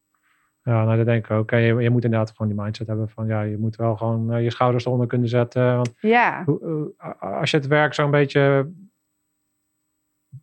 Ja, 0.62 0.84
nou, 0.84 0.96
dat 0.96 1.06
denk 1.06 1.24
ik 1.24 1.30
ook. 1.30 1.50
je, 1.50 1.56
je, 1.58 1.90
moet 1.90 2.04
inderdaad 2.04 2.30
gewoon 2.30 2.52
die 2.52 2.62
mindset 2.62 2.86
hebben 2.86 3.08
van 3.08 3.26
ja, 3.26 3.42
je 3.42 3.58
moet 3.58 3.76
wel 3.76 3.96
gewoon 3.96 4.34
uh, 4.34 4.42
je 4.42 4.50
schouders 4.50 4.84
eronder 4.84 5.06
kunnen 5.06 5.28
zetten. 5.28 5.76
Want 5.76 5.94
ja. 6.00 6.44
als 7.18 7.50
je 7.50 7.56
het 7.56 7.66
werk 7.66 7.94
zo'n 7.94 8.10
beetje 8.10 8.72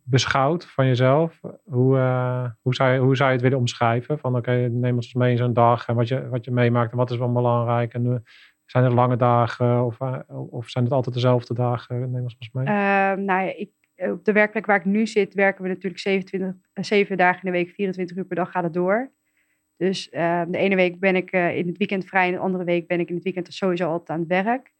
beschouwt 0.02 0.66
van 0.66 0.86
jezelf, 0.86 1.40
hoe, 1.64 1.96
uh, 1.96 2.50
hoe, 2.62 2.74
zou 2.74 2.92
je, 2.92 2.98
hoe 2.98 3.16
zou 3.16 3.28
je 3.28 3.34
het 3.34 3.44
willen 3.44 3.58
omschrijven? 3.58 4.18
Van 4.18 4.36
oké, 4.36 4.50
okay, 4.50 4.66
neem 4.66 4.94
ons 4.94 5.14
mee 5.14 5.30
in 5.30 5.36
zo'n 5.36 5.52
dag 5.52 5.88
en 5.88 5.94
wat 5.94 6.08
je, 6.08 6.28
wat 6.28 6.44
je 6.44 6.50
meemaakt 6.50 6.90
en 6.90 6.96
wat 6.96 7.10
is 7.10 7.16
wel 7.16 7.32
belangrijk. 7.32 7.94
En 7.94 8.04
uh, 8.04 8.14
zijn 8.64 8.84
het 8.84 8.92
lange 8.92 9.16
dagen 9.16 9.84
of, 9.84 9.98
of 10.28 10.68
zijn 10.68 10.84
het 10.84 10.92
altijd 10.92 11.14
dezelfde 11.14 11.54
dagen? 11.54 12.10
Neem 12.10 12.22
ons 12.22 12.50
mee. 12.52 12.66
Ehm, 12.66 13.24
nou 13.24 13.44
ja, 13.44 13.54
ik, 13.56 13.70
op 13.96 14.24
de 14.24 14.32
werkplek 14.32 14.66
waar 14.66 14.78
ik 14.78 14.84
nu 14.84 15.06
zit, 15.06 15.34
werken 15.34 15.62
we 15.62 15.68
natuurlijk 15.68 16.00
27, 16.00 16.54
7 16.72 17.16
dagen 17.16 17.42
in 17.42 17.52
de 17.52 17.58
week, 17.58 17.70
24 17.70 18.16
uur 18.16 18.24
per 18.24 18.36
dag 18.36 18.50
gaat 18.50 18.62
het 18.62 18.72
door. 18.72 19.12
Dus 19.80 20.08
uh, 20.12 20.42
de 20.48 20.58
ene 20.58 20.74
week 20.74 20.98
ben 20.98 21.16
ik 21.16 21.32
uh, 21.32 21.56
in 21.56 21.66
het 21.66 21.78
weekend 21.78 22.04
vrij 22.04 22.26
en 22.26 22.32
de 22.32 22.38
andere 22.38 22.64
week 22.64 22.86
ben 22.86 23.00
ik 23.00 23.08
in 23.08 23.14
het 23.14 23.24
weekend 23.24 23.54
sowieso 23.54 23.90
altijd 23.90 24.10
aan 24.10 24.18
het 24.18 24.28
werk. 24.28 24.72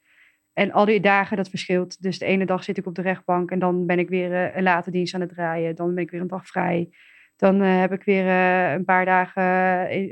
En 0.52 0.72
al 0.72 0.84
die 0.84 1.00
dagen, 1.00 1.36
dat 1.36 1.48
verschilt. 1.48 2.02
Dus 2.02 2.18
de 2.18 2.24
ene 2.24 2.46
dag 2.46 2.64
zit 2.64 2.78
ik 2.78 2.86
op 2.86 2.94
de 2.94 3.02
rechtbank 3.02 3.50
en 3.50 3.58
dan 3.58 3.86
ben 3.86 3.98
ik 3.98 4.08
weer 4.08 4.30
uh, 4.30 4.56
een 4.56 4.62
late 4.62 4.90
dienst 4.90 5.14
aan 5.14 5.20
het 5.20 5.30
draaien. 5.30 5.74
Dan 5.74 5.94
ben 5.94 6.04
ik 6.04 6.10
weer 6.10 6.20
een 6.20 6.26
dag 6.26 6.46
vrij. 6.46 6.88
Dan 7.36 7.60
heb 7.60 7.92
ik 7.92 8.02
weer 8.02 8.26
een 8.74 8.84
paar 8.84 9.04
dagen, 9.04 9.42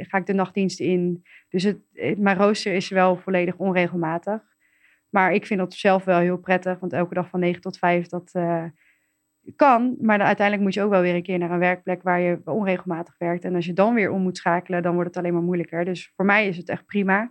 ga 0.04 0.18
ik 0.18 0.26
de 0.26 0.32
nachtdienst 0.32 0.80
in. 0.80 1.24
Dus 1.48 1.62
het, 1.62 1.78
mijn 2.18 2.36
rooster 2.36 2.74
is 2.74 2.88
wel 2.88 3.16
volledig 3.16 3.56
onregelmatig. 3.56 4.42
Maar 5.10 5.32
ik 5.32 5.46
vind 5.46 5.60
dat 5.60 5.74
zelf 5.74 6.04
wel 6.04 6.18
heel 6.18 6.38
prettig, 6.38 6.78
want 6.78 6.92
elke 6.92 7.14
dag 7.14 7.28
van 7.28 7.40
9 7.40 7.60
tot 7.60 7.78
5, 7.78 8.06
dat 8.06 8.32
kan, 9.56 9.96
maar 10.00 10.20
uiteindelijk 10.20 10.66
moet 10.66 10.74
je 10.74 10.82
ook 10.82 10.90
wel 10.90 11.00
weer 11.00 11.14
een 11.14 11.22
keer 11.22 11.38
naar 11.38 11.50
een 11.50 11.58
werkplek 11.58 12.02
waar 12.02 12.20
je 12.20 12.40
onregelmatig 12.44 13.14
werkt. 13.18 13.44
En 13.44 13.54
als 13.54 13.66
je 13.66 13.72
dan 13.72 13.94
weer 13.94 14.10
om 14.10 14.22
moet 14.22 14.36
schakelen, 14.36 14.82
dan 14.82 14.94
wordt 14.94 15.08
het 15.08 15.18
alleen 15.18 15.32
maar 15.32 15.42
moeilijker. 15.42 15.84
Dus 15.84 16.12
voor 16.16 16.24
mij 16.24 16.48
is 16.48 16.56
het 16.56 16.68
echt 16.68 16.86
prima. 16.86 17.30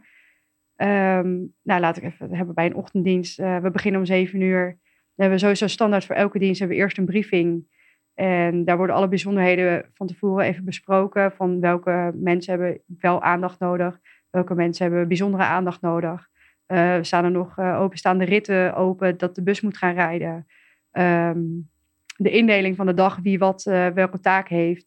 Um, 0.78 1.54
nou, 1.64 1.80
laat 1.80 1.98
ik 1.98 2.04
even 2.04 2.34
hebben 2.34 2.56
bij 2.56 2.66
een 2.66 2.76
ochtenddienst. 2.76 3.40
Uh, 3.40 3.58
we 3.58 3.72
beginnen 3.72 4.00
om 4.00 4.06
zeven 4.06 4.42
uur. 4.42 4.78
We 5.14 5.22
hebben 5.22 5.40
sowieso 5.40 5.68
standaard 5.68 6.06
voor 6.06 6.16
elke 6.16 6.40
dienst 6.40 6.60
hebben 6.60 6.78
we 6.78 6.84
eerst 6.84 6.98
een 6.98 7.06
briefing. 7.06 7.76
En 8.14 8.66
daar 8.66 8.78
worden 8.78 8.96
alle 8.96 9.08
bijzonderheden 9.08 9.86
van 9.94 10.08
tevoren 10.08 10.46
even 10.46 10.66
besproken. 10.66 11.32
Van 11.32 11.60
welke 11.60 12.12
mensen 12.16 12.54
hebben 12.54 12.82
wel 13.00 13.22
aandacht 13.22 13.60
nodig. 13.60 14.00
Welke 14.30 14.56
mensen 14.56 14.86
hebben 14.86 15.08
bijzondere 15.08 15.44
aandacht 15.44 15.82
nodig. 15.82 16.28
Uh, 16.68 16.98
staan 17.02 17.24
er 17.24 17.32
nog 17.32 17.58
uh, 17.60 17.82
openstaande 17.82 18.26
ritten 18.26 18.76
open 18.76 19.18
dat 19.18 19.36
de 19.36 19.44
bus 19.44 19.62
moet 19.62 19.78
gaan 19.78 19.94
rijden. 19.94 20.46
Um, 20.92 21.70
de 22.18 22.30
indeling 22.30 22.76
van 22.76 22.86
de 22.86 22.94
dag, 22.94 23.20
wie 23.22 23.40
wat, 23.40 23.66
uh, 23.66 23.88
welke 23.88 24.20
taak 24.20 24.48
heeft. 24.48 24.86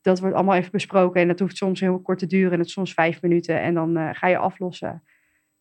Dat 0.00 0.20
wordt 0.20 0.34
allemaal 0.34 0.56
even 0.56 0.70
besproken. 0.70 1.20
En 1.20 1.28
dat 1.28 1.38
hoeft 1.38 1.56
soms 1.56 1.80
heel 1.80 2.00
kort 2.00 2.18
te 2.18 2.26
duren. 2.26 2.52
En 2.52 2.58
het 2.58 2.70
soms 2.70 2.92
vijf 2.92 3.22
minuten. 3.22 3.60
En 3.60 3.74
dan 3.74 3.98
uh, 3.98 4.08
ga 4.12 4.26
je 4.26 4.38
aflossen. 4.38 5.02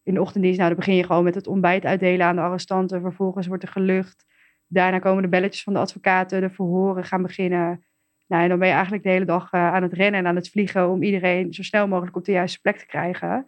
In 0.03 0.13
de 0.13 0.21
ochtenddienst, 0.21 0.57
nou, 0.57 0.69
dan 0.69 0.79
begin 0.79 0.95
je 0.95 1.03
gewoon 1.03 1.23
met 1.23 1.35
het 1.35 1.47
ontbijt 1.47 1.85
uitdelen 1.85 2.25
aan 2.25 2.35
de 2.35 2.41
arrestanten. 2.41 3.01
Vervolgens 3.01 3.47
wordt 3.47 3.63
er 3.63 3.69
gelucht. 3.69 4.25
Daarna 4.67 4.99
komen 4.99 5.23
de 5.23 5.29
belletjes 5.29 5.63
van 5.63 5.73
de 5.73 5.79
advocaten. 5.79 6.41
De 6.41 6.49
verhoren 6.49 7.03
gaan 7.03 7.21
beginnen. 7.21 7.85
Nou, 8.27 8.43
en 8.43 8.49
dan 8.49 8.59
ben 8.59 8.67
je 8.67 8.73
eigenlijk 8.73 9.03
de 9.03 9.09
hele 9.09 9.25
dag 9.25 9.53
uh, 9.53 9.73
aan 9.73 9.83
het 9.83 9.93
rennen 9.93 10.19
en 10.19 10.27
aan 10.27 10.35
het 10.35 10.49
vliegen. 10.49 10.89
Om 10.89 11.03
iedereen 11.03 11.53
zo 11.53 11.63
snel 11.63 11.87
mogelijk 11.87 12.15
op 12.15 12.25
de 12.25 12.31
juiste 12.31 12.61
plek 12.61 12.77
te 12.77 12.85
krijgen. 12.85 13.47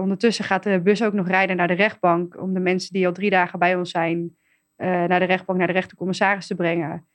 ondertussen 0.00 0.44
gaat 0.44 0.62
de 0.62 0.80
bus 0.80 1.02
ook 1.02 1.12
nog 1.12 1.28
rijden 1.28 1.56
naar 1.56 1.68
de 1.68 1.74
rechtbank. 1.74 2.40
Om 2.40 2.54
de 2.54 2.60
mensen 2.60 2.92
die 2.92 3.06
al 3.06 3.12
drie 3.12 3.30
dagen 3.30 3.58
bij 3.58 3.76
ons 3.76 3.90
zijn 3.90 4.36
naar 4.84 5.18
de 5.18 5.24
rechtbank, 5.24 5.58
naar 5.58 5.66
de 5.66 5.72
rechtercommissaris 5.72 6.46
te 6.46 6.54
brengen. 6.54 7.06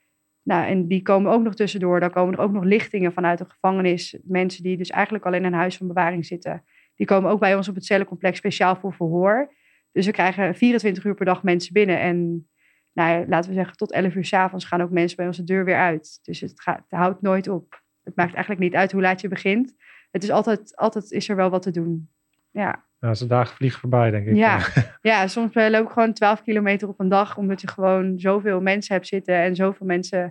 Nou, 0.42 0.66
en 0.66 0.86
die 0.86 1.02
komen 1.02 1.32
ook 1.32 1.42
nog 1.42 1.54
tussendoor. 1.54 2.00
Dan 2.00 2.10
komen 2.10 2.34
er 2.34 2.40
ook 2.40 2.52
nog 2.52 2.64
lichtingen 2.64 3.12
vanuit 3.12 3.38
de 3.38 3.44
gevangenis. 3.48 4.18
Mensen 4.22 4.62
die 4.62 4.76
dus 4.76 4.90
eigenlijk 4.90 5.24
al 5.26 5.32
in 5.32 5.44
een 5.44 5.52
huis 5.52 5.76
van 5.76 5.86
bewaring 5.86 6.26
zitten. 6.26 6.64
Die 6.94 7.06
komen 7.06 7.30
ook 7.30 7.40
bij 7.40 7.54
ons 7.54 7.68
op 7.68 7.74
het 7.74 7.84
cellencomplex 7.84 8.38
speciaal 8.38 8.76
voor 8.76 8.92
verhoor. 8.92 9.54
Dus 9.92 10.06
we 10.06 10.12
krijgen 10.12 10.54
24 10.54 11.04
uur 11.04 11.14
per 11.14 11.24
dag 11.24 11.42
mensen 11.42 11.72
binnen. 11.72 12.00
En 12.00 12.48
nou, 12.92 13.28
laten 13.28 13.50
we 13.50 13.56
zeggen, 13.56 13.76
tot 13.76 13.92
11 13.92 14.14
uur 14.14 14.24
s 14.24 14.32
avonds 14.32 14.64
gaan 14.64 14.80
ook 14.80 14.90
mensen 14.90 15.16
bij 15.16 15.26
onze 15.26 15.44
deur 15.44 15.64
weer 15.64 15.76
uit. 15.76 16.18
Dus 16.22 16.40
het, 16.40 16.60
gaat, 16.60 16.78
het 16.88 16.98
houdt 16.98 17.22
nooit 17.22 17.48
op. 17.48 17.82
Het 18.02 18.16
maakt 18.16 18.34
eigenlijk 18.34 18.62
niet 18.62 18.74
uit 18.74 18.92
hoe 18.92 19.00
laat 19.00 19.20
je 19.20 19.28
begint. 19.28 19.74
Het 20.10 20.22
is 20.22 20.30
altijd, 20.30 20.76
altijd 20.76 21.10
is 21.10 21.28
er 21.28 21.36
wel 21.36 21.50
wat 21.50 21.62
te 21.62 21.70
doen. 21.70 22.10
Ja. 22.50 22.87
Nou, 23.00 23.14
ze 23.14 23.26
dagen 23.26 23.56
vliegen 23.56 23.80
voorbij, 23.80 24.10
denk 24.10 24.26
ik. 24.26 24.36
Ja, 24.36 24.60
ja 25.10 25.26
soms 25.26 25.54
eh, 25.54 25.70
loop 25.70 25.84
ik 25.84 25.92
gewoon 25.92 26.12
12 26.12 26.42
kilometer 26.42 26.88
op 26.88 27.00
een 27.00 27.08
dag, 27.08 27.36
omdat 27.36 27.60
je 27.60 27.68
gewoon 27.68 28.18
zoveel 28.18 28.60
mensen 28.60 28.94
hebt 28.94 29.06
zitten 29.06 29.34
en 29.34 29.56
zoveel 29.56 29.86
mensen 29.86 30.22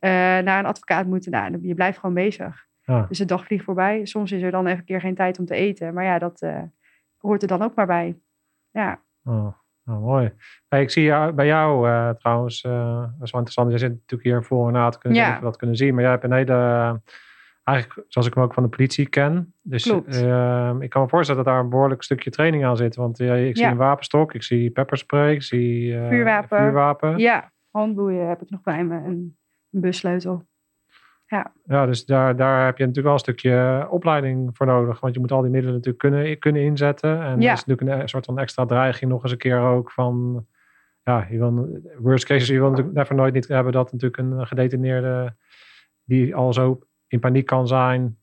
uh, 0.00 0.10
naar 0.40 0.58
een 0.58 0.66
advocaat 0.66 1.06
moeten. 1.06 1.30
Nou, 1.30 1.58
je 1.62 1.74
blijft 1.74 1.98
gewoon 1.98 2.14
bezig. 2.14 2.70
Dus 3.08 3.18
de 3.18 3.24
dag 3.24 3.44
vliegt 3.44 3.64
voorbij. 3.64 4.04
Soms 4.06 4.32
is 4.32 4.42
er 4.42 4.50
dan 4.50 4.66
even 4.66 4.78
een 4.78 4.84
keer 4.84 5.00
geen 5.00 5.14
tijd 5.14 5.38
om 5.38 5.44
te 5.44 5.54
eten. 5.54 5.94
Maar 5.94 6.04
ja, 6.04 6.18
dat 6.18 6.42
uh, 6.42 6.62
hoort 7.16 7.42
er 7.42 7.48
dan 7.48 7.62
ook 7.62 7.74
maar 7.74 7.86
bij. 7.86 8.18
Ja. 8.70 9.00
Oh, 9.24 9.56
oh 9.86 10.00
mooi. 10.00 10.32
Hey, 10.68 10.82
ik 10.82 10.90
zie 10.90 11.02
jou, 11.02 11.32
bij 11.32 11.46
jou 11.46 11.88
uh, 11.88 12.10
trouwens, 12.10 12.62
dat 12.62 13.10
is 13.20 13.30
wel 13.30 13.40
interessant. 13.40 13.72
Je 13.72 13.78
zit 13.78 13.90
natuurlijk 13.90 14.22
hier 14.22 14.44
voor 14.44 14.66
en 14.66 14.72
na 14.72 14.88
te 14.88 14.98
kunnen 14.98 15.18
ja. 15.18 15.40
dat 15.40 15.56
kunnen 15.56 15.76
zien. 15.76 15.94
Maar 15.94 16.02
jij 16.02 16.12
hebt 16.12 16.24
een 16.24 16.32
hele 16.32 17.00
eigenlijk 17.64 18.06
zoals 18.08 18.26
ik 18.26 18.34
hem 18.34 18.42
ook 18.42 18.54
van 18.54 18.62
de 18.62 18.68
politie 18.68 19.08
ken. 19.08 19.54
Dus 19.62 19.86
uh, 19.86 20.74
ik 20.78 20.90
kan 20.90 21.02
me 21.02 21.08
voorstellen 21.08 21.44
dat 21.44 21.52
daar 21.52 21.62
een 21.62 21.70
behoorlijk 21.70 22.02
stukje 22.02 22.30
training 22.30 22.64
aan 22.64 22.76
zit. 22.76 22.96
Want 22.96 23.20
uh, 23.20 23.46
ik 23.46 23.56
zie 23.56 23.66
een 23.66 23.76
wapenstok, 23.76 24.34
ik 24.34 24.42
zie 24.42 24.70
pepperspray, 24.70 25.34
ik 25.34 25.42
zie 25.42 25.92
uh, 25.92 26.08
vuurwapen. 26.08 26.58
vuurwapen. 26.58 27.18
Ja, 27.18 27.52
handboeien 27.70 28.28
heb 28.28 28.42
ik 28.42 28.50
nog 28.50 28.62
bij 28.62 28.84
me 28.84 28.96
en 28.96 29.36
een 29.70 29.80
bussleutel. 29.80 30.46
Ja, 31.26 31.52
ja 31.64 31.86
dus 31.86 32.04
daar, 32.04 32.36
daar 32.36 32.64
heb 32.64 32.76
je 32.78 32.86
natuurlijk 32.86 33.06
wel 33.06 33.12
een 33.12 33.18
stukje 33.18 33.86
opleiding 33.90 34.50
voor 34.56 34.66
nodig. 34.66 35.00
Want 35.00 35.14
je 35.14 35.20
moet 35.20 35.32
al 35.32 35.42
die 35.42 35.50
middelen 35.50 35.74
natuurlijk 35.74 36.02
kunnen, 36.02 36.38
kunnen 36.38 36.62
inzetten. 36.62 37.22
En 37.22 37.40
ja. 37.40 37.48
dat 37.48 37.58
is 37.58 37.64
natuurlijk 37.64 38.00
een 38.00 38.08
soort 38.08 38.24
van 38.24 38.38
extra 38.38 38.66
dreiging 38.66 39.10
nog 39.10 39.22
eens 39.22 39.32
een 39.32 39.38
keer 39.38 39.60
ook 39.60 39.90
van... 39.90 40.46
Ja, 41.04 41.26
je 41.30 41.38
wil, 41.38 41.80
worst 41.98 42.24
case, 42.24 42.52
je 42.52 42.58
wil 42.58 42.68
natuurlijk 42.70 42.96
never 42.96 43.14
nooit 43.14 43.34
niet 43.34 43.48
hebben 43.48 43.72
dat 43.72 43.92
natuurlijk 43.92 44.22
een 44.22 44.46
gedetineerde... 44.46 45.36
die 46.04 46.34
al 46.34 46.52
zo 46.52 46.80
in 47.12 47.20
paniek 47.20 47.46
kan 47.46 47.66
zijn... 47.66 48.18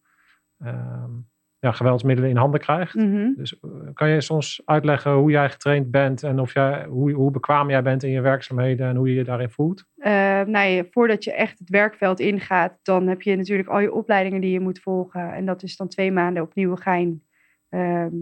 Ehm, 0.58 1.12
ja, 1.60 1.72
geweldsmiddelen 1.72 2.30
in 2.30 2.38
handen 2.38 2.60
krijgt. 2.60 2.96
Mhm. 2.96 3.34
Dus 3.36 3.60
eh, 3.60 3.70
kan 3.94 4.10
je 4.10 4.22
soms 4.22 4.62
uitleggen 4.66 5.12
hoe 5.12 5.32
jij 5.32 5.50
getraind 5.50 5.92
bent 5.92 6.24
en 6.24 6.40
of 6.40 6.54
jij, 6.54 6.86
hoe, 6.86 7.12
hoe 7.12 7.32
bekwaam 7.32 7.70
jij 7.70 7.82
bent 7.82 8.04
in 8.04 8.10
je 8.10 8.22
werkzaamheden 8.22 8.88
en 8.88 8.96
hoe 8.96 9.10
je 9.10 9.16
je 9.16 9.24
daarin 9.24 9.50
voelt? 9.50 9.86
Uh, 9.98 10.06
nou 10.42 10.68
ja, 10.68 10.84
voordat 10.92 11.24
je 11.24 11.34
echt 11.34 11.60
het 11.60 11.70
werkveld 11.70 12.20
ingaat, 12.20 12.80
dan 12.84 13.08
heb 13.08 13.22
je 13.22 13.36
natuurlijk 13.36 13.70
al 13.70 13.80
je 13.80 13.94
opleidingen 13.94 14.42
die 14.42 14.52
je 14.52 14.60
moet 14.60 14.80
volgen. 14.80 15.34
En 15.34 15.46
dat 15.46 15.64
is 15.64 15.76
dan 15.76 15.88
twee 15.88 16.12
maanden 16.12 16.44
op 16.44 16.56
Nieuwegein. 16.56 17.24
Ehm, 17.70 18.16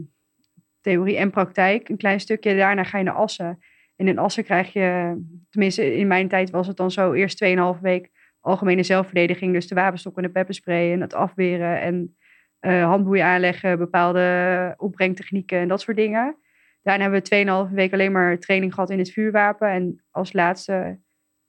theorie 0.82 1.18
en 1.18 1.32
praktijk, 1.32 1.90
een 1.90 1.98
klein 1.98 2.20
stukje. 2.20 2.58
Daarna 2.58 2.84
ga 2.84 2.98
je 2.98 3.04
naar 3.04 3.14
Assen. 3.14 3.60
En 3.96 4.08
in 4.08 4.18
Assen 4.18 4.44
krijg 4.44 4.74
je, 4.74 5.18
tenminste 5.50 5.96
in 5.96 6.08
mijn 6.08 6.28
tijd 6.28 6.50
was 6.50 6.68
het 6.68 6.78
dan 6.78 6.92
zo, 6.92 7.14
eerst 7.14 7.44
2,5 7.76 7.82
week 7.82 8.12
algemene 8.48 8.84
zelfverdediging. 8.84 9.54
Dus 9.54 9.68
de 9.68 9.76
wapenstok 9.76 10.18
en 10.18 10.24
de 10.24 10.30
pepperspray 10.30 10.92
en 10.92 11.02
het 11.02 11.14
afweren 11.14 11.82
en 11.82 12.16
uh, 12.62 12.84
handboeien 12.84 13.26
aanleggen, 13.26 13.78
bepaalde 13.78 14.74
opbrengtechnieken 14.78 15.60
en 15.60 15.68
dat 15.68 15.82
soort 15.82 15.98
dingen. 15.98 16.38
Daarna 16.82 17.04
hebben 17.04 17.22
we 17.30 17.68
2,5 17.70 17.74
week 17.74 17.94
alleen 17.94 18.12
maar 18.12 18.40
training 18.40 18.74
gehad 18.74 18.90
in 18.90 18.98
het 18.98 19.12
vuurwapen. 19.12 19.70
En 19.70 20.04
als 20.12 20.34
laatste 20.34 21.00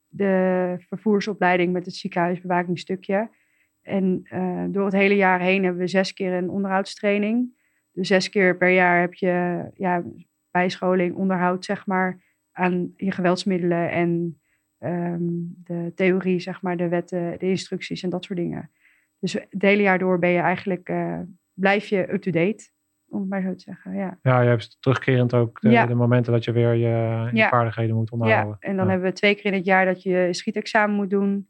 de 0.08 0.74
vervoersopleiding 0.78 1.72
met 1.72 1.84
het 1.84 1.94
ziekenhuisbewakingstukje. 1.94 3.30
En 3.82 4.20
uh, 4.32 4.64
door 4.68 4.84
het 4.84 4.94
hele 4.94 5.16
jaar 5.16 5.40
heen 5.40 5.62
hebben 5.62 5.80
we 5.80 5.88
zes 5.88 6.12
keer 6.12 6.32
een 6.32 6.50
onderhoudstraining. 6.50 7.56
Dus 7.92 8.08
zes 8.08 8.28
keer 8.28 8.56
per 8.56 8.70
jaar 8.70 9.00
heb 9.00 9.14
je 9.14 9.64
ja, 9.74 10.02
bijscholing, 10.50 11.14
onderhoud, 11.14 11.64
zeg 11.64 11.86
maar, 11.86 12.22
aan 12.52 12.92
je 12.96 13.12
geweldsmiddelen 13.12 13.90
en 13.90 14.40
um, 14.78 15.54
de 15.64 15.92
theorie, 15.94 16.40
zeg 16.40 16.62
maar, 16.62 16.76
de 16.76 16.88
wetten, 16.88 17.38
de 17.38 17.48
instructies 17.48 18.02
en 18.02 18.10
dat 18.10 18.24
soort 18.24 18.38
dingen. 18.38 18.70
Dus 19.18 19.32
het 19.32 19.62
hele 19.62 19.82
jaar 19.82 19.98
door 19.98 20.18
ben 20.18 20.30
je 20.30 20.38
eigenlijk, 20.38 20.88
uh, 20.88 21.20
blijf 21.54 21.86
je 21.86 22.12
up-to-date, 22.12 22.70
om 23.08 23.20
het 23.20 23.28
maar 23.28 23.42
zo 23.42 23.54
te 23.54 23.62
zeggen. 23.62 23.94
Ja, 23.94 24.18
ja 24.22 24.40
je 24.40 24.48
hebt 24.48 24.76
terugkerend 24.80 25.34
ook 25.34 25.60
de, 25.60 25.84
de 25.86 25.94
momenten 25.94 26.32
dat 26.32 26.44
je 26.44 26.52
weer 26.52 26.74
je, 26.74 27.30
je 27.32 27.48
vaardigheden 27.48 27.94
moet 27.94 28.10
onderhouden. 28.10 28.56
Ja, 28.60 28.68
en 28.68 28.76
dan 28.76 28.88
hebben 28.88 29.08
we 29.08 29.14
twee 29.14 29.34
keer 29.34 29.44
in 29.44 29.58
het 29.58 29.64
jaar 29.64 29.84
dat 29.84 30.02
je 30.02 30.28
schietexamen 30.30 30.96
moet 30.96 31.10
doen. 31.10 31.48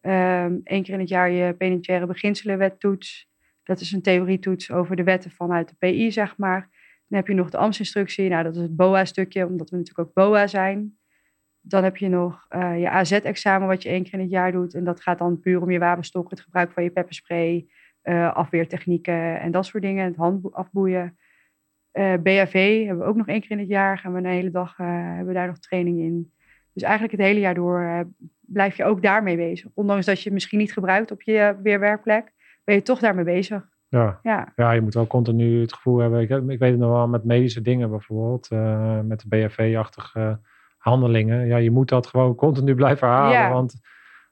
Um, 0.00 0.60
Eén 0.64 0.82
keer 0.82 0.94
in 0.94 1.00
het 1.00 1.08
jaar 1.08 1.30
je 1.30 1.54
penitentiaire 1.54 2.06
beginselenwettoets. 2.06 3.28
Dat 3.62 3.80
is 3.80 3.92
een 3.92 4.02
theorietoets 4.02 4.70
over 4.70 4.96
de 4.96 5.04
wetten 5.04 5.30
vanuit 5.30 5.68
de 5.68 5.74
PI, 5.78 6.10
zeg 6.10 6.36
maar. 6.36 6.60
Dan 7.08 7.18
heb 7.18 7.26
je 7.26 7.34
nog 7.34 7.50
de 7.50 7.56
ambtsinstructie. 7.56 8.28
Nou, 8.28 8.42
dat 8.42 8.56
is 8.56 8.62
het 8.62 8.76
BOA-stukje, 8.76 9.46
omdat 9.46 9.70
we 9.70 9.76
natuurlijk 9.76 10.08
ook 10.08 10.14
BOA 10.14 10.46
zijn. 10.46 10.98
Dan 11.60 11.84
heb 11.84 11.96
je 11.96 12.08
nog 12.08 12.46
uh, 12.50 12.80
je 12.80 12.90
AZ-examen, 12.90 13.68
wat 13.68 13.82
je 13.82 13.88
één 13.88 14.02
keer 14.02 14.12
in 14.12 14.20
het 14.20 14.30
jaar 14.30 14.52
doet. 14.52 14.74
En 14.74 14.84
dat 14.84 15.00
gaat 15.00 15.18
dan 15.18 15.40
puur 15.40 15.62
om 15.62 15.70
je 15.70 15.78
wapenstok, 15.78 16.30
het 16.30 16.40
gebruik 16.40 16.72
van 16.72 16.82
je 16.82 16.90
pepperspray, 16.90 17.66
uh, 18.04 18.34
afweertechnieken 18.34 19.40
en 19.40 19.50
dat 19.50 19.66
soort 19.66 19.82
dingen. 19.82 20.04
Het 20.04 20.16
hand 20.16 20.52
afboeien. 20.52 21.18
Uh, 21.92 22.12
eh, 22.12 22.20
BAV 22.20 22.84
hebben 22.84 23.04
we 23.04 23.10
ook 23.10 23.16
nog 23.16 23.26
één 23.26 23.40
keer 23.40 23.50
in 23.50 23.58
het 23.58 23.68
jaar. 23.68 23.98
Gaan 23.98 24.12
we 24.12 24.18
een 24.18 24.26
hele 24.26 24.50
dag, 24.50 24.76
hebben 24.76 25.26
we 25.26 25.32
daar 25.32 25.46
nog 25.46 25.58
training 25.58 25.98
in. 25.98 26.32
Dus 26.72 26.82
eigenlijk 26.82 27.12
het 27.12 27.26
hele 27.26 27.40
jaar 27.40 27.54
door 27.54 28.06
blijf 28.40 28.76
je 28.76 28.84
ook 28.84 29.02
daarmee 29.02 29.36
bezig. 29.36 29.70
Ondanks 29.74 30.06
dat 30.06 30.18
je 30.18 30.24
het 30.24 30.32
misschien 30.32 30.58
niet 30.58 30.72
gebruikt 30.72 31.10
op 31.10 31.22
je 31.22 31.56
weerwerkplek, 31.62 32.32
ben 32.64 32.74
je 32.74 32.82
toch 32.82 32.98
daarmee 32.98 33.24
bezig. 33.24 33.68
Ja. 33.88 34.20
Ja. 34.22 34.52
ja, 34.56 34.72
je 34.72 34.80
moet 34.80 34.94
wel 34.94 35.06
continu 35.06 35.60
het 35.60 35.72
gevoel 35.72 35.98
hebben. 35.98 36.20
Ik, 36.20 36.30
ik 36.30 36.58
weet 36.58 36.70
het 36.70 36.78
nog 36.78 36.90
wel 36.90 37.08
met 37.08 37.24
medische 37.24 37.62
dingen 37.62 37.90
bijvoorbeeld. 37.90 38.50
met 39.06 39.20
de 39.20 39.28
BAV-achtige 39.28 40.40
handelingen. 40.80 41.46
Ja, 41.46 41.56
je 41.56 41.70
moet 41.70 41.88
dat 41.88 42.06
gewoon 42.06 42.34
continu 42.34 42.74
blijven 42.74 43.08
herhalen. 43.08 43.52
Want 43.52 43.74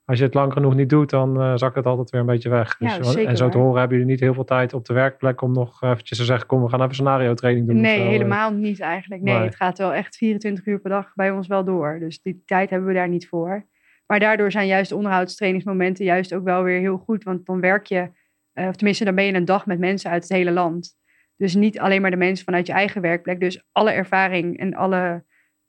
als 0.05 0.19
je 0.19 0.25
het 0.25 0.35
lang 0.35 0.53
genoeg 0.53 0.75
niet 0.75 0.89
doet, 0.89 1.11
dan 1.11 1.43
uh, 1.43 1.53
zakt 1.55 1.75
het 1.75 1.87
altijd 1.87 2.11
weer 2.11 2.21
een 2.21 2.27
beetje 2.27 2.49
weg. 2.49 2.77
Dus, 2.77 3.15
en 3.15 3.37
zo 3.37 3.49
te 3.49 3.59
horen 3.59 3.79
hebben 3.79 3.99
jullie 3.99 4.13
niet 4.13 4.23
heel 4.23 4.35
veel 4.35 4.45
tijd 4.45 4.75
op 4.75 4.85
de 4.85 4.93
werkplek 4.93 5.43
om 5.43 5.53
nog 5.53 5.83
eventjes 5.83 6.19
te 6.19 6.25
zeggen, 6.25 6.47
kom 6.47 6.63
we 6.63 6.69
gaan 6.69 6.83
even 6.83 6.95
scenario 6.95 7.35
training 7.35 7.67
doen. 7.67 7.81
Nee, 7.81 8.01
helemaal 8.01 8.53
niet 8.53 8.81
eigenlijk. 8.81 9.23
Nee, 9.23 9.37
het 9.37 9.57
gaat 9.57 9.79
wel 9.79 9.93
echt 9.93 10.17
24 10.17 10.67
uur 10.67 10.81
per 10.81 10.91
dag 10.91 11.15
bij 11.15 11.31
ons 11.31 11.47
wel 11.47 11.65
door. 11.65 11.99
Dus 11.99 12.23
die 12.23 12.43
tijd 12.47 12.71
hebben 12.71 12.89
we 12.89 12.95
daar 12.95 13.09
niet 13.09 13.29
voor. 13.29 13.67
Maar 14.07 14.21
daardoor 14.21 14.51
zijn 14.51 14.67
juist 14.67 14.89
de 14.89 14.97
onderhoudstrainingsmomenten 14.97 16.05
juist 16.05 16.35
ook 16.35 16.45
wel 16.45 16.63
weer 16.63 16.81
heel 16.81 16.99
goed. 16.99 17.25
Want 17.25 17.47
dan 17.47 17.61
werk 17.61 17.87
je, 17.87 18.11
uh, 18.55 18.69
of 18.69 18.77
tenminste 18.77 19.05
dan 19.05 19.15
ben 19.15 19.25
je 19.25 19.35
een 19.35 19.45
dag 19.45 19.67
met 19.67 19.79
mensen 19.79 20.11
uit 20.11 20.23
het 20.23 20.33
hele 20.33 20.51
land. 20.51 20.97
Dus 21.37 21.55
niet 21.55 21.79
alleen 21.79 22.01
maar 22.01 22.11
de 22.11 22.17
mensen 22.17 22.45
vanuit 22.45 22.67
je 22.67 22.73
eigen 22.73 23.01
werkplek. 23.01 23.41
Dus 23.41 23.65
alle 23.73 23.91
ervaring 23.91 24.59
en 24.59 24.75
alle 24.75 25.25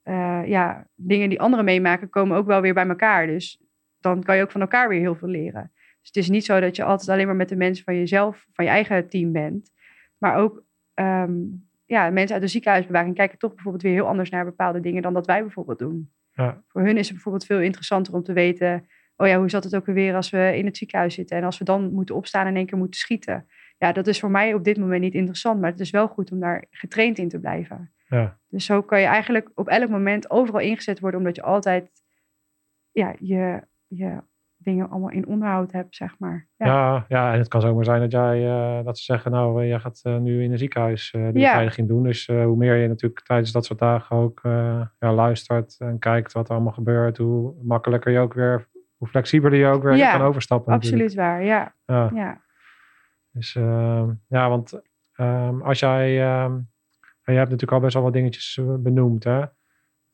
uh, 0.10 0.41
ja, 0.45 0.88
dingen 0.95 1.30
die 1.30 1.41
anderen 1.41 1.65
meemaken, 1.65 2.10
komen 2.10 2.38
ook 2.38 2.48
wel 2.48 2.62
weer 2.62 2.74
bij 2.74 2.88
elkaar. 2.88 3.28
Dus 3.28 3.62
dan 4.00 4.24
kan 4.24 4.36
je 4.36 4.43
ook 4.43 4.52
van 4.52 4.62
elkaar 4.62 4.89
weer 4.89 5.00
heel 5.00 5.15
veel 5.15 5.28
leren. 5.28 5.72
Dus 5.74 6.08
het 6.08 6.15
is 6.15 6.30
niet 6.30 6.45
zo 6.45 6.60
dat 6.60 6.76
je 6.76 6.84
altijd 6.84 7.10
alleen 7.10 7.26
maar 7.26 7.36
met 7.36 7.50
de 7.50 7.56
mensen 7.56 7.84
van 7.84 7.95
jezelf, 7.95 8.45
van 8.54 8.65
je 8.65 8.72
eigen 8.72 9.10
team 9.10 9.32
bent. 9.32 9.72
Maar 10.17 10.36
ook 10.36 10.63
um, 10.93 11.67
ja, 11.86 12.10
mensen 12.10 12.34
uit 12.34 12.43
de 12.43 12.52
ziekenhuisbewaking 12.52 13.15
kijken 13.15 13.38
toch 13.38 13.54
bijvoorbeeld 13.54 13.84
weer 13.84 13.93
heel 13.93 14.08
anders 14.08 14.30
naar 14.30 14.45
bepaalde 14.45 14.80
dingen 14.80 15.02
dan 15.02 15.13
dat 15.13 15.26
wij 15.26 15.41
bijvoorbeeld 15.41 15.80
doen. 15.80 16.12
Ja. 16.32 16.63
Voor 16.67 16.82
hun 16.82 16.98
is 16.98 17.06
het 17.06 17.13
bijvoorbeeld 17.13 17.45
veel 17.45 17.60
interessanter 17.60 18.13
om 18.13 18.24
te 18.24 18.34
weten, 18.34 18.88
oh 19.15 19.28
ja, 19.28 19.38
hoe 19.38 19.50
zat 19.50 19.63
het 19.63 19.76
ook 19.76 19.86
weer 19.86 20.15
als 20.15 20.30
we 20.30 20.58
in 20.58 20.65
het 20.65 20.78
ziekenhuis 20.78 21.13
zitten 21.13 21.38
en 21.38 21.43
als 21.43 21.58
we 21.58 21.65
dan 21.65 21.93
moeten 21.93 22.15
opstaan 22.15 22.43
en 22.45 22.50
in 22.50 22.56
één 22.56 22.65
keer 22.65 22.78
moeten 22.78 23.00
schieten. 23.00 23.48
Ja, 23.78 23.91
dat 23.91 24.08
is 24.08 24.19
voor 24.19 24.32
mij 24.32 24.54
op 24.54 24.63
dit 24.63 24.78
moment 24.78 25.02
niet 25.02 25.13
interessant, 25.13 25.62
maar 25.62 25.72
het 25.72 25.80
is 25.80 25.89
wel 25.89 26.08
goed 26.08 26.32
om 26.32 26.39
daar 26.39 26.65
getraind 26.69 27.17
in 27.17 27.30
te 27.30 27.39
blijven. 27.39 27.93
Ja. 28.10 28.38
Dus 28.48 28.65
zo 28.65 28.82
kan 28.82 29.00
je 29.00 29.06
eigenlijk 29.06 29.52
op 29.56 29.67
elk 29.67 29.89
moment 29.89 30.30
overal 30.30 30.62
ingezet 30.62 31.00
worden, 31.00 31.19
omdat 31.19 31.36
je 31.36 31.41
altijd 31.41 31.91
ja, 32.91 33.15
je, 33.19 33.63
je 33.88 34.22
dingen 34.58 34.89
allemaal 34.89 35.10
in 35.10 35.28
onderhoud 35.28 35.72
hebt, 35.72 35.95
zeg 35.95 36.19
maar. 36.19 36.48
Ja, 36.56 36.65
ja, 36.65 37.06
ja 37.08 37.34
en 37.34 37.39
het 37.39 37.48
kan 37.48 37.62
zomaar 37.62 37.84
zijn 37.84 38.02
dat 38.02 38.12
jij 38.12 38.45
uh, 38.45 38.86
dat 38.86 38.98
ze 38.98 39.04
zeggen, 39.04 39.32
nou, 39.32 39.62
uh, 39.62 39.67
jij 39.67 39.80
gaat 39.80 40.02
uh, 40.04 40.17
nu 40.17 40.43
in 40.43 40.52
een 40.52 40.58
ziekenhuis 40.58 41.13
uh, 41.13 41.22
de 41.32 41.39
ja. 41.39 41.48
beveiliging 41.48 41.88
doen. 41.88 42.04
Dus 42.04 42.28
hoe 42.28 42.56
meer 42.56 42.76
je 42.76 42.88
natuurlijk 42.88 43.22
tijdens 43.26 43.52
dat 43.52 43.65
soort 43.65 43.80
dagen 43.80 44.15
ook 44.15 44.39
ja, 45.00 45.13
luistert 45.13 45.76
en 45.80 46.00
kijkt 46.00 46.34
wat 46.34 46.48
er 46.48 46.54
allemaal 46.54 46.74
gebeurt, 46.74 47.17
hoe 47.17 47.54
makkelijker 47.63 48.12
je 48.12 48.19
ook 48.19 48.34
weer, 48.34 48.67
hoe 48.98 49.08
flexibeler 49.08 49.60
je 49.60 49.67
ook 49.67 49.84
weer 49.84 49.95
ja, 49.95 50.12
kan 50.12 50.28
overstappen. 50.28 50.74
Absoluut 50.74 51.15
natuurlijk. 51.15 51.28
waar, 51.28 51.43
ja. 51.43 52.10
Ja. 52.13 52.41
Dus 53.32 53.54
ja, 54.28 54.50
want 54.50 54.82
um, 55.17 55.62
als 55.62 55.80
jij 55.80 56.22
um, 57.30 57.34
je 57.34 57.39
hebt 57.39 57.50
natuurlijk 57.50 57.72
al 57.72 57.80
best 57.80 57.94
wel 57.94 58.04
wat 58.04 58.13
dingetjes 58.13 58.58
eh, 58.58 58.76
benoemd. 58.76 59.24
Hè? 59.24 59.42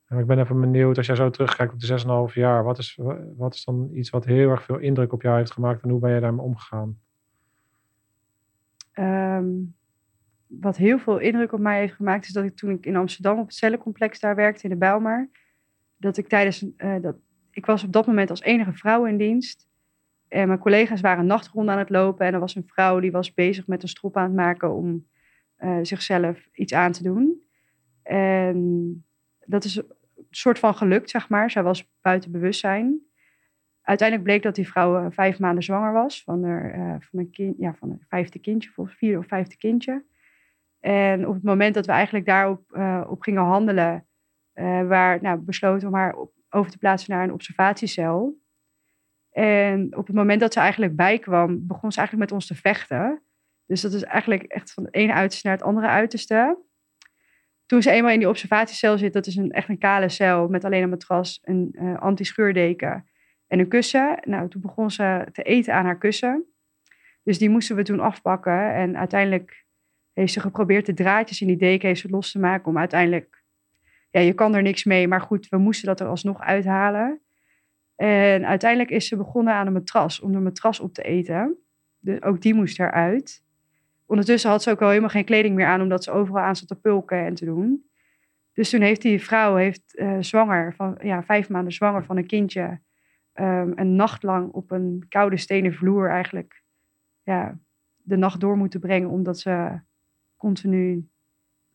Ik 0.10 0.26
ben 0.26 0.40
even 0.40 0.60
benieuwd, 0.60 0.98
als 0.98 1.08
jij 1.08 1.16
zo 1.16 1.30
terugkijkt 1.30 1.74
op 1.74 1.80
de 1.80 2.30
6,5 2.30 2.34
jaar, 2.34 2.64
wat 2.64 2.78
is, 2.78 3.00
wat 3.38 3.54
is 3.54 3.64
dan 3.64 3.90
iets 3.94 4.10
wat 4.10 4.26
heel 4.26 4.50
erg 4.50 4.64
veel 4.64 4.78
indruk 4.78 5.14
op 5.14 5.22
jou 5.22 5.38
heeft 5.38 5.52
gemaakt 5.52 5.84
en 5.84 5.90
hoe 5.90 6.00
ben 6.00 6.14
je 6.14 6.20
daarmee 6.20 6.46
omgegaan? 6.46 7.00
Um, 8.94 9.76
wat 10.48 10.78
heel 10.78 11.00
veel 11.00 11.18
indruk 11.18 11.52
op 11.52 11.60
mij 11.60 11.80
heeft 11.80 11.94
gemaakt, 11.94 12.26
is 12.26 12.34
dat 12.34 12.44
ik 12.44 12.56
toen 12.56 12.70
ik 12.70 12.86
in 12.86 12.96
Amsterdam 12.96 13.40
op 13.40 13.46
het 13.46 13.56
cellencomplex 13.56 14.20
daar 14.20 14.36
werkte 14.36 14.64
in 14.64 14.70
de 14.70 14.76
Bijlmer, 14.76 15.30
dat 15.98 16.18
ik 16.18 16.28
tijdens, 16.28 16.66
uh, 16.78 17.02
dat, 17.02 17.16
ik 17.52 17.66
was 17.66 17.84
op 17.84 17.92
dat 17.92 18.08
moment 18.08 18.30
als 18.30 18.42
enige 18.42 18.74
vrouw 18.74 19.06
in 19.06 19.18
dienst. 19.18 19.68
En 20.28 20.48
mijn 20.48 20.60
collega's 20.60 21.02
waren 21.02 21.26
nachtronde 21.26 21.72
aan 21.72 21.78
het 21.78 21.90
lopen 21.90 22.26
en 22.26 22.34
er 22.34 22.40
was 22.40 22.56
een 22.56 22.68
vrouw 22.68 23.00
die 23.00 23.12
was 23.12 23.34
bezig 23.34 23.68
met 23.68 23.82
een 23.82 23.90
strop 23.90 24.18
aan 24.18 24.24
het 24.24 24.34
maken 24.34 24.74
om 24.74 25.06
uh, 25.60 25.80
zichzelf 25.82 26.50
iets 26.54 26.74
aan 26.74 26.92
te 26.92 27.04
doen. 27.04 27.44
En 28.04 29.06
dat 29.46 29.64
is 29.64 29.76
een 29.76 29.86
soort 30.30 30.60
van 30.60 30.76
gelukt, 30.76 31.10
zeg 31.10 31.30
maar. 31.30 31.52
Zij 31.52 31.64
was 31.64 31.92
buiten 32.02 32.32
bewustzijn. 32.32 33.00
Uiteindelijk 33.82 34.28
bleek 34.28 34.44
dat 34.44 34.56
die 34.56 34.68
vrouw 34.68 35.06
uh, 35.06 35.06
vijf 35.10 35.40
maanden 35.40 35.64
zwanger 35.64 35.94
was 35.94 36.24
van, 36.24 36.44
haar, 36.44 36.78
uh, 36.78 36.96
van, 37.00 37.20
een 37.20 37.30
kind, 37.32 37.56
ja, 37.58 37.74
van 37.74 38.00
vijfde 38.08 38.40
kindje, 38.40 38.72
of 38.76 38.92
vierde 38.92 39.18
of 39.18 39.28
vijfde 39.28 39.58
kindje. 39.58 40.06
En 40.80 41.28
op 41.28 41.34
het 41.34 41.44
moment 41.44 41.74
dat 41.74 41.86
we 41.86 41.92
eigenlijk 41.92 42.26
daarop 42.26 42.62
op 43.10 43.22
gingen 43.22 43.44
handelen, 43.44 44.08
waar 44.88 45.22
nou, 45.22 45.40
besloten 45.40 45.88
om 45.88 45.94
haar 45.94 46.16
over 46.50 46.72
te 46.72 46.78
plaatsen 46.78 47.14
naar 47.14 47.24
een 47.24 47.34
observatiecel. 47.34 48.40
En 49.32 49.98
op 49.98 50.08
het 50.08 50.16
moment 50.16 50.40
dat 50.40 50.54
ze 50.54 50.60
eigenlijk 50.60 50.96
bijkwam, 50.96 51.68
begon 51.68 51.92
ze 51.92 51.98
eigenlijk 51.98 52.30
met 52.30 52.40
ons 52.40 52.48
te 52.48 52.56
vechten. 52.56 53.22
Dus 53.66 53.82
dat 53.82 53.94
is 53.94 54.04
eigenlijk 54.04 54.44
echt 54.44 54.74
van 54.74 54.84
het 54.84 54.94
ene 54.94 55.14
uiterste 55.14 55.48
naar 55.48 55.58
het 55.58 55.66
andere 55.66 55.88
uiterste. 55.88 56.58
Toen 57.66 57.82
ze 57.82 57.92
eenmaal 57.92 58.12
in 58.12 58.20
die 58.20 58.30
observatiecel 58.30 58.98
zit, 58.98 59.14
dat 59.14 59.28
is 59.28 59.36
een, 59.36 59.52
echt 59.52 59.70
een 59.70 59.78
kale 59.78 60.10
cel 60.10 60.48
met 60.48 60.64
alleen 60.64 60.84
een 60.84 60.90
matras, 60.90 61.40
een 61.44 61.76
uh, 61.80 61.98
anti-schuurdeken 61.98 63.10
en 63.48 63.60
een 63.60 63.68
kussen. 63.68 64.20
Nou, 64.22 64.50
toen 64.50 64.62
begon 64.62 64.92
ze 64.92 65.28
te 65.32 65.42
eten 65.42 65.74
aan 65.74 65.86
haar 65.86 65.98
kussen. 65.98 66.46
Dus 67.24 67.38
die 67.38 67.50
moesten 67.50 67.76
we 67.76 67.84
toen 67.84 68.00
afpakken. 68.00 68.74
En 68.74 68.98
uiteindelijk 68.98 69.66
heeft 70.14 70.34
ze 70.34 70.40
geprobeerd 70.40 70.86
de 70.86 70.94
draadjes 70.94 71.42
in 71.42 71.48
die 71.48 71.58
deken 71.58 71.88
heeft 71.88 72.10
los 72.10 72.32
te 72.32 72.40
maken 72.40 72.66
om 72.66 72.78
uiteindelijk... 72.78 73.44
Ja, 74.10 74.22
je 74.22 74.34
kan 74.34 74.56
er 74.56 74.62
niks 74.62 74.84
mee, 74.84 75.08
maar 75.08 75.22
goed, 75.22 75.48
we 75.50 75.58
moesten 75.58 75.88
dat 75.88 76.00
er 76.00 76.08
alsnog 76.08 76.42
uithalen. 76.42 77.22
En 77.96 78.46
uiteindelijk 78.46 78.90
is 78.90 79.08
ze 79.08 79.18
begonnen 79.18 79.54
aan 79.54 79.68
een 79.68 79.74
matras, 79.74 80.20
om 80.20 80.32
de 80.32 80.40
matras 80.40 80.80
op 80.80 80.94
te 80.94 81.02
eten. 81.02 81.58
Dus 82.00 82.22
ook 82.22 82.42
die 82.42 82.54
moest 82.54 82.80
eruit. 82.80 83.45
Ondertussen 84.06 84.50
had 84.50 84.64
ze 84.64 84.72
ook 84.72 84.82
al 84.82 84.88
helemaal 84.88 85.10
geen 85.10 85.26
kleding 85.26 85.56
meer 85.56 85.66
aan, 85.66 85.82
omdat 85.82 86.04
ze 86.04 86.12
overal 86.12 86.44
aan 86.44 86.56
zat 86.56 86.68
te 86.68 86.76
pulken 86.76 87.26
en 87.26 87.36
te 87.36 87.46
doen. 87.46 87.90
Dus 88.54 88.70
toen 88.70 88.82
heeft 88.82 89.02
die 89.02 89.24
vrouw 89.24 89.56
heeft, 89.56 89.96
uh, 89.96 90.18
zwanger, 90.20 90.74
van, 90.76 90.98
ja, 91.02 91.24
vijf 91.24 91.50
maanden 91.50 91.74
zwanger 91.74 92.06
van 92.06 92.18
een 92.18 92.28
kindje, 92.28 92.80
um, 93.34 93.72
een 93.76 93.96
nacht 93.96 94.24
lang 94.24 94.52
op 94.52 94.72
een 94.72 95.06
koude 95.10 95.38
stenen 95.38 95.74
vloer 95.74 96.10
eigenlijk 96.10 96.64
ja, 97.24 97.58
de 97.98 98.18
nacht 98.18 98.40
door 98.40 98.58
moeten 98.58 98.80
brengen, 98.80 99.10
omdat 99.10 99.40
ze 99.40 99.80
continu 100.38 101.10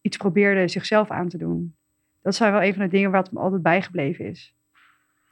iets 0.00 0.16
probeerde 0.16 0.68
zichzelf 0.68 1.10
aan 1.10 1.28
te 1.28 1.38
doen. 1.38 1.76
Dat 2.22 2.34
zijn 2.34 2.52
wel 2.52 2.62
een 2.62 2.74
van 2.74 2.82
de 2.82 2.88
dingen 2.88 3.10
wat 3.10 3.32
me 3.32 3.38
altijd 3.38 3.62
bijgebleven 3.62 4.24
is. 4.24 4.54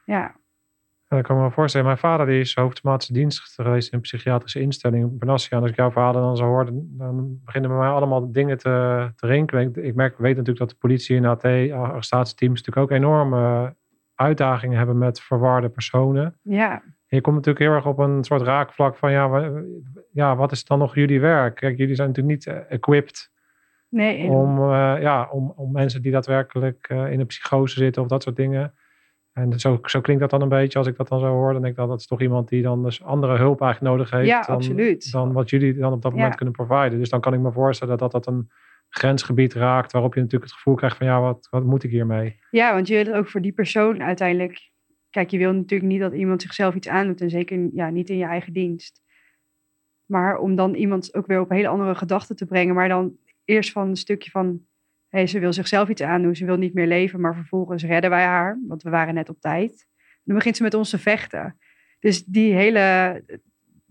Ja. 0.05 0.36
Dat 1.09 1.22
kan 1.22 1.36
me 1.36 1.42
wel 1.42 1.50
voorstellen. 1.50 1.86
Mijn 1.86 1.98
vader 1.98 2.26
die 2.26 2.40
is 2.40 2.54
hoofdmaatse 2.54 3.12
dienst 3.12 3.40
geweest 3.40 3.88
in 3.88 3.94
een 3.94 4.00
psychiatrische 4.00 4.61
instelling 4.61 5.02
in 5.04 5.18
Benassia. 5.18 5.56
En 5.56 5.62
als 5.62 5.70
ik 5.70 5.76
jouw 5.76 5.90
verhalen 5.90 6.22
dan 6.22 6.36
zo 6.36 6.44
hoor, 6.44 6.64
dan 6.72 7.40
beginnen 7.44 7.70
bij 7.70 7.78
mij 7.78 7.88
allemaal 7.88 8.32
dingen 8.32 8.59
te, 8.59 9.09
te 9.16 9.26
rinkelen. 9.26 9.68
Ik, 9.68 9.76
ik 9.76 9.94
merk, 9.94 10.18
weet 10.18 10.36
natuurlijk 10.36 10.59
dat 10.59 10.70
de 10.70 10.76
politie 10.78 11.16
en 11.16 11.24
AT, 11.24 11.44
arrestatieteams 11.44 12.62
natuurlijk 12.62 12.92
ook 12.92 12.98
enorme 12.98 13.74
uitdagingen 14.14 14.78
hebben 14.78 14.98
met 14.98 15.20
verwarde 15.20 15.68
personen. 15.68 16.38
Ja. 16.42 16.72
En 17.09 17.16
je 17.16 17.20
komt 17.20 17.36
natuurlijk 17.36 17.64
heel 17.64 17.74
erg 17.74 17.86
op 17.86 17.98
een 17.98 18.24
soort 18.24 18.42
raakvlak 18.42 18.96
van, 18.96 19.11
ja, 19.11 19.52
ja 20.12 20.36
wat 20.36 20.52
is 20.52 20.64
dan 20.64 20.78
nog 20.78 20.94
jullie 20.94 21.20
werk? 21.20 21.54
Kijk, 21.54 21.76
jullie 21.76 21.94
zijn 21.94 22.09
natuurlijk 22.09 22.36
niet 22.36 22.54
eh, 22.54 22.72
equipped 22.72 23.30
nee, 23.88 24.30
om, 24.30 24.59
uh, 24.59 24.96
ja, 25.00 25.28
om, 25.30 25.52
om 25.56 25.72
mensen 25.72 26.02
die 26.02 26.12
daadwerkelijk 26.12 26.88
uh, 26.92 27.12
in 27.12 27.20
een 27.20 27.26
psychose 27.26 27.78
zitten 27.78 28.02
of 28.02 28.09
dat 28.09 28.22
soort 28.22 28.36
dingen 28.36 28.74
en 29.39 29.61
zo, 29.61 29.78
zo 29.82 30.01
klinkt 30.01 30.22
dat 30.22 30.30
dan 30.30 30.43
een 30.43 30.49
beetje 30.49 30.78
als 30.78 30.86
ik 30.86 30.97
dat 30.97 31.09
dan 31.09 31.20
zo 31.20 31.26
hoor. 31.26 31.53
Dan 31.53 31.62
denk 31.62 31.72
ik 31.72 31.78
dat 31.78 31.89
dat 31.89 32.01
is 32.01 32.07
toch 32.07 32.20
iemand 32.20 32.49
die 32.49 32.62
dan 32.62 32.82
dus 32.82 33.03
andere 33.03 33.36
hulp 33.36 33.61
eigenlijk 33.61 33.93
nodig 33.93 34.11
heeft. 34.11 34.26
Ja, 34.26 34.43
dan, 34.43 34.55
absoluut. 34.55 35.12
Dan 35.12 35.32
wat 35.32 35.51
jullie 35.51 35.74
dan 35.74 35.93
op 35.93 36.03
dat 36.03 36.12
moment 36.12 36.34
kunnen 36.34 36.55
providen. 36.55 36.99
Dus 36.99 37.09
dan 37.09 37.20
kan 37.20 37.34
ik 37.34 37.41
me 37.41 37.53
voorstellen 37.53 37.99
dat 37.99 38.12
dat 38.12 38.26
een 38.26 38.51
grensgebied 38.89 39.55
raakt. 39.55 39.93
Waarop 39.93 40.14
je 40.14 40.20
natuurlijk 40.20 40.51
het 40.51 40.61
gevoel 40.61 40.74
krijgt 40.74 40.97
van 40.97 41.07
ja, 41.07 41.20
wat, 41.20 41.49
wat 41.51 41.64
moet 41.64 41.82
ik 41.82 41.91
hiermee? 41.91 42.36
Ja, 42.51 42.74
want 42.74 42.89
je 42.89 43.05
wil 43.05 43.14
ook 43.14 43.28
voor 43.28 43.41
die 43.41 43.53
persoon 43.53 44.03
uiteindelijk... 44.03 44.70
Kijk, 45.11 45.30
je 45.30 45.39
wil 45.39 45.53
natuurlijk 45.53 45.91
niet 45.91 46.01
dat 46.01 46.12
iemand 46.12 46.43
zichzelf 46.43 46.74
iets 46.74 46.89
aandoet. 46.89 47.20
En 47.20 47.30
zeker 47.30 47.68
ja, 47.72 47.91
niet 47.91 48.11
in 48.11 48.16
je 48.16 48.24
eigen 48.24 48.53
dienst. 48.53 49.03
Maar 50.05 50.39
om 50.39 50.55
dan 50.55 50.74
iemand 50.74 51.14
ook 51.14 51.26
weer 51.26 51.41
op 51.41 51.51
hele 51.51 51.68
andere 51.68 51.95
gedachten 51.95 52.36
te 52.36 52.47
brengen. 52.47 52.74
Maar 52.74 52.89
dan 52.89 53.16
eerst 53.45 53.72
van 53.72 53.89
een 53.89 53.97
stukje 53.97 54.30
van 54.30 54.61
Hey, 55.09 55.26
ze 55.26 55.38
wil 55.38 55.52
zichzelf 55.52 55.88
iets 55.88 56.02
aandoen, 56.02 56.36
ze 56.36 56.44
wil 56.44 56.56
niet 56.56 56.74
meer 56.74 56.86
leven, 56.86 57.20
maar 57.20 57.34
vervolgens 57.34 57.84
redden 57.84 58.11
wij 58.11 58.24
haar, 58.24 58.59
want 58.66 58.82
we 58.82 58.90
waren 58.90 59.14
net 59.14 59.28
op 59.28 59.40
tijd. 59.40 59.86
dan 60.24 60.36
begint 60.36 60.56
ze 60.56 60.62
met 60.62 60.74
ons 60.74 60.90
te 60.90 60.98
vechten. 60.98 61.59
Dus 61.98 62.24
die 62.24 62.54
hele, 62.54 62.80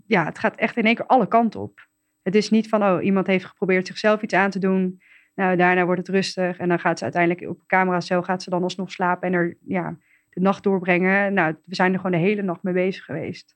ja, 0.05 0.26
het 0.26 0.39
gaat 0.39 0.55
echt 0.55 0.78
in 0.78 0.86
één 0.86 0.95
keer 0.95 1.05
alle 1.05 1.28
kanten 1.28 1.59
op. 1.59 1.88
Het 2.22 2.36
is 2.36 2.49
niet 2.49 2.70
van, 2.70 2.84
oh, 2.84 3.03
iemand 3.03 3.28
heeft 3.28 3.45
geprobeerd 3.45 3.88
zichzelf 3.88 4.22
iets 4.22 4.34
aan 4.34 4.49
te 4.49 4.59
doen. 4.59 5.01
Nou, 5.36 5.55
daarna 5.55 5.86
wordt 5.86 5.99
het 5.99 6.15
rustig 6.15 6.57
en 6.57 6.70
dan 6.70 6.80
gaat 6.80 6.97
ze 6.97 7.03
uiteindelijk 7.03 7.49
op 7.49 7.63
cameracel, 7.68 8.24
gaat 8.24 8.43
ze 8.43 8.49
dan 8.49 8.63
alsnog 8.63 8.91
slapen 8.91 9.28
en 9.28 9.34
er, 9.34 9.57
ja, 9.61 9.97
de 10.30 10.41
nacht 10.41 10.63
doorbrengen. 10.63 11.34
Nou, 11.34 11.55
we 11.65 11.76
zijn 11.76 11.93
er 11.93 11.97
gewoon 11.97 12.11
de 12.11 12.28
hele 12.28 12.41
nacht 12.41 12.63
mee 12.63 12.74
bezig 12.74 13.05
geweest. 13.05 13.55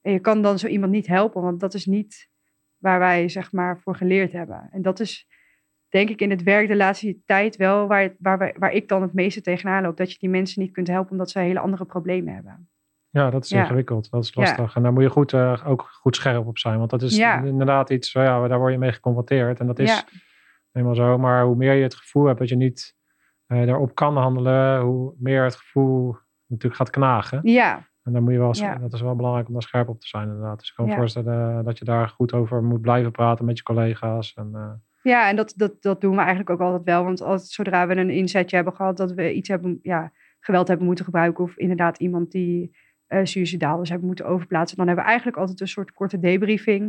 En 0.00 0.12
je 0.12 0.18
kan 0.18 0.42
dan 0.42 0.58
zo 0.58 0.66
iemand 0.66 0.92
niet 0.92 1.06
helpen, 1.06 1.42
want 1.42 1.60
dat 1.60 1.74
is 1.74 1.86
niet 1.86 2.28
waar 2.78 2.98
wij, 2.98 3.28
zeg 3.28 3.52
maar, 3.52 3.80
voor 3.80 3.96
geleerd 3.96 4.32
hebben. 4.32 4.68
En 4.70 4.82
dat 4.82 5.00
is 5.00 5.26
denk 5.88 6.08
ik 6.08 6.20
in 6.20 6.30
het 6.30 6.42
werk 6.42 6.68
de 6.68 6.76
laatste 6.76 7.18
tijd 7.24 7.56
wel 7.56 7.86
waar, 7.86 8.14
waar, 8.18 8.54
waar 8.58 8.72
ik 8.72 8.88
dan 8.88 9.02
het 9.02 9.12
meeste 9.12 9.40
tegenaan 9.40 9.82
loop. 9.82 9.96
Dat 9.96 10.12
je 10.12 10.18
die 10.18 10.28
mensen 10.28 10.62
niet 10.62 10.72
kunt 10.72 10.88
helpen 10.88 11.10
omdat 11.10 11.30
ze 11.30 11.38
hele 11.38 11.58
andere 11.58 11.84
problemen 11.84 12.34
hebben. 12.34 12.68
Ja, 13.10 13.30
dat 13.30 13.44
is 13.44 13.52
ingewikkeld. 13.52 14.10
Dat 14.10 14.24
is 14.24 14.34
lastig. 14.34 14.76
En 14.76 14.82
daar 14.82 14.92
moet 14.92 15.02
je 15.02 15.10
goed, 15.10 15.32
uh, 15.32 15.62
ook 15.66 15.82
goed 15.82 16.16
scherp 16.16 16.46
op 16.46 16.58
zijn. 16.58 16.78
Want 16.78 16.90
dat 16.90 17.02
is 17.02 17.18
inderdaad 17.18 17.90
iets, 17.90 18.12
ja, 18.12 18.48
daar 18.48 18.58
word 18.58 18.72
je 18.72 18.78
mee 18.78 18.92
geconfronteerd. 18.92 19.60
En 19.60 19.66
dat 19.66 19.78
is 19.78 20.04
helemaal 20.70 20.94
zo. 20.94 21.18
Maar 21.18 21.44
hoe 21.44 21.56
meer 21.56 21.74
je 21.74 21.82
het 21.82 21.94
gevoel 21.94 22.26
hebt 22.26 22.38
dat 22.38 22.48
je 22.48 22.56
niet 22.56 22.96
uh, 23.46 23.66
daarop 23.66 23.94
kan 23.94 24.16
handelen, 24.16 24.80
hoe 24.80 25.14
meer 25.18 25.44
het 25.44 25.56
gevoel 25.56 26.16
natuurlijk 26.46 26.80
gaat 26.80 26.90
knagen. 26.90 27.40
Ja. 27.42 27.86
En 28.02 28.12
dan 28.12 28.22
moet 28.22 28.32
je 28.32 28.38
wel, 28.38 28.80
dat 28.80 28.92
is 28.92 29.00
wel 29.00 29.16
belangrijk 29.16 29.46
om 29.46 29.52
daar 29.52 29.62
scherp 29.62 29.88
op 29.88 30.00
te 30.00 30.06
zijn 30.06 30.28
inderdaad. 30.28 30.58
Dus 30.58 30.68
ik 30.68 30.74
kan 30.74 30.86
me 30.86 30.94
voorstellen 30.94 31.64
dat 31.64 31.78
je 31.78 31.84
daar 31.84 32.08
goed 32.08 32.32
over 32.32 32.62
moet 32.62 32.80
blijven 32.80 33.10
praten 33.10 33.44
met 33.44 33.56
je 33.56 33.62
collega's. 33.62 34.34
En, 34.34 34.82
ja, 35.02 35.28
en 35.28 35.36
dat, 35.36 35.52
dat, 35.56 35.82
dat 35.82 36.00
doen 36.00 36.14
we 36.14 36.18
eigenlijk 36.18 36.50
ook 36.50 36.60
altijd 36.60 36.82
wel. 36.84 37.04
Want 37.04 37.20
als, 37.20 37.54
zodra 37.54 37.86
we 37.86 37.96
een 37.96 38.10
inzetje 38.10 38.56
hebben 38.56 38.74
gehad 38.74 38.96
dat 38.96 39.12
we 39.12 39.32
iets 39.32 39.48
hebben, 39.48 39.78
ja, 39.82 40.12
geweld 40.40 40.68
hebben 40.68 40.86
moeten 40.86 41.04
gebruiken. 41.04 41.44
Of 41.44 41.56
inderdaad 41.56 41.98
iemand 41.98 42.30
die 42.30 42.76
uh, 43.08 43.20
suicidaal 43.22 43.82
is 43.82 43.88
hebben 43.88 44.06
moeten 44.06 44.26
overplaatsen. 44.26 44.76
Dan 44.76 44.86
hebben 44.86 45.04
we 45.04 45.10
eigenlijk 45.10 45.40
altijd 45.40 45.60
een 45.60 45.68
soort 45.68 45.92
korte 45.92 46.18
debriefing. 46.18 46.82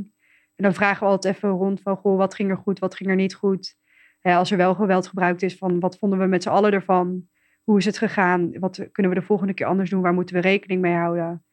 En 0.56 0.64
dan 0.64 0.74
vragen 0.74 1.00
we 1.00 1.12
altijd 1.12 1.36
even 1.36 1.50
rond 1.50 1.82
van, 1.82 1.98
goh, 1.98 2.18
wat 2.18 2.36
ging 2.36 2.50
er 2.50 2.58
goed, 2.58 2.80
wat 2.80 2.96
ging 2.96 3.10
er 3.10 3.16
niet 3.16 3.36
goed? 3.36 3.78
als 4.22 4.52
er 4.52 4.58
wel 4.58 4.76
geweld 4.76 5.08
gebruikt 5.08 5.42
is, 5.42 5.58
van 5.58 5.80
wat 5.80 5.98
vonden 5.98 6.20
we 6.20 6.26
met 6.26 6.44
z'n 6.44 6.50
allen 6.50 6.72
ervan? 6.72 7.28
Hoe 7.64 7.78
is 7.78 7.86
het 7.86 7.98
gegaan? 7.98 8.60
Wat 8.60 8.88
kunnen 8.92 9.14
we 9.14 9.20
de 9.20 9.26
volgende 9.26 9.54
keer 9.54 9.66
anders 9.66 9.90
doen? 9.90 10.02
Waar 10.02 10.14
moeten 10.14 10.36
we 10.36 10.42
rekening 10.42 10.82
mee 10.82 10.94
houden? 10.94 11.44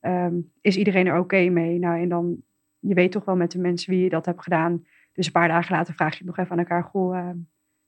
Ehm, 0.00 0.34
is 0.60 0.76
iedereen 0.76 1.06
er 1.06 1.18
oké 1.18 1.48
mee? 1.48 1.78
Nou, 1.78 2.00
en 2.00 2.08
dan, 2.08 2.42
je 2.78 2.94
weet 2.94 3.12
toch 3.12 3.24
wel 3.24 3.36
met 3.36 3.50
de 3.50 3.58
mensen 3.58 3.92
wie 3.92 4.02
je 4.02 4.08
dat 4.08 4.26
hebt 4.26 4.42
gedaan 4.42 4.84
dus 5.12 5.26
een 5.26 5.32
paar 5.32 5.48
dagen 5.48 5.76
later 5.76 5.94
vraag 5.94 6.18
je 6.18 6.24
nog 6.24 6.38
even 6.38 6.52
aan 6.52 6.58
elkaar: 6.58 6.84
Goh, 6.84 7.16
uh, 7.16 7.30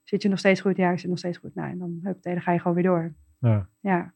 zit 0.03 0.21
je 0.21 0.29
nog 0.29 0.39
steeds 0.39 0.61
goed? 0.61 0.77
Ja, 0.77 0.91
ik 0.91 0.99
zit 0.99 1.09
nog 1.09 1.17
steeds 1.17 1.37
goed. 1.37 1.55
Nou, 1.55 1.69
en 1.69 1.77
dan, 1.77 1.99
hup, 2.03 2.21
dan 2.21 2.41
ga 2.41 2.51
je 2.51 2.59
gewoon 2.59 2.73
weer 2.73 2.83
door. 2.83 3.13
Ja. 3.39 3.67
ja. 3.79 4.13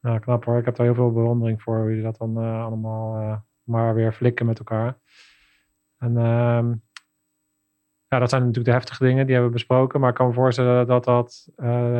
Ja, 0.00 0.18
knap 0.18 0.44
hoor. 0.44 0.58
Ik 0.58 0.64
heb 0.64 0.76
daar 0.76 0.86
heel 0.86 0.94
veel 0.94 1.12
bewondering 1.12 1.62
voor 1.62 1.76
hoe 1.78 1.88
jullie 1.88 2.02
dat 2.02 2.16
dan 2.16 2.42
uh, 2.42 2.64
allemaal 2.64 3.20
uh, 3.20 3.36
maar 3.62 3.94
weer 3.94 4.12
flikken 4.12 4.46
met 4.46 4.58
elkaar. 4.58 4.98
En 5.98 6.10
uh, 6.10 6.72
ja, 8.06 8.18
dat 8.18 8.30
zijn 8.30 8.40
natuurlijk 8.40 8.64
de 8.64 8.72
heftige 8.72 9.04
dingen 9.04 9.24
die 9.24 9.34
hebben 9.34 9.52
we 9.52 9.58
besproken. 9.58 10.00
Maar 10.00 10.08
ik 10.08 10.14
kan 10.14 10.26
me 10.26 10.32
voorstellen 10.32 10.86
dat, 10.86 11.04
dat, 11.04 11.50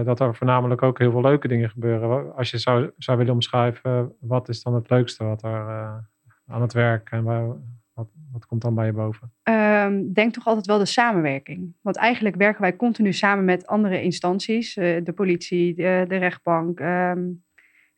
dat 0.04 0.20
er 0.20 0.34
voornamelijk 0.34 0.82
ook 0.82 0.98
heel 0.98 1.10
veel 1.10 1.20
leuke 1.20 1.48
dingen 1.48 1.70
gebeuren. 1.70 2.34
Als 2.34 2.50
je 2.50 2.58
zou, 2.58 2.90
zou 2.96 3.18
willen 3.18 3.32
omschrijven, 3.32 4.16
wat 4.20 4.48
is 4.48 4.62
dan 4.62 4.74
het 4.74 4.90
leukste 4.90 5.24
wat 5.24 5.42
er 5.42 5.68
aan 6.46 6.62
het 6.62 6.72
werk 6.72 7.10
en 7.10 7.24
waar, 7.24 7.56
wat, 7.94 8.46
komt 8.46 8.62
dan 8.62 8.74
bij 8.74 8.86
je 8.86 8.92
boven? 8.92 9.32
Um, 9.42 10.12
denk 10.12 10.32
toch 10.32 10.46
altijd 10.46 10.66
wel 10.66 10.78
de 10.78 10.84
samenwerking. 10.84 11.74
Want 11.80 11.96
eigenlijk 11.96 12.36
werken 12.36 12.60
wij 12.60 12.76
continu 12.76 13.12
samen 13.12 13.44
met 13.44 13.66
andere 13.66 14.02
instanties. 14.02 14.76
Uh, 14.76 15.04
de 15.04 15.12
politie, 15.12 15.74
de, 15.74 16.04
de 16.08 16.16
rechtbank, 16.16 16.80
um, 16.80 17.44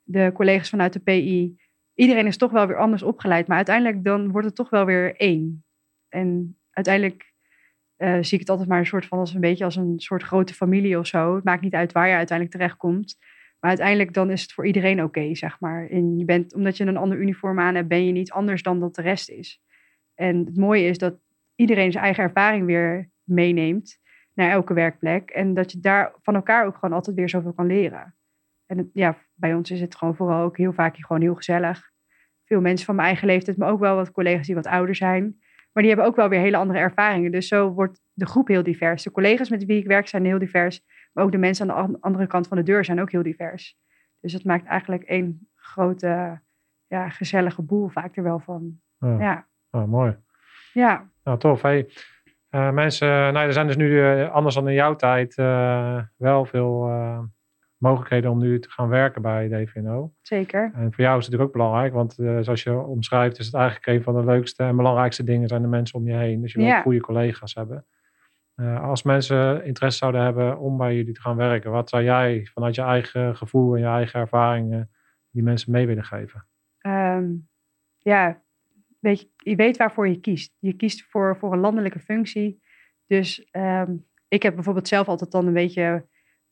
de 0.02 0.30
collega's 0.34 0.70
vanuit 0.70 0.92
de 0.92 1.00
PI. 1.00 1.56
Iedereen 1.94 2.26
is 2.26 2.36
toch 2.36 2.50
wel 2.50 2.66
weer 2.66 2.78
anders 2.78 3.02
opgeleid. 3.02 3.46
Maar 3.46 3.56
uiteindelijk 3.56 4.04
dan 4.04 4.30
wordt 4.30 4.46
het 4.46 4.56
toch 4.56 4.70
wel 4.70 4.84
weer 4.84 5.16
één. 5.16 5.64
En 6.08 6.58
uiteindelijk 6.70 7.32
uh, 7.98 8.18
zie 8.20 8.32
ik 8.32 8.40
het 8.40 8.50
altijd 8.50 8.68
maar 8.68 8.78
een 8.78 8.86
soort 8.86 9.06
van 9.06 9.18
als 9.18 9.34
een 9.34 9.40
beetje 9.40 9.64
als 9.64 9.76
een 9.76 10.00
soort 10.00 10.22
grote 10.22 10.54
familie 10.54 10.98
of 10.98 11.06
zo. 11.06 11.34
Het 11.34 11.44
maakt 11.44 11.62
niet 11.62 11.74
uit 11.74 11.92
waar 11.92 12.08
je 12.08 12.14
uiteindelijk 12.14 12.56
terechtkomt. 12.56 13.16
Maar 13.60 13.70
uiteindelijk 13.70 14.14
dan 14.14 14.30
is 14.30 14.42
het 14.42 14.52
voor 14.52 14.66
iedereen 14.66 15.02
oké, 15.02 15.34
zeg 15.34 15.60
maar. 15.60 15.88
En 15.88 16.18
je 16.18 16.24
bent, 16.24 16.54
omdat 16.54 16.76
je 16.76 16.84
een 16.84 16.96
ander 16.96 17.18
uniform 17.18 17.60
aan 17.60 17.74
hebt, 17.74 17.88
ben 17.88 18.06
je 18.06 18.12
niet 18.12 18.32
anders 18.32 18.62
dan 18.62 18.80
dat 18.80 18.94
de 18.94 19.02
rest 19.02 19.30
is. 19.30 19.62
En 20.14 20.44
het 20.44 20.56
mooie 20.56 20.88
is 20.88 20.98
dat 20.98 21.14
iedereen 21.54 21.92
zijn 21.92 22.04
eigen 22.04 22.24
ervaring 22.24 22.66
weer 22.66 23.10
meeneemt 23.22 23.98
naar 24.34 24.50
elke 24.50 24.74
werkplek. 24.74 25.30
En 25.30 25.54
dat 25.54 25.72
je 25.72 25.80
daar 25.80 26.12
van 26.22 26.34
elkaar 26.34 26.66
ook 26.66 26.74
gewoon 26.74 26.94
altijd 26.94 27.16
weer 27.16 27.28
zoveel 27.28 27.52
kan 27.52 27.66
leren. 27.66 28.14
En 28.66 28.90
ja, 28.92 29.18
bij 29.34 29.54
ons 29.54 29.70
is 29.70 29.80
het 29.80 29.94
gewoon 29.94 30.16
vooral 30.16 30.42
ook 30.42 30.56
heel 30.56 30.72
vaak 30.72 30.96
gewoon 30.96 31.22
heel 31.22 31.34
gezellig. 31.34 31.92
Veel 32.44 32.60
mensen 32.60 32.86
van 32.86 32.94
mijn 32.94 33.08
eigen 33.08 33.26
leeftijd, 33.26 33.56
maar 33.56 33.70
ook 33.70 33.80
wel 33.80 33.96
wat 33.96 34.10
collega's 34.10 34.46
die 34.46 34.54
wat 34.54 34.66
ouder 34.66 34.94
zijn. 34.94 35.22
Maar 35.72 35.82
die 35.82 35.92
hebben 35.92 36.06
ook 36.10 36.16
wel 36.16 36.28
weer 36.28 36.40
hele 36.40 36.56
andere 36.56 36.78
ervaringen. 36.78 37.30
Dus 37.30 37.48
zo 37.48 37.70
wordt 37.70 38.00
de 38.12 38.26
groep 38.26 38.48
heel 38.48 38.62
divers. 38.62 39.02
De 39.02 39.10
collega's 39.10 39.48
met 39.50 39.64
wie 39.64 39.78
ik 39.78 39.86
werk 39.86 40.08
zijn 40.08 40.24
heel 40.24 40.38
divers. 40.38 40.84
Maar 41.12 41.24
ook 41.24 41.32
de 41.32 41.38
mensen 41.38 41.70
aan 41.70 41.92
de 41.92 42.00
andere 42.00 42.26
kant 42.26 42.48
van 42.48 42.56
de 42.56 42.62
deur 42.62 42.84
zijn 42.84 43.00
ook 43.00 43.10
heel 43.10 43.22
divers. 43.22 43.78
Dus 44.20 44.32
dat 44.32 44.44
maakt 44.44 44.66
eigenlijk 44.66 45.02
één 45.02 45.48
grote, 45.54 46.40
ja, 46.86 47.08
gezellige 47.08 47.62
boel 47.62 47.88
vaak 47.88 48.16
er 48.16 48.22
wel 48.22 48.38
van. 48.38 48.80
ja. 48.98 49.48
Oh, 49.74 49.84
mooi. 49.84 50.16
Ja. 50.72 51.10
Nou, 51.24 51.38
tof. 51.38 51.62
Hey, 51.62 51.88
uh, 52.50 52.70
mensen, 52.70 53.08
nou, 53.08 53.46
er 53.46 53.52
zijn 53.52 53.66
dus 53.66 53.76
nu 53.76 53.88
uh, 53.88 54.30
anders 54.30 54.54
dan 54.54 54.68
in 54.68 54.74
jouw 54.74 54.96
tijd 54.96 55.38
uh, 55.38 56.02
wel 56.16 56.44
veel 56.44 56.90
mogelijkheden 57.76 58.30
om 58.30 58.38
nu 58.38 58.60
te 58.60 58.70
gaan 58.70 58.88
werken 58.88 59.22
bij 59.22 59.48
DVNO. 59.48 60.12
Zeker. 60.22 60.72
En 60.74 60.92
voor 60.92 61.04
jou 61.04 61.18
is 61.18 61.24
het 61.24 61.32
natuurlijk 61.32 61.42
ook 61.42 61.52
belangrijk, 61.52 61.92
want 61.92 62.12
zoals 62.14 62.62
je 62.62 62.78
omschrijft, 62.78 63.38
is 63.38 63.46
het 63.46 63.54
eigenlijk 63.54 63.86
een 63.86 64.02
van 64.02 64.14
de 64.14 64.24
leukste 64.24 64.62
en 64.62 64.76
belangrijkste 64.76 65.24
dingen 65.24 65.48
zijn 65.48 65.62
de 65.62 65.68
mensen 65.68 65.98
om 65.98 66.06
je 66.06 66.14
heen. 66.14 66.40
Dus 66.40 66.52
je 66.52 66.58
wil 66.58 66.68
ja. 66.68 66.80
goede 66.80 67.00
collega's 67.00 67.54
hebben. 67.54 67.86
als 68.80 69.02
mensen 69.02 69.64
interesse 69.64 69.98
zouden 69.98 70.22
hebben 70.22 70.58
om 70.58 70.76
bij 70.76 70.96
jullie 70.96 71.14
te 71.14 71.20
gaan 71.20 71.36
werken, 71.36 71.70
wat 71.70 71.88
zou 71.88 72.02
jij 72.02 72.48
vanuit 72.52 72.74
je 72.74 72.82
eigen 72.82 73.36
gevoel 73.36 73.74
en 73.74 73.80
je 73.80 73.86
eigen 73.86 74.20
ervaringen 74.20 74.90
die 75.30 75.42
mensen 75.42 75.72
mee 75.72 75.86
willen 75.86 76.04
geven? 76.04 76.46
Um, 76.86 77.48
ja, 77.98 78.42
je, 79.12 79.56
weet 79.56 79.76
waarvoor 79.76 80.08
je 80.08 80.20
kiest. 80.20 80.56
Je 80.58 80.72
kiest 80.72 81.02
voor, 81.02 81.36
voor 81.36 81.52
een 81.52 81.58
landelijke 81.58 82.00
functie. 82.00 82.62
Dus 83.06 83.48
um, 83.52 84.06
ik 84.28 84.42
heb 84.42 84.54
bijvoorbeeld 84.54 84.88
zelf 84.88 85.08
altijd 85.08 85.30
dan 85.30 85.46
een 85.46 85.52
beetje 85.52 86.06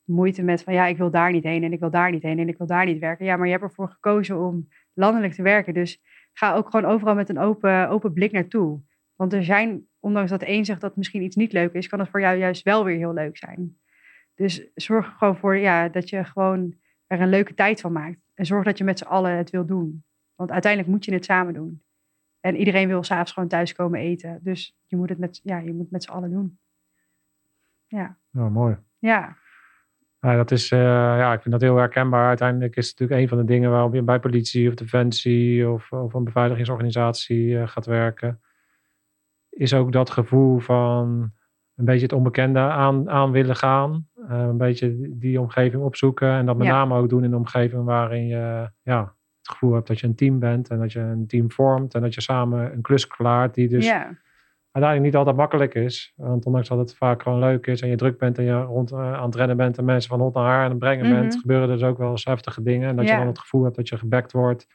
moeite 0.05 0.43
met 0.43 0.63
van 0.63 0.75
ja, 0.75 0.87
ik 0.87 0.97
wil 0.97 1.11
daar 1.11 1.33
niet 1.33 1.45
heen 1.45 1.63
en 1.63 1.73
ik 1.73 1.81
wil 1.81 1.91
daar 1.91 2.11
niet 2.11 2.23
heen 2.23 2.39
en 2.39 2.49
ik 2.49 2.59
wil 2.59 2.67
daar 2.67 2.87
niet 2.87 2.99
werken. 2.99 3.25
Ja, 3.25 3.37
maar 3.37 3.47
je 3.47 3.53
hebt 3.53 3.65
ervoor 3.65 3.89
gekozen 3.89 4.39
om 4.39 4.69
landelijk 4.93 5.33
te 5.33 5.43
werken. 5.43 5.75
Dus 5.75 6.03
ga 6.33 6.55
ook 6.55 6.71
gewoon 6.71 6.91
overal 6.91 7.15
met 7.15 7.29
een 7.29 7.39
open, 7.39 7.89
open 7.89 8.13
blik 8.13 8.33
naartoe. 8.33 8.81
Want 9.17 9.33
er 9.33 9.45
zijn, 9.45 9.87
ondanks 10.01 10.31
dat 10.31 10.43
een 10.47 10.65
zegt 10.65 10.81
dat 10.81 10.97
misschien 10.97 11.23
iets 11.23 11.37
niet 11.37 11.53
leuk 11.53 11.73
is, 11.73 11.89
kan 11.89 11.99
het 11.99 12.09
voor 12.09 12.21
jou 12.21 12.39
juist 12.39 12.63
wel 12.63 12.85
weer 12.85 12.97
heel 12.97 13.13
leuk 13.13 13.37
zijn. 13.37 13.77
Dus 14.35 14.71
zorg 14.75 15.07
er 15.07 15.13
gewoon 15.13 15.37
voor 15.37 15.57
ja, 15.57 15.89
dat 15.89 16.09
je 16.09 16.25
gewoon 16.25 16.75
er 17.07 17.21
een 17.21 17.29
leuke 17.29 17.55
tijd 17.55 17.81
van 17.81 17.93
maakt. 17.93 18.21
En 18.35 18.47
zorg 18.47 18.65
dat 18.65 18.79
je 18.79 18.85
met 18.85 18.99
z'n 18.99 19.05
allen 19.05 19.37
het 19.37 19.51
wil 19.51 19.67
doen. 19.67 20.05
Want 20.35 20.51
uiteindelijk 20.51 20.93
moet 20.93 21.05
je 21.05 21.13
het 21.13 21.25
samen 21.25 21.55
doen. 21.55 21.83
En 22.43 22.57
iedereen 22.57 22.89
wil 22.89 23.03
s'avonds 23.03 23.33
gewoon 23.33 23.49
thuis 23.49 23.73
komen 23.73 24.01
eten. 24.01 24.41
Dus 24.43 24.77
je 24.87 24.97
moet 24.97 25.09
het 25.09 25.19
met, 25.19 25.41
ja, 25.43 25.59
je 25.59 25.73
moet 25.73 25.91
met 25.91 26.03
z'n 26.03 26.11
allen 26.11 26.31
doen. 26.31 26.59
Ja. 27.87 28.19
Oh, 28.35 28.51
mooi. 28.51 28.77
Ja. 28.99 29.37
Ja, 30.21 30.37
dat 30.37 30.51
is, 30.51 30.71
uh, 30.71 30.79
ja, 30.79 31.33
ik 31.33 31.41
vind 31.41 31.53
dat 31.53 31.63
heel 31.63 31.77
herkenbaar. 31.77 32.29
Uiteindelijk 32.29 32.77
is 32.77 32.89
het 32.89 32.99
natuurlijk 32.99 33.21
een 33.21 33.37
van 33.37 33.47
de 33.47 33.53
dingen 33.53 33.71
waarop 33.71 33.95
je 33.95 34.03
bij 34.03 34.21
politie 34.21 34.69
of 34.69 34.75
defensie 34.75 35.69
of, 35.69 35.93
of 35.93 36.15
een 36.15 36.25
beveiligingsorganisatie 36.25 37.47
uh, 37.47 37.69
gaat 37.69 37.87
werken. 37.87 38.41
Is 39.49 39.75
ook 39.75 39.93
dat 39.93 40.11
gevoel 40.11 40.59
van 40.59 41.33
een 41.75 41.85
beetje 41.85 42.03
het 42.03 42.13
onbekende 42.13 42.59
aan, 42.59 43.11
aan 43.11 43.31
willen 43.31 43.57
gaan. 43.57 44.09
Uh, 44.17 44.29
een 44.29 44.57
beetje 44.57 45.17
die 45.19 45.41
omgeving 45.41 45.83
opzoeken. 45.83 46.31
En 46.31 46.47
dat 46.47 46.57
met 46.57 46.67
ja. 46.67 46.73
name 46.73 46.97
ook 46.97 47.09
doen 47.09 47.25
in 47.25 47.33
een 47.33 47.39
omgeving 47.39 47.85
waarin 47.85 48.27
je 48.27 48.71
ja, 48.83 49.15
het 49.43 49.51
gevoel 49.51 49.75
hebt 49.75 49.87
dat 49.87 50.01
je 50.01 50.07
een 50.07 50.15
team 50.15 50.39
bent. 50.39 50.69
En 50.69 50.79
dat 50.79 50.93
je 50.93 51.01
een 51.01 51.27
team 51.27 51.51
vormt. 51.51 51.95
En 51.95 52.01
dat 52.01 52.15
je 52.15 52.21
samen 52.21 52.73
een 52.73 52.83
klus 52.83 53.07
klaart 53.07 53.55
die 53.55 53.69
dus 53.69 53.93
uiteindelijk 54.73 55.03
niet 55.03 55.17
altijd 55.17 55.37
makkelijk 55.37 55.75
is. 55.75 56.13
Want 56.17 56.47
ondanks 56.47 56.69
dat 56.69 56.79
het 56.79 56.95
vaak 56.95 57.23
gewoon 57.23 57.39
leuk 57.39 57.67
is 57.67 57.81
en 57.81 57.89
je 57.89 57.97
druk 57.97 58.19
bent 58.19 58.39
en 58.39 58.45
je 58.45 58.63
rond 58.63 58.93
uh, 58.93 59.13
aan 59.13 59.25
het 59.25 59.35
rennen 59.35 59.57
bent 59.57 59.79
en 59.79 59.85
mensen 59.85 60.11
van 60.11 60.21
hot 60.21 60.35
naar 60.35 60.45
haar 60.45 60.65
aan 60.65 60.71
het 60.71 60.79
brengen 60.79 61.11
bent, 61.11 61.33
mhm. 61.33 61.41
gebeuren 61.41 61.69
er 61.69 61.75
dus 61.75 61.89
ook 61.89 61.99
wel 61.99 62.11
eens 62.11 62.25
heftige 62.25 62.63
dingen. 62.63 62.89
En 62.89 62.97
dat 62.97 63.09
je 63.09 63.17
dan 63.17 63.27
het 63.27 63.39
gevoel 63.39 63.65
hebt 63.65 63.77
dat 63.77 63.89
je 63.89 63.99
gebackt 63.99 64.33
wordt 64.33 64.67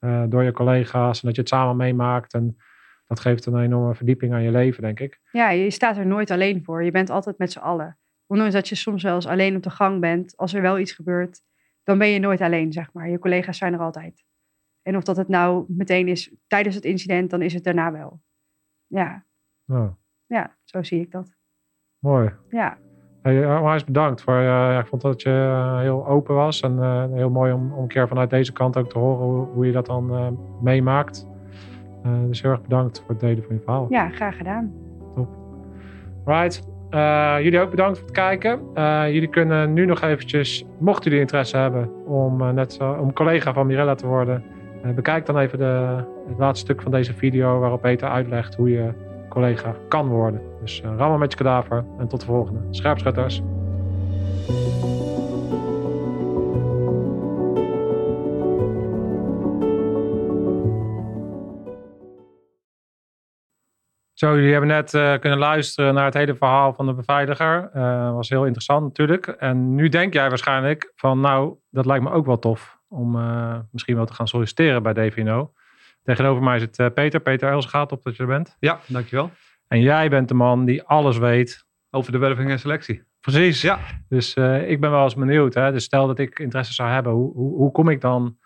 uh, 0.00 0.22
door 0.28 0.42
je 0.42 0.52
collega's 0.52 1.20
en 1.20 1.26
dat 1.26 1.34
je 1.34 1.40
het 1.40 1.50
samen 1.50 1.76
meemaakt. 1.76 2.34
En 2.34 2.56
dat 3.06 3.20
geeft 3.20 3.46
een 3.46 3.58
enorme 3.58 3.94
verdieping 3.94 4.32
aan 4.32 4.42
je 4.42 4.50
leven, 4.50 4.82
denk 4.82 5.00
ik. 5.00 5.20
Ja, 5.32 5.50
je 5.50 5.70
staat 5.70 5.96
er 5.96 6.06
nooit 6.06 6.30
alleen 6.30 6.64
voor. 6.64 6.84
Je 6.84 6.90
bent 6.90 7.10
altijd 7.10 7.38
met 7.38 7.52
z'n 7.52 7.58
allen. 7.58 7.98
Ondanks 8.26 8.54
dat 8.54 8.68
je 8.68 8.74
soms 8.74 9.02
wel 9.02 9.14
eens 9.14 9.26
alleen 9.26 9.56
op 9.56 9.62
de 9.62 9.70
gang 9.70 10.00
bent, 10.00 10.36
als 10.36 10.54
er 10.54 10.62
wel 10.62 10.78
iets 10.78 10.92
gebeurt, 10.92 11.42
dan 11.86 11.98
ben 11.98 12.08
je 12.08 12.18
nooit 12.18 12.40
alleen, 12.40 12.72
zeg 12.72 12.92
maar. 12.92 13.10
Je 13.10 13.18
collega's 13.18 13.58
zijn 13.58 13.72
er 13.72 13.80
altijd. 13.80 14.24
En 14.82 14.96
of 14.96 15.04
dat 15.04 15.16
het 15.16 15.28
nou 15.28 15.64
meteen 15.68 16.08
is 16.08 16.34
tijdens 16.46 16.74
het 16.74 16.84
incident, 16.84 17.30
dan 17.30 17.42
is 17.42 17.54
het 17.54 17.64
daarna 17.64 17.92
wel. 17.92 18.20
Ja. 18.86 19.24
Oh. 19.66 19.88
Ja, 20.26 20.56
zo 20.64 20.82
zie 20.82 21.00
ik 21.00 21.10
dat. 21.10 21.36
Mooi. 21.98 22.32
Ja. 22.48 22.78
Hey, 23.22 23.56
onwijs 23.56 23.84
bedankt. 23.84 24.22
Voor, 24.22 24.34
uh, 24.34 24.78
ik 24.80 24.86
vond 24.86 25.02
dat 25.02 25.22
je 25.22 25.30
uh, 25.30 25.78
heel 25.78 26.06
open 26.06 26.34
was. 26.34 26.60
En 26.60 26.76
uh, 26.76 27.04
heel 27.12 27.30
mooi 27.30 27.52
om, 27.52 27.72
om 27.72 27.82
een 27.82 27.88
keer 27.88 28.08
vanuit 28.08 28.30
deze 28.30 28.52
kant 28.52 28.76
ook 28.76 28.90
te 28.90 28.98
horen 28.98 29.26
hoe, 29.26 29.46
hoe 29.46 29.66
je 29.66 29.72
dat 29.72 29.86
dan 29.86 30.38
meemaakt. 30.62 31.26
dus 32.02 32.42
heel 32.42 32.50
erg 32.50 32.62
bedankt 32.62 33.00
voor 33.00 33.08
het 33.08 33.20
delen 33.20 33.44
van 33.44 33.54
je 33.54 33.60
verhaal. 33.60 33.86
Ja, 33.88 34.08
graag 34.08 34.36
gedaan. 34.36 34.72
Top. 35.14 35.28
Right. 36.24 36.75
Jullie 37.42 37.60
ook 37.60 37.70
bedankt 37.70 37.98
voor 37.98 38.06
het 38.06 38.16
kijken. 38.16 38.60
jullie 39.12 39.28
kunnen 39.28 39.72
nu 39.72 39.86
nog 39.86 40.02
eventjes, 40.02 40.64
mochten 40.78 41.04
jullie 41.04 41.20
interesse 41.20 41.56
hebben 41.56 42.06
om 42.06 42.54
net 42.54 42.72
zo, 42.72 42.92
om 42.92 43.12
collega 43.12 43.52
van 43.52 43.66
Mirella 43.66 43.94
te 43.94 44.06
worden, 44.06 44.44
bekijk 44.94 45.26
dan 45.26 45.38
even 45.38 45.58
de, 45.58 46.04
het 46.28 46.38
laatste 46.38 46.64
stuk 46.64 46.82
van 46.82 46.90
deze 46.90 47.14
video 47.14 47.58
waarop 47.58 47.80
Peter 47.80 48.08
uitlegt 48.08 48.54
hoe 48.54 48.70
je 48.70 48.92
collega 49.28 49.74
kan 49.88 50.08
worden. 50.08 50.40
Dus 50.60 50.82
rammen 50.96 51.18
met 51.18 51.32
je 51.32 51.38
kadaver 51.38 51.84
en 51.98 52.08
tot 52.08 52.20
de 52.20 52.26
volgende. 52.26 52.60
Scherpschutters. 52.70 53.42
Zo, 64.18 64.34
jullie 64.34 64.50
hebben 64.50 64.68
net 64.68 64.94
uh, 64.94 65.18
kunnen 65.18 65.38
luisteren 65.38 65.94
naar 65.94 66.04
het 66.04 66.14
hele 66.14 66.34
verhaal 66.34 66.72
van 66.72 66.86
de 66.86 66.94
beveiliger. 66.94 67.70
Uh, 67.74 68.12
was 68.12 68.28
heel 68.28 68.44
interessant 68.44 68.82
natuurlijk. 68.82 69.26
En 69.26 69.74
nu 69.74 69.88
denk 69.88 70.12
jij 70.12 70.28
waarschijnlijk 70.28 70.92
van 70.94 71.20
nou, 71.20 71.54
dat 71.70 71.86
lijkt 71.86 72.04
me 72.04 72.10
ook 72.10 72.26
wel 72.26 72.38
tof 72.38 72.78
om 72.88 73.16
uh, 73.16 73.58
misschien 73.70 73.96
wel 73.96 74.06
te 74.06 74.12
gaan 74.12 74.28
solliciteren 74.28 74.82
bij 74.82 74.92
DVNO. 74.92 75.52
Tegenover 76.02 76.42
mij 76.42 76.58
zit 76.58 76.78
uh, 76.78 76.86
Peter. 76.94 77.20
Peter 77.20 77.50
Elsgaat, 77.50 77.92
op 77.92 78.02
dat 78.02 78.16
je 78.16 78.22
er 78.22 78.28
bent. 78.28 78.56
Ja, 78.60 78.80
dankjewel. 78.86 79.30
En 79.68 79.80
jij 79.80 80.08
bent 80.08 80.28
de 80.28 80.34
man 80.34 80.64
die 80.64 80.82
alles 80.82 81.18
weet. 81.18 81.64
Over 81.90 82.12
de 82.12 82.18
werving 82.18 82.50
en 82.50 82.58
selectie. 82.58 83.02
Precies. 83.20 83.60
Ja. 83.60 83.78
Dus 84.08 84.34
ik 84.66 84.80
ben 84.80 84.90
wel 84.90 85.02
eens 85.02 85.14
benieuwd. 85.14 85.54
Hè? 85.54 85.72
Dus 85.72 85.84
stel 85.84 86.06
dat 86.06 86.18
ik 86.18 86.38
interesse 86.38 86.72
zou 86.72 86.88
hebben. 86.88 87.12
Hoe, 87.12 87.32
hoe, 87.32 87.56
hoe 87.56 87.72
kom 87.72 87.88
ik 87.88 88.00
dan 88.00 88.38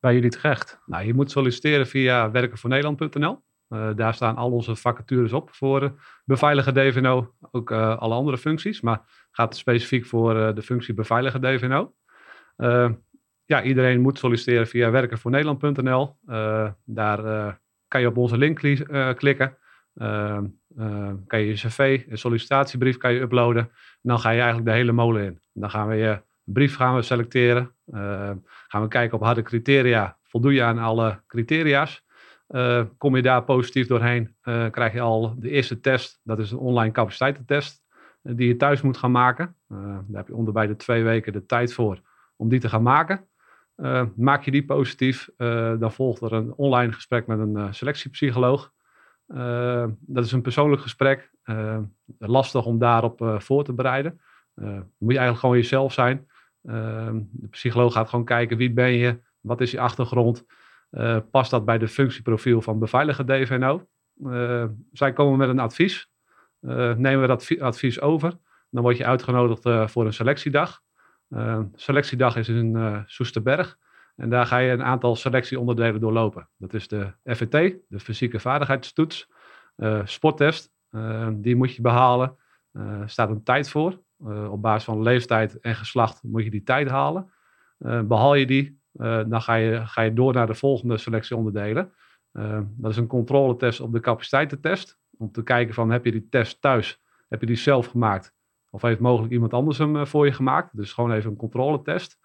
bij 0.00 0.14
jullie 0.14 0.30
terecht? 0.30 0.80
Nou, 0.86 1.06
je 1.06 1.14
moet 1.14 1.30
solliciteren 1.30 1.86
via 1.86 2.30
werkenvoornederland.nl. 2.30 3.46
Uh, 3.68 3.90
daar 3.96 4.14
staan 4.14 4.36
al 4.36 4.50
onze 4.50 4.76
vacatures 4.76 5.32
op 5.32 5.50
voor 5.52 5.82
uh, 5.82 5.90
beveiliger 6.24 6.74
DVNO. 6.74 7.34
Ook 7.50 7.72
alle 7.72 8.14
andere 8.14 8.38
functies. 8.38 8.80
Maar 8.80 9.26
gaat 9.30 9.56
specifiek 9.56 10.06
voor 10.06 10.54
de 10.54 10.62
functie 10.62 10.94
beveiliger 10.94 11.40
DVNO 11.40 11.94
ja, 13.44 13.62
iedereen 13.62 14.00
moet 14.00 14.18
solliciteren 14.18 14.66
via 14.66 14.90
werkenvoornederland.nl. 14.90 16.16
Daar 16.84 17.60
kan 17.88 18.00
je 18.00 18.06
op 18.06 18.16
onze 18.16 18.38
link 18.38 18.58
klikken. 19.16 19.56
kan 21.26 21.40
je 21.40 21.46
je 21.46 21.52
cv, 21.54 22.04
een 22.08 22.18
sollicitatiebrief 22.18 22.96
kan 22.96 23.12
je 23.12 23.20
uploaden. 23.20 23.62
En 23.62 23.70
dan 24.02 24.18
ga 24.18 24.30
je 24.30 24.38
eigenlijk 24.38 24.68
de 24.68 24.74
hele 24.74 24.92
molen 24.92 25.24
in. 25.24 25.40
Dan 25.52 25.70
gaan 25.70 25.88
we 25.88 25.94
je 25.94 26.22
brief 26.44 26.76
gaan 26.76 26.94
we 26.94 27.02
selecteren. 27.02 27.74
gaan 28.68 28.82
we 28.82 28.88
kijken 28.88 29.18
op 29.18 29.24
harde 29.24 29.42
criteria. 29.42 30.18
Voldoe 30.22 30.52
je 30.52 30.62
aan 30.62 30.78
alle 30.78 31.22
criteria's? 31.26 32.06
Kom 32.98 33.16
je 33.16 33.22
daar 33.22 33.44
positief 33.44 33.86
doorheen, 33.86 34.36
krijg 34.70 34.92
je 34.92 35.00
al 35.00 35.34
de 35.38 35.50
eerste 35.50 35.80
test. 35.80 36.20
Dat 36.22 36.38
is 36.38 36.50
een 36.50 36.58
online 36.58 36.92
capaciteitentest 36.92 37.82
die 38.22 38.48
je 38.48 38.56
thuis 38.56 38.82
moet 38.82 38.96
gaan 38.96 39.10
maken. 39.10 39.56
daar 39.68 40.04
heb 40.12 40.26
je 40.26 40.34
onder 40.34 40.52
bij 40.52 40.66
de 40.66 40.76
twee 40.76 41.02
weken 41.02 41.32
de 41.32 41.46
tijd 41.46 41.74
voor 41.74 42.00
om 42.36 42.48
die 42.48 42.60
te 42.60 42.68
gaan 42.68 42.82
maken. 42.82 43.28
Maak 44.16 44.42
je 44.42 44.50
die 44.50 44.64
positief, 44.64 45.30
dan 45.78 45.92
volgt 45.92 46.22
er 46.22 46.32
een 46.32 46.54
online 46.54 46.92
gesprek 46.92 47.26
met 47.26 47.38
een 47.38 47.74
selectiepsycholoog. 47.74 48.72
dat 50.00 50.24
is 50.24 50.32
een 50.32 50.42
persoonlijk 50.42 50.82
gesprek. 50.82 51.30
lastig 52.18 52.64
om 52.64 52.78
daarop 52.78 53.36
voor 53.38 53.64
te 53.64 53.72
bereiden. 53.72 54.20
moet 54.98 55.12
je 55.12 55.18
eigenlijk 55.18 55.38
gewoon 55.38 55.56
jezelf 55.56 55.92
zijn. 55.92 56.26
de 56.60 57.48
psycholoog 57.50 57.92
gaat 57.92 58.08
gewoon 58.08 58.24
kijken 58.24 58.56
wie 58.56 58.72
ben 58.72 58.92
je, 58.92 59.20
wat 59.40 59.60
is 59.60 59.70
je 59.70 59.80
achtergrond. 59.80 60.44
Past 61.30 61.50
dat 61.50 61.64
bij 61.64 61.78
de 61.78 61.88
functieprofiel 61.88 62.62
van 62.62 62.78
beveiliger 62.78 63.26
DVNO? 63.26 63.88
zij 64.92 65.12
komen 65.12 65.38
met 65.38 65.48
een 65.48 65.58
advies. 65.58 66.10
nemen 66.60 67.20
we 67.20 67.26
dat 67.26 67.60
advies 67.60 68.00
over. 68.00 68.38
Dan 68.70 68.82
word 68.82 68.96
je 68.96 69.06
uitgenodigd 69.06 69.90
voor 69.90 70.06
een 70.06 70.12
selectiedag. 70.12 70.80
Selectiedag 71.74 72.36
is 72.36 72.48
in 72.48 73.02
Soesterberg. 73.06 73.78
En 74.16 74.30
daar 74.30 74.46
ga 74.46 74.58
je 74.58 74.72
een 74.72 74.82
aantal 74.82 75.16
selectieonderdelen 75.16 76.00
doorlopen. 76.00 76.48
Dat 76.56 76.74
is 76.74 76.88
de 76.88 77.12
FVT, 77.24 77.76
de 77.88 78.00
fysieke 78.00 78.40
vaardigheidstoets. 78.40 79.30
Sporttest, 80.04 80.70
die 81.32 81.56
moet 81.56 81.74
je 81.74 81.82
behalen. 81.82 82.36
Er 82.72 83.10
staat 83.10 83.30
een 83.30 83.42
tijd 83.42 83.68
voor. 83.68 84.00
op 84.50 84.62
basis 84.62 84.84
van 84.84 85.02
leeftijd 85.02 85.60
en 85.60 85.74
geslacht 85.74 86.22
moet 86.22 86.44
je 86.44 86.50
die 86.50 86.62
tijd 86.62 86.88
halen. 86.88 87.32
behaal 87.78 88.34
je 88.34 88.46
die, 88.46 88.77
dan 89.28 89.42
ga 89.42 89.54
je, 89.54 89.86
ga 89.86 90.02
je 90.02 90.12
door 90.12 90.32
naar 90.32 90.46
de 90.46 90.54
volgende 90.54 90.98
selectieonderdelen. 90.98 91.92
dat 92.76 92.90
is 92.90 92.96
een 92.96 93.06
controletest 93.06 93.80
op 93.80 93.92
de 93.92 94.00
capaciteitentest. 94.00 94.98
Om 95.18 95.32
te 95.32 95.42
kijken 95.42 95.74
van 95.74 95.90
heb 95.90 96.04
je 96.04 96.10
die 96.10 96.28
test 96.28 96.60
thuis, 96.60 97.02
heb 97.28 97.40
je 97.40 97.46
die 97.46 97.56
zelf 97.56 97.86
gemaakt 97.86 98.36
of 98.70 98.82
heeft 98.82 99.00
mogelijk 99.00 99.32
iemand 99.32 99.52
anders 99.52 99.78
hem 99.78 99.96
eh, 99.96 100.04
voor 100.04 100.26
je 100.26 100.32
gemaakt. 100.32 100.76
Dus 100.76 100.92
gewoon 100.92 101.12
even 101.12 101.30
een 101.30 101.36
controletest. 101.36 102.18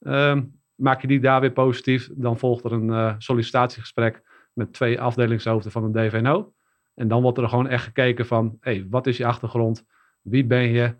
Um, 0.00 0.60
maak 0.74 1.00
je 1.00 1.06
die 1.06 1.20
daar 1.20 1.40
weer 1.40 1.52
positief, 1.52 2.10
dan 2.12 2.38
volgt 2.38 2.64
er 2.64 2.72
een 2.72 3.14
sollicitatiegesprek 3.22 4.22
met 4.52 4.72
twee 4.72 5.00
afdelingshoofden 5.00 5.72
van 5.72 5.84
een 5.84 5.92
DVNO. 5.92 6.52
En 6.94 7.08
dan 7.08 7.22
wordt 7.22 7.38
er 7.38 7.48
gewoon 7.48 7.68
echt 7.68 7.84
gekeken 7.84 8.26
van, 8.26 8.56
hey, 8.60 8.86
wat 8.90 9.06
is 9.06 9.16
je 9.16 9.26
achtergrond? 9.26 9.84
Wie 10.22 10.44
ben 10.44 10.68
je? 10.68 10.96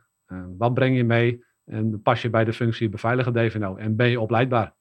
Wat 0.58 0.74
breng 0.74 0.96
je 0.96 1.04
mee? 1.04 1.44
En 1.64 2.02
pas 2.02 2.22
je 2.22 2.30
bij 2.30 2.44
de 2.44 2.52
functie 2.52 2.88
beveiliger 2.88 3.32
DVNO? 3.32 3.76
En 3.76 3.96
ben 3.96 4.08
je 4.08 4.20
opleidbaar? 4.20 4.74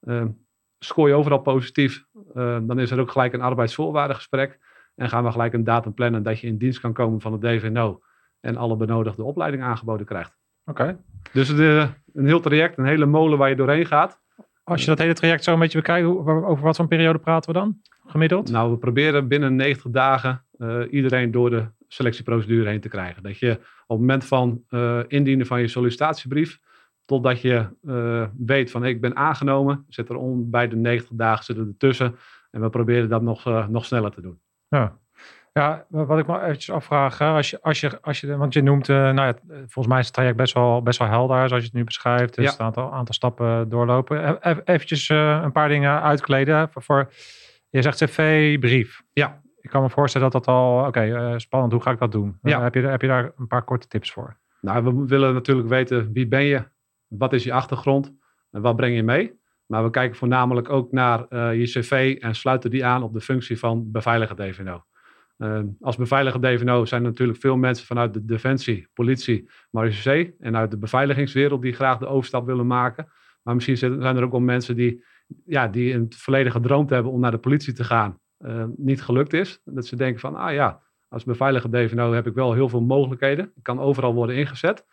Uh, 0.00 0.24
scoor 0.78 1.08
je 1.08 1.14
overal 1.14 1.38
positief, 1.38 2.04
dan 2.34 2.78
is 2.78 2.90
er 2.90 3.00
ook 3.00 3.10
gelijk 3.10 3.32
een 3.32 3.40
arbeidsvoorwaardengesprek. 3.40 4.58
En 4.94 5.08
gaan 5.08 5.24
we 5.24 5.30
gelijk 5.30 5.52
een 5.52 5.64
datum 5.64 5.94
plannen 5.94 6.22
dat 6.22 6.40
je 6.40 6.46
in 6.46 6.58
dienst 6.58 6.80
kan 6.80 6.92
komen 6.92 7.20
van 7.20 7.32
het 7.32 7.40
DVNO 7.40 8.00
en 8.40 8.56
alle 8.56 8.76
benodigde 8.76 9.22
opleiding 9.22 9.62
aangeboden 9.62 10.06
krijgt. 10.06 10.38
Oké. 10.64 10.98
Dus 11.32 11.56
de, 11.56 11.88
een 12.12 12.26
heel 12.26 12.40
traject, 12.40 12.78
een 12.78 12.84
hele 12.84 13.06
molen 13.06 13.38
waar 13.38 13.48
je 13.48 13.56
doorheen 13.56 13.86
gaat. 13.86 14.20
Als 14.64 14.80
je 14.80 14.86
dat 14.86 14.98
hele 14.98 15.12
traject 15.12 15.44
zo 15.44 15.52
een 15.52 15.58
beetje 15.58 15.78
bekijkt, 15.78 16.06
over 16.06 16.60
wat 16.60 16.76
voor 16.76 16.88
periode 16.88 17.18
praten 17.18 17.52
we 17.52 17.58
dan 17.58 17.80
gemiddeld? 18.06 18.50
Nou, 18.50 18.70
we 18.70 18.76
proberen 18.76 19.28
binnen 19.28 19.56
90 19.56 19.90
dagen 19.90 20.44
uh, 20.58 20.82
iedereen 20.90 21.30
door 21.30 21.50
de 21.50 21.66
selectieprocedure 21.88 22.68
heen 22.68 22.80
te 22.80 22.88
krijgen. 22.88 23.22
Dat 23.22 23.38
je 23.38 23.50
op 23.86 23.98
het 23.98 23.98
moment 23.98 24.24
van 24.24 24.64
indienen 25.08 25.46
van 25.46 25.60
je 25.60 25.68
sollicitatiebrief, 25.68 26.60
totdat 27.10 27.40
je 27.40 27.66
weet 28.38 28.70
van 28.70 28.84
ik 28.84 29.00
ben 29.00 29.16
aangenomen, 29.16 29.84
zit 29.88 30.08
er 30.08 30.16
om, 30.16 30.50
bij 30.50 30.68
de 30.68 30.76
90 30.76 31.16
dagen 31.16 31.44
zitten 31.44 31.66
er 31.66 31.76
tussen. 31.76 32.16
En 32.50 32.60
we 32.60 32.70
proberen 32.70 33.08
dat 33.08 33.22
nog, 33.22 33.68
nog 33.68 33.84
sneller 33.84 34.10
te 34.10 34.20
doen. 34.20 34.40
Ja. 34.68 34.98
Ja, 35.52 35.86
wat 35.88 36.18
ik 36.18 36.26
me 36.26 36.40
eventjes 36.40 36.70
afvraag, 36.70 37.20
als 37.20 37.50
je, 37.50 37.62
als 37.62 37.80
je, 37.80 38.00
als 38.02 38.20
je, 38.20 38.36
want 38.36 38.52
je 38.52 38.62
noemt, 38.62 38.88
uh, 38.88 38.96
nou 38.96 39.20
ja, 39.20 39.34
volgens 39.48 39.86
mij 39.86 39.98
is 39.98 40.04
het 40.04 40.14
traject 40.14 40.36
best 40.36 40.54
wel, 40.54 40.82
best 40.82 40.98
wel 40.98 41.08
helder, 41.08 41.48
zoals 41.48 41.62
je 41.62 41.68
het 41.68 41.76
nu 41.76 41.84
beschrijft. 41.84 42.34
Dus 42.34 42.44
ja. 42.44 42.52
een 42.52 42.64
aantal, 42.64 42.92
aantal 42.92 43.14
stappen 43.14 43.68
doorlopen. 43.68 44.38
Even 44.42 44.62
eventjes 44.64 45.08
een 45.08 45.52
paar 45.52 45.68
dingen 45.68 46.02
uitkleden. 46.02 46.68
Voor, 46.72 47.12
je 47.68 47.82
zegt 47.82 48.04
cv, 48.04 48.58
brief. 48.58 49.02
Ja. 49.12 49.40
Ik 49.60 49.70
kan 49.70 49.82
me 49.82 49.90
voorstellen 49.90 50.30
dat 50.30 50.44
dat 50.44 50.54
al, 50.54 50.86
oké, 50.86 51.34
spannend, 51.36 51.72
hoe 51.72 51.82
ga 51.82 51.90
ik 51.90 51.98
dat 51.98 52.12
doen? 52.12 52.38
Ja. 52.42 52.62
heb, 52.62 52.74
je, 52.74 52.80
heb 52.80 53.00
je 53.00 53.08
daar 53.08 53.32
een 53.36 53.46
paar 53.46 53.64
korte 53.64 53.86
tips 53.86 54.12
voor? 54.12 54.36
Nou, 54.60 54.84
we 54.84 55.06
willen 55.06 55.34
natuurlijk 55.34 55.68
weten 55.68 56.12
wie 56.12 56.28
ben 56.28 56.42
je, 56.42 56.64
wat 57.18 57.32
is 57.32 57.44
je 57.44 57.52
achtergrond 57.52 58.14
en 58.50 58.60
wat 58.60 58.76
breng 58.76 58.96
je 58.96 59.02
mee. 59.02 59.38
Maar 59.66 59.84
we 59.84 59.90
kijken 59.90 60.16
voornamelijk 60.16 60.68
ook 60.68 60.92
naar 60.92 61.36
je 61.54 61.64
cv 61.64 62.16
en 62.20 62.34
sluiten 62.34 62.70
die 62.70 62.84
aan 62.84 63.02
op 63.02 63.12
de 63.12 63.20
functie 63.20 63.58
van 63.58 63.90
beveiliger 63.90 64.36
DVNO. 64.36 64.84
Uh, 65.40 65.60
als 65.80 65.96
beveiliger 65.96 66.40
DVNO 66.40 66.84
zijn 66.84 67.02
er 67.02 67.08
natuurlijk 67.08 67.38
veel 67.38 67.56
mensen 67.56 67.86
vanuit 67.86 68.14
de 68.14 68.24
defensie, 68.24 68.88
politie, 68.94 69.50
marechaussee 69.70 70.34
en 70.38 70.56
uit 70.56 70.70
de 70.70 70.78
beveiligingswereld 70.78 71.62
die 71.62 71.72
graag 71.72 71.98
de 71.98 72.06
overstap 72.06 72.46
willen 72.46 72.66
maken. 72.66 73.08
Maar 73.42 73.54
misschien 73.54 73.76
zijn 73.76 74.02
er 74.02 74.22
ook 74.22 74.30
wel 74.30 74.40
mensen 74.40 74.76
die, 74.76 75.04
ja, 75.44 75.68
die 75.68 75.92
in 75.92 76.00
het 76.00 76.16
verleden 76.16 76.52
gedroomd 76.52 76.90
hebben 76.90 77.12
om 77.12 77.20
naar 77.20 77.30
de 77.30 77.38
politie 77.38 77.72
te 77.72 77.84
gaan. 77.84 78.18
Uh, 78.38 78.64
niet 78.76 79.02
gelukt 79.02 79.32
is. 79.32 79.60
Dat 79.64 79.86
ze 79.86 79.96
denken 79.96 80.20
van, 80.20 80.34
ah 80.34 80.52
ja, 80.52 80.82
als 81.08 81.24
beveiliger 81.24 81.70
DVNO 81.70 82.12
heb 82.12 82.26
ik 82.26 82.34
wel 82.34 82.52
heel 82.52 82.68
veel 82.68 82.82
mogelijkheden. 82.82 83.52
Ik 83.54 83.62
kan 83.62 83.80
overal 83.80 84.14
worden 84.14 84.36
ingezet. 84.36 84.86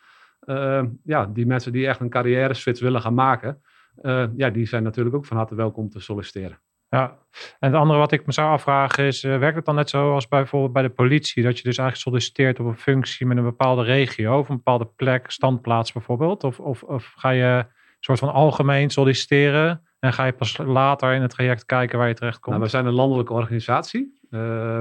Uh, 0.46 0.84
ja, 1.04 1.26
die 1.26 1.46
mensen 1.46 1.72
die 1.72 1.88
echt 1.88 2.00
een 2.00 2.10
carrière 2.10 2.54
switch 2.54 2.80
willen 2.80 3.02
gaan 3.02 3.14
maken, 3.14 3.62
eh, 4.02 4.26
ja, 4.36 4.50
die 4.50 4.66
zijn 4.66 4.84
natuurlijk 4.84 5.16
ook 5.16 5.26
van 5.26 5.38
harte 5.38 5.56
welkom 5.56 5.90
te 5.90 6.00
solliciteren. 6.00 6.60
Ja, 6.90 7.18
en 7.60 7.72
het 7.72 7.80
andere 7.80 8.00
wat 8.00 8.12
ik 8.12 8.26
me 8.26 8.32
zou 8.32 8.50
afvragen 8.50 9.04
is, 9.04 9.24
uh, 9.24 9.38
werkt 9.38 9.56
het 9.56 9.66
dan 9.66 9.76
net 9.76 9.90
zoals 9.90 10.28
bijvoorbeeld 10.28 10.74
bij 10.74 10.82
de 10.82 10.90
politie, 10.90 11.44
dat 11.44 11.58
je 11.58 11.64
dus 11.64 11.78
eigenlijk 11.78 12.08
solliciteert 12.08 12.60
op 12.60 12.66
een 12.66 12.78
functie 12.78 13.26
met 13.26 13.38
een 13.38 13.44
bepaalde 13.44 13.84
regio 13.84 14.40
of 14.40 14.50
een 14.50 14.56
bepaalde 14.56 14.86
plek, 14.96 15.32
standplaats 15.32 15.92
bijvoorbeeld? 15.92 16.44
Of, 16.44 16.60
of, 16.60 16.84
of 16.84 17.14
ga 17.18 17.30
je 17.30 17.44
een 17.44 17.66
soort 18.00 18.20
van 18.20 18.34
algemeen 18.34 18.90
solliciteren 18.90 19.82
en 20.00 20.14
ga 20.14 20.26
je 20.26 20.32
pas 20.32 20.58
later 20.58 21.14
in 21.14 21.22
het 21.22 21.32
traject 21.32 21.66
kijken 21.66 21.98
waar 21.98 22.08
je 22.08 22.14
terecht 22.14 22.40
komt? 22.40 22.56
Nou, 22.56 22.66
we 22.66 22.72
zijn 22.72 22.86
een 22.86 22.94
landelijke 22.94 23.34
organisatie. 23.34 24.20
Uh, 24.30 24.80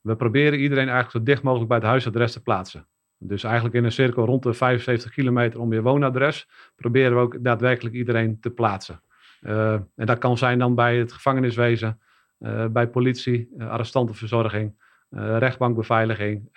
we 0.00 0.16
proberen 0.16 0.58
iedereen 0.58 0.88
eigenlijk 0.88 1.16
zo 1.16 1.22
dicht 1.22 1.42
mogelijk 1.42 1.68
bij 1.68 1.78
het 1.78 1.86
huisadres 1.86 2.32
te 2.32 2.42
plaatsen. 2.42 2.86
Dus 3.22 3.44
eigenlijk 3.44 3.74
in 3.74 3.84
een 3.84 3.92
cirkel 3.92 4.24
rond 4.24 4.42
de 4.42 4.52
75 4.52 5.10
kilometer 5.10 5.60
om 5.60 5.72
je 5.72 5.82
woonadres 5.82 6.48
proberen 6.76 7.14
we 7.14 7.20
ook 7.20 7.44
daadwerkelijk 7.44 7.94
iedereen 7.94 8.40
te 8.40 8.50
plaatsen. 8.50 9.02
Uh, 9.42 9.72
en 9.72 10.06
dat 10.06 10.18
kan 10.18 10.38
zijn 10.38 10.58
dan 10.58 10.74
bij 10.74 10.98
het 10.98 11.12
gevangeniswezen, 11.12 12.00
uh, 12.38 12.66
bij 12.66 12.88
politie, 12.88 13.48
uh, 13.56 13.70
arrestantenverzorging, 13.70 14.88
rechtbankbeveiliging, 15.12 16.48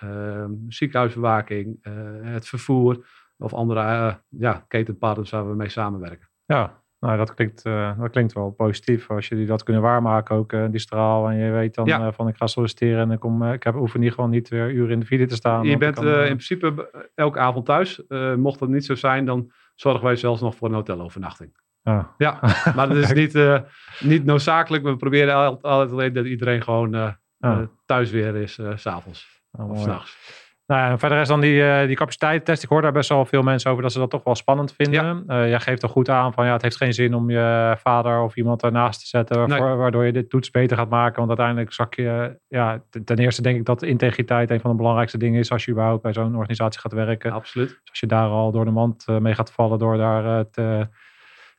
ziekenhuisbewaking, 0.68 1.78
het 2.22 2.48
vervoer 2.48 3.06
of 3.38 3.54
andere 3.54 4.20
ja, 4.28 4.64
ketenpartners 4.68 5.30
waar 5.30 5.48
we 5.48 5.54
mee 5.54 5.68
samenwerken. 5.68 6.28
Ja, 6.44 6.82
nou, 7.04 7.16
dat 7.16 7.34
klinkt, 7.34 7.62
dat 7.98 8.10
klinkt 8.10 8.32
wel 8.32 8.50
positief. 8.50 9.10
Als 9.10 9.28
jullie 9.28 9.46
dat 9.46 9.62
kunnen 9.62 9.82
waarmaken, 9.82 10.36
ook 10.36 10.54
die 10.70 10.80
straal. 10.80 11.28
En 11.28 11.36
je 11.36 11.50
weet 11.50 11.74
dan 11.74 11.86
ja. 11.86 12.12
van 12.12 12.28
ik 12.28 12.36
ga 12.36 12.46
solliciteren 12.46 12.98
en 12.98 13.10
ik, 13.10 13.20
kom, 13.20 13.52
ik 13.52 13.62
heb, 13.62 13.74
hoef 13.74 13.94
in 13.94 14.00
ieder 14.00 14.14
geval 14.14 14.28
niet 14.28 14.48
weer 14.48 14.70
uren 14.70 14.90
in 14.90 15.00
de 15.00 15.06
file 15.06 15.26
te 15.26 15.34
staan. 15.34 15.66
Je 15.66 15.76
bent 15.76 15.94
kan, 15.94 16.06
in 16.06 16.24
principe 16.24 16.90
elke 17.14 17.38
avond 17.38 17.66
thuis. 17.66 18.02
mocht 18.36 18.58
dat 18.58 18.68
niet 18.68 18.84
zo 18.84 18.94
zijn, 18.94 19.24
dan 19.24 19.52
zorgen 19.74 20.04
wij 20.04 20.16
zelfs 20.16 20.40
nog 20.40 20.54
voor 20.54 20.68
een 20.68 20.74
hotelovernachting. 20.74 21.56
Oh. 21.82 22.04
Ja, 22.18 22.40
maar 22.76 22.88
dat 22.88 22.96
is 22.96 23.12
niet, 23.12 23.62
niet 24.00 24.24
noodzakelijk. 24.24 24.84
We 24.84 24.96
proberen 24.96 25.60
altijd 25.60 25.90
alleen 25.90 26.12
dat 26.12 26.26
iedereen 26.26 26.62
gewoon 26.62 27.16
oh. 27.38 27.60
thuis 27.86 28.10
weer 28.10 28.36
is, 28.36 28.52
s 28.52 28.82
s'avonds 28.82 29.42
oh, 29.50 29.70
of 29.70 29.80
s'nachts. 29.80 30.43
Nou 30.66 30.80
ja, 30.90 30.98
verder 30.98 31.20
is 31.20 31.28
dan 31.28 31.40
die, 31.40 31.86
die 31.86 31.96
capaciteitstest. 31.96 32.62
Ik 32.62 32.68
hoor 32.68 32.82
daar 32.82 32.92
best 32.92 33.08
wel 33.08 33.24
veel 33.24 33.42
mensen 33.42 33.70
over 33.70 33.82
dat 33.82 33.92
ze 33.92 33.98
dat 33.98 34.10
toch 34.10 34.24
wel 34.24 34.34
spannend 34.34 34.72
vinden. 34.72 35.24
Ja. 35.26 35.48
jij 35.48 35.60
geeft 35.60 35.82
er 35.82 35.88
goed 35.88 36.08
aan 36.08 36.32
van 36.32 36.46
ja, 36.46 36.52
het 36.52 36.62
heeft 36.62 36.76
geen 36.76 36.92
zin 36.92 37.14
om 37.14 37.30
je 37.30 37.76
vader 37.78 38.20
of 38.20 38.36
iemand 38.36 38.62
ernaast 38.62 39.00
te 39.00 39.06
zetten. 39.06 39.48
Waarvoor, 39.48 39.76
Waardoor 39.76 40.04
je 40.04 40.12
dit 40.12 40.30
toets 40.30 40.50
beter 40.50 40.76
gaat 40.76 40.88
maken. 40.88 41.16
Want 41.16 41.28
uiteindelijk 41.28 41.72
zak 41.72 41.94
je. 41.94 42.38
Ja, 42.48 42.82
ten 43.04 43.18
eerste 43.18 43.42
denk 43.42 43.56
ik 43.56 43.64
dat 43.64 43.82
integriteit 43.82 44.50
een 44.50 44.60
van 44.60 44.70
de 44.70 44.76
belangrijkste 44.76 45.18
dingen 45.18 45.40
is 45.40 45.50
als 45.50 45.64
je 45.64 45.70
überhaupt 45.70 46.02
bij 46.02 46.12
zo'n 46.12 46.36
organisatie 46.36 46.80
gaat 46.80 46.92
werken. 46.92 47.32
Absoluut. 47.32 47.68
Dus 47.68 47.90
als 47.90 48.00
je 48.00 48.06
daar 48.06 48.28
al 48.28 48.50
door 48.50 48.64
de 48.64 48.70
mand 48.70 49.06
mee 49.06 49.34
gaat 49.34 49.52
vallen 49.52 49.78
door 49.78 49.96
daar 49.96 50.50
te 50.50 50.88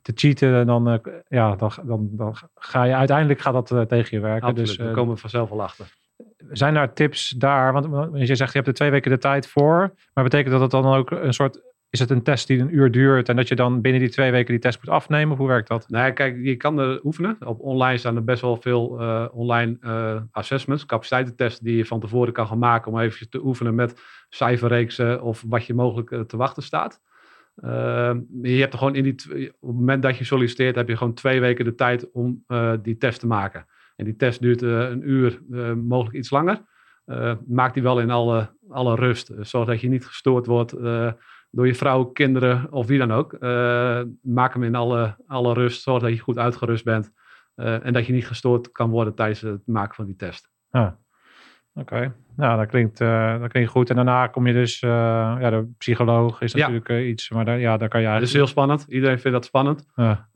te 0.05 0.11
cheaten, 0.15 0.65
dan, 0.65 0.89
uh, 0.89 0.97
ja, 1.27 1.55
dan, 1.55 1.71
dan, 1.83 2.09
dan 2.11 2.35
ga 2.55 2.83
je 2.83 2.95
uiteindelijk 2.95 3.39
gaat 3.39 3.53
dat 3.53 3.71
uh, 3.71 3.81
tegen 3.81 4.17
je 4.17 4.23
werken. 4.23 4.47
Absoluut, 4.47 4.67
dus, 4.67 4.77
uh, 4.77 4.85
we 4.85 4.93
komen 4.93 5.17
vanzelf 5.17 5.51
al 5.51 5.61
achter. 5.61 5.85
Zijn 6.51 6.75
er 6.75 6.93
tips 6.93 7.29
daar? 7.29 7.73
Want 7.73 8.17
je 8.27 8.35
zegt 8.35 8.51
je 8.51 8.57
hebt 8.57 8.67
er 8.67 8.73
twee 8.73 8.91
weken 8.91 9.11
de 9.11 9.17
tijd 9.17 9.47
voor. 9.47 9.93
Maar 10.13 10.23
betekent 10.23 10.51
dat 10.51 10.61
het 10.61 10.71
dan 10.71 10.85
ook 10.85 11.11
een 11.11 11.33
soort. 11.33 11.73
Is 11.89 11.99
het 12.01 12.09
een 12.09 12.23
test 12.23 12.47
die 12.47 12.59
een 12.59 12.75
uur 12.75 12.91
duurt 12.91 13.29
en 13.29 13.35
dat 13.35 13.47
je 13.47 13.55
dan 13.55 13.81
binnen 13.81 14.01
die 14.01 14.09
twee 14.09 14.31
weken 14.31 14.51
die 14.51 14.61
test 14.61 14.79
moet 14.83 14.93
afnemen? 14.93 15.37
Hoe 15.37 15.47
werkt 15.47 15.67
dat? 15.67 15.89
Nee, 15.89 16.13
kijk, 16.13 16.37
je 16.43 16.55
kan 16.55 16.79
er 16.79 16.99
oefenen. 17.03 17.37
Op 17.45 17.59
online 17.59 17.97
staan 17.97 18.15
er 18.15 18.23
best 18.23 18.41
wel 18.41 18.57
veel 18.61 18.85
online 19.33 19.77
assessments, 20.31 20.85
capaciteitentesten 20.85 21.65
die 21.65 21.77
je 21.77 21.85
van 21.85 21.99
tevoren 21.99 22.33
kan 22.33 22.47
gaan 22.47 22.59
maken 22.59 22.91
om 22.91 22.99
even 22.99 23.29
te 23.29 23.45
oefenen 23.45 23.75
met 23.75 24.01
cijferreeksen 24.29 25.21
of 25.21 25.43
wat 25.47 25.65
je 25.65 25.73
mogelijk 25.73 26.27
te 26.29 26.37
wachten 26.37 26.63
staat. 26.63 27.01
Uh, 27.63 28.13
je 28.41 28.59
hebt 28.59 28.73
er 28.73 28.79
gewoon 28.79 28.95
in 28.95 29.03
die, 29.03 29.13
op 29.59 29.67
het 29.67 29.79
moment 29.79 30.01
dat 30.01 30.17
je 30.17 30.23
solliciteert, 30.23 30.75
heb 30.75 30.87
je 30.87 30.97
gewoon 30.97 31.13
twee 31.13 31.39
weken 31.39 31.65
de 31.65 31.75
tijd 31.75 32.11
om 32.11 32.43
die 32.81 32.97
test 32.97 33.19
te 33.19 33.27
maken. 33.27 33.65
En 33.95 34.05
die 34.05 34.15
test 34.15 34.41
duurt 34.41 34.61
uh, 34.61 34.89
een 34.89 35.09
uur, 35.09 35.41
eh, 35.51 35.73
mogelijk 35.73 36.15
iets 36.15 36.29
langer. 36.29 36.61
maak 37.47 37.73
die 37.73 37.83
wel 37.83 37.99
in 37.99 38.11
alle, 38.11 38.55
alle 38.69 38.95
rust, 38.95 39.31
zodat 39.39 39.81
je 39.81 39.89
niet 39.89 40.05
gestoord 40.05 40.45
wordt 40.45 40.71
door 41.51 41.67
je 41.67 41.75
vrouw, 41.75 42.03
kinderen 42.03 42.71
of 42.71 42.87
wie 42.87 42.97
dan 42.97 43.11
ook. 43.11 43.37
maak 44.21 44.53
hem 44.53 44.63
in 44.63 44.75
alle, 44.75 45.15
alle 45.27 45.53
rust, 45.53 45.81
zorg 45.81 46.01
dat 46.01 46.11
je 46.11 46.19
goed 46.19 46.37
uitgerust 46.37 46.83
bent. 46.83 47.11
en 47.55 47.93
dat 47.93 48.05
je 48.05 48.13
niet 48.13 48.27
gestoord 48.27 48.71
kan 48.71 48.89
worden 48.89 49.15
tijdens 49.15 49.41
het 49.41 49.67
maken 49.67 49.95
van 49.95 50.05
die 50.05 50.15
test. 50.15 50.49
Ja. 50.71 50.99
Oké, 51.73 52.15
nou 52.35 52.57
dat 52.57 52.67
klinkt, 52.67 53.01
uh, 53.01 53.39
dat 53.39 53.51
klinkt 53.51 53.69
goed. 53.69 53.89
En 53.89 53.95
daarna 53.95 54.27
kom 54.27 54.47
je 54.47 54.53
dus, 54.53 54.81
uh, 54.81 54.89
ja, 55.39 55.49
de 55.49 55.73
psycholoog 55.77 56.41
is 56.41 56.53
natuurlijk 56.53 56.89
uh, 56.89 57.07
iets, 57.07 57.29
maar 57.29 57.45
daar, 57.45 57.59
ja, 57.59 57.77
daar 57.77 57.89
kan 57.89 58.01
je 58.01 58.07
eigenlijk... 58.07 58.19
Dat 58.19 58.27
is 58.27 58.33
heel 58.33 58.47
spannend. 58.47 58.85
Iedereen 58.89 59.19
vindt 59.19 59.37
dat 59.37 59.45
spannend. 59.45 59.85
Ja. 59.95 60.27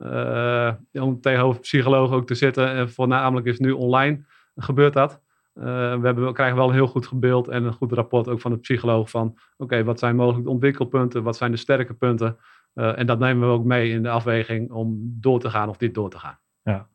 om 0.92 1.20
tegenover 1.20 1.60
psycholoog 1.60 2.12
ook 2.12 2.26
te 2.26 2.34
zitten. 2.34 2.70
En 2.70 2.90
voornamelijk 2.90 3.46
is 3.46 3.58
nu 3.58 3.70
online 3.70 4.24
gebeurt 4.56 4.92
dat. 4.92 5.20
we, 5.52 6.00
hebben, 6.02 6.26
we 6.26 6.32
krijgen 6.32 6.56
wel 6.56 6.68
een 6.68 6.74
heel 6.74 6.86
goed 6.86 7.10
beeld 7.14 7.48
en 7.48 7.64
een 7.64 7.72
goed 7.72 7.92
rapport 7.92 8.28
ook 8.28 8.40
van 8.40 8.50
de 8.50 8.58
psycholoog 8.58 9.10
van, 9.10 9.38
oké, 9.56 9.84
wat 9.84 9.98
zijn 9.98 10.16
mogelijk 10.16 10.44
de 10.44 10.50
ontwikkelpunten, 10.50 11.22
wat 11.22 11.36
zijn 11.36 11.50
de 11.50 11.56
sterke 11.56 11.94
punten? 11.94 12.36
en 12.74 13.06
dat 13.06 13.18
nemen 13.18 13.48
we 13.48 13.54
ook 13.54 13.64
mee 13.64 13.90
in 13.90 14.02
de 14.02 14.10
afweging 14.10 14.70
om 14.70 14.98
door 15.20 15.40
te 15.40 15.50
gaan 15.50 15.68
of 15.68 15.78
niet 15.78 15.94
door 15.94 16.10
te 16.10 16.18
gaan. 16.18 16.38
Ja. 16.62 16.88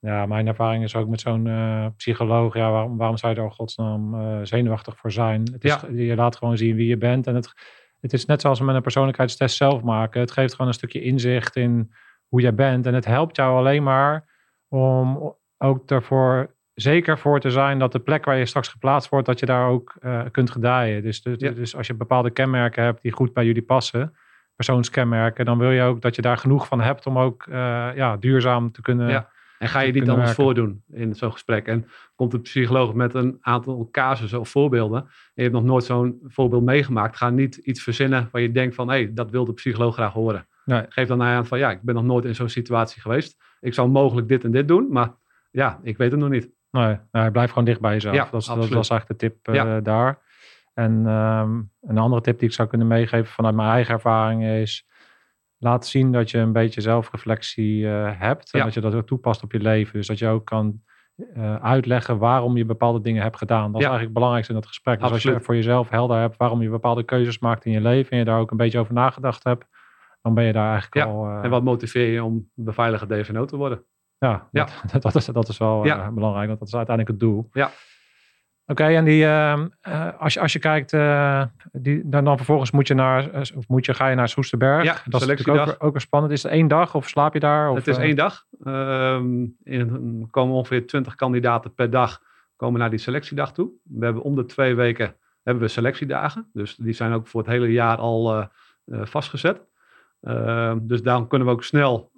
Ja, 0.00 0.26
mijn 0.26 0.46
ervaring 0.46 0.84
is 0.84 0.96
ook 0.96 1.08
met 1.08 1.20
zo'n 1.20 1.46
uh, 1.46 1.86
psycholoog. 1.96 2.54
Ja, 2.54 2.70
waarom, 2.70 2.96
waarom 2.96 3.16
zou 3.16 3.32
je 3.32 3.38
er 3.38 3.44
al 3.44 3.50
godsnaam 3.54 4.14
uh, 4.14 4.38
zenuwachtig 4.42 4.96
voor 4.96 5.12
zijn? 5.12 5.48
Het 5.52 5.64
is, 5.64 5.70
ja. 5.70 5.88
Je 5.92 6.14
laat 6.14 6.36
gewoon 6.36 6.56
zien 6.56 6.76
wie 6.76 6.88
je 6.88 6.96
bent. 6.96 7.26
En 7.26 7.34
het, 7.34 7.52
het 8.00 8.12
is 8.12 8.24
net 8.24 8.40
zoals 8.40 8.58
we 8.58 8.64
met 8.64 8.74
een 8.74 8.82
persoonlijkheidstest 8.82 9.56
zelf 9.56 9.82
maken. 9.82 10.20
Het 10.20 10.30
geeft 10.30 10.52
gewoon 10.52 10.66
een 10.66 10.74
stukje 10.74 11.02
inzicht 11.02 11.56
in 11.56 11.92
hoe 12.28 12.40
jij 12.40 12.54
bent. 12.54 12.86
En 12.86 12.94
het 12.94 13.04
helpt 13.04 13.36
jou 13.36 13.56
alleen 13.56 13.82
maar 13.82 14.24
om 14.68 15.34
ook 15.58 15.90
ervoor 15.90 16.54
zeker 16.74 17.18
voor 17.18 17.40
te 17.40 17.50
zijn 17.50 17.78
dat 17.78 17.92
de 17.92 17.98
plek 17.98 18.24
waar 18.24 18.36
je 18.36 18.46
straks 18.46 18.68
geplaatst 18.68 19.10
wordt, 19.10 19.26
dat 19.26 19.38
je 19.38 19.46
daar 19.46 19.68
ook 19.68 19.96
uh, 20.00 20.22
kunt 20.30 20.50
gedijen. 20.50 21.02
Dus, 21.02 21.22
dus, 21.22 21.36
ja. 21.38 21.50
dus, 21.50 21.76
als 21.76 21.86
je 21.86 21.94
bepaalde 21.94 22.30
kenmerken 22.30 22.84
hebt 22.84 23.02
die 23.02 23.12
goed 23.12 23.32
bij 23.32 23.44
jullie 23.44 23.62
passen, 23.62 24.16
persoonskenmerken, 24.56 25.44
dan 25.44 25.58
wil 25.58 25.70
je 25.70 25.82
ook 25.82 26.00
dat 26.00 26.16
je 26.16 26.22
daar 26.22 26.38
genoeg 26.38 26.66
van 26.66 26.80
hebt 26.80 27.06
om 27.06 27.18
ook 27.18 27.44
ja, 27.94 28.16
duurzaam 28.16 28.72
te 28.72 28.82
kunnen. 28.82 29.08
Ja 29.08 29.34
en 29.58 29.68
ga 29.68 29.80
je 29.80 29.92
niet 29.92 30.08
anders 30.08 30.18
werken. 30.18 30.44
voordoen 30.44 30.82
in 30.92 31.14
zo'n 31.14 31.32
gesprek? 31.32 31.66
En 31.66 31.86
komt 32.14 32.30
de 32.30 32.40
psycholoog 32.40 32.94
met 32.94 33.14
een 33.14 33.38
aantal 33.40 33.88
casussen 33.90 34.40
of 34.40 34.48
voorbeelden. 34.48 35.00
En 35.02 35.08
je 35.34 35.42
hebt 35.42 35.54
nog 35.54 35.64
nooit 35.64 35.84
zo'n 35.84 36.18
voorbeeld 36.22 36.64
meegemaakt. 36.64 37.16
Ga 37.16 37.30
niet 37.30 37.56
iets 37.56 37.82
verzinnen 37.82 38.28
waar 38.32 38.42
je 38.42 38.52
denkt 38.52 38.74
van, 38.74 38.88
hé, 38.88 38.94
hey, 38.94 39.10
dat 39.14 39.30
wil 39.30 39.44
de 39.44 39.52
psycholoog 39.52 39.94
graag 39.94 40.12
horen. 40.12 40.48
Nee. 40.64 40.84
Geef 40.88 41.08
dan 41.08 41.22
aan 41.22 41.46
van, 41.46 41.58
ja, 41.58 41.70
ik 41.70 41.82
ben 41.82 41.94
nog 41.94 42.04
nooit 42.04 42.24
in 42.24 42.34
zo'n 42.34 42.48
situatie 42.48 43.00
geweest. 43.00 43.36
Ik 43.60 43.74
zou 43.74 43.88
mogelijk 43.88 44.28
dit 44.28 44.44
en 44.44 44.50
dit 44.50 44.68
doen, 44.68 44.86
maar 44.90 45.14
ja, 45.50 45.80
ik 45.82 45.96
weet 45.96 46.10
het 46.10 46.20
nog 46.20 46.30
niet. 46.30 46.50
Nee, 46.70 46.98
nee 47.10 47.30
blijf 47.30 47.48
gewoon 47.48 47.64
dicht 47.64 47.80
bij 47.80 47.92
jezelf. 47.92 48.14
Ja, 48.14 48.28
dat, 48.30 48.44
dat, 48.46 48.68
was 48.68 48.90
eigenlijk 48.90 49.20
de 49.20 49.28
tip 49.28 49.48
uh, 49.48 49.54
ja. 49.54 49.80
daar. 49.80 50.24
En 50.74 50.92
um, 51.06 51.70
een 51.80 51.98
andere 51.98 52.22
tip 52.22 52.38
die 52.38 52.48
ik 52.48 52.54
zou 52.54 52.68
kunnen 52.68 52.86
meegeven 52.86 53.32
vanuit 53.32 53.54
mijn 53.54 53.68
eigen 53.68 53.94
ervaring 53.94 54.44
is 54.44 54.86
laat 55.58 55.86
zien 55.86 56.12
dat 56.12 56.30
je 56.30 56.38
een 56.38 56.52
beetje 56.52 56.80
zelfreflectie 56.80 57.80
uh, 57.82 58.10
hebt. 58.18 58.52
En 58.52 58.60
dat 58.60 58.74
je 58.74 58.80
dat 58.80 58.94
ook 58.94 59.06
toepast 59.06 59.42
op 59.42 59.52
je 59.52 59.60
leven. 59.60 59.92
Dus 59.92 60.06
dat 60.06 60.18
je 60.18 60.28
ook 60.28 60.44
kan 60.44 60.80
uitleggen 61.60 62.18
waarom 62.18 62.56
je 62.56 62.64
bepaalde 62.64 63.00
dingen 63.00 63.22
hebt 63.22 63.36
gedaan. 63.36 63.72
Dat 63.72 63.80
is 63.80 63.86
eigenlijk 63.86 64.04
het 64.04 64.12
belangrijkste 64.12 64.52
in 64.52 64.58
dat 64.58 64.68
gesprek. 64.68 65.00
Dus 65.00 65.10
als 65.10 65.22
je 65.22 65.40
voor 65.40 65.54
jezelf 65.54 65.88
helder 65.88 66.18
hebt 66.18 66.36
waarom 66.36 66.62
je 66.62 66.68
bepaalde 66.68 67.02
keuzes 67.02 67.38
maakt 67.38 67.64
in 67.64 67.72
je 67.72 67.80
leven 67.80 68.10
en 68.10 68.18
je 68.18 68.24
daar 68.24 68.40
ook 68.40 68.50
een 68.50 68.56
beetje 68.56 68.78
over 68.78 68.94
nagedacht 68.94 69.44
hebt, 69.44 69.66
dan 70.22 70.34
ben 70.34 70.44
je 70.44 70.52
daar 70.52 70.70
eigenlijk 70.70 71.06
al... 71.06 71.26
en 71.42 71.50
wat 71.50 71.62
motiveer 71.62 72.12
je 72.12 72.24
om 72.24 72.50
beveiligde 72.54 73.06
DVNO 73.06 73.44
te 73.44 73.56
worden? 73.56 73.84
Ja, 74.18 74.48
ja. 74.50 74.68
Dat, 74.92 75.02
dat, 75.02 75.14
is, 75.14 75.24
dat 75.24 75.48
is 75.48 75.58
wel 75.58 75.80
belangrijk, 76.14 76.46
want 76.46 76.58
dat 76.58 76.68
is 76.68 76.74
uiteindelijk 76.74 77.08
het 77.08 77.28
doel. 77.28 77.48
Ja. 77.52 77.70
Oké, 78.68 78.84
en 78.84 79.04
die, 79.04 79.24
uh, 79.24 79.54
als, 80.18 80.34
je, 80.34 80.40
als 80.40 80.52
je 80.52 80.58
kijkt, 80.58 80.92
uh, 80.92 81.42
die, 81.72 82.08
dan, 82.08 82.24
dan 82.24 82.36
vervolgens 82.36 82.70
moet 82.70 82.86
je 82.86 82.94
naar, 82.94 83.30
of 83.54 83.68
moet 83.68 83.86
je, 83.86 83.94
ga 83.94 84.08
je 84.08 84.16
naar 84.16 84.28
Soesterberg. 84.28 84.84
Ja, 84.84 84.96
dat 85.04 85.20
is 85.20 85.26
natuurlijk 85.26 85.68
ook, 85.68 85.76
ook 85.78 85.92
weer 85.92 86.00
spannend. 86.00 86.32
Is 86.32 86.42
het 86.42 86.52
één 86.52 86.68
dag 86.68 86.94
of 86.94 87.08
slaap 87.08 87.32
je 87.32 87.40
daar? 87.40 87.70
Of, 87.70 87.76
het 87.76 87.86
is 87.86 87.96
één 87.96 88.16
dag. 88.16 88.44
Ehm, 88.64 89.46
er 89.64 89.86
komen 90.30 90.54
ongeveer 90.54 90.86
twintig 90.86 91.14
kandidaten 91.14 91.74
per 91.74 91.90
dag 91.90 92.22
komen 92.56 92.80
naar 92.80 92.90
die 92.90 92.98
selectiedag 92.98 93.52
toe. 93.52 93.70
We 93.82 94.04
hebben 94.04 94.22
om 94.22 94.34
de 94.34 94.44
twee 94.44 94.74
weken 94.74 95.14
hebben 95.42 95.62
we 95.62 95.68
selectiedagen. 95.68 96.50
Dus 96.52 96.76
die 96.76 96.92
zijn 96.92 97.12
ook 97.12 97.26
voor 97.26 97.40
het 97.40 97.50
hele 97.50 97.72
jaar 97.72 97.96
al 97.96 98.48
vastgezet. 98.88 99.60
Ehm, 100.20 100.78
dus 100.82 101.02
dan 101.02 101.28
kunnen 101.28 101.46
we 101.46 101.52
ook 101.52 101.64
snel 101.64 102.10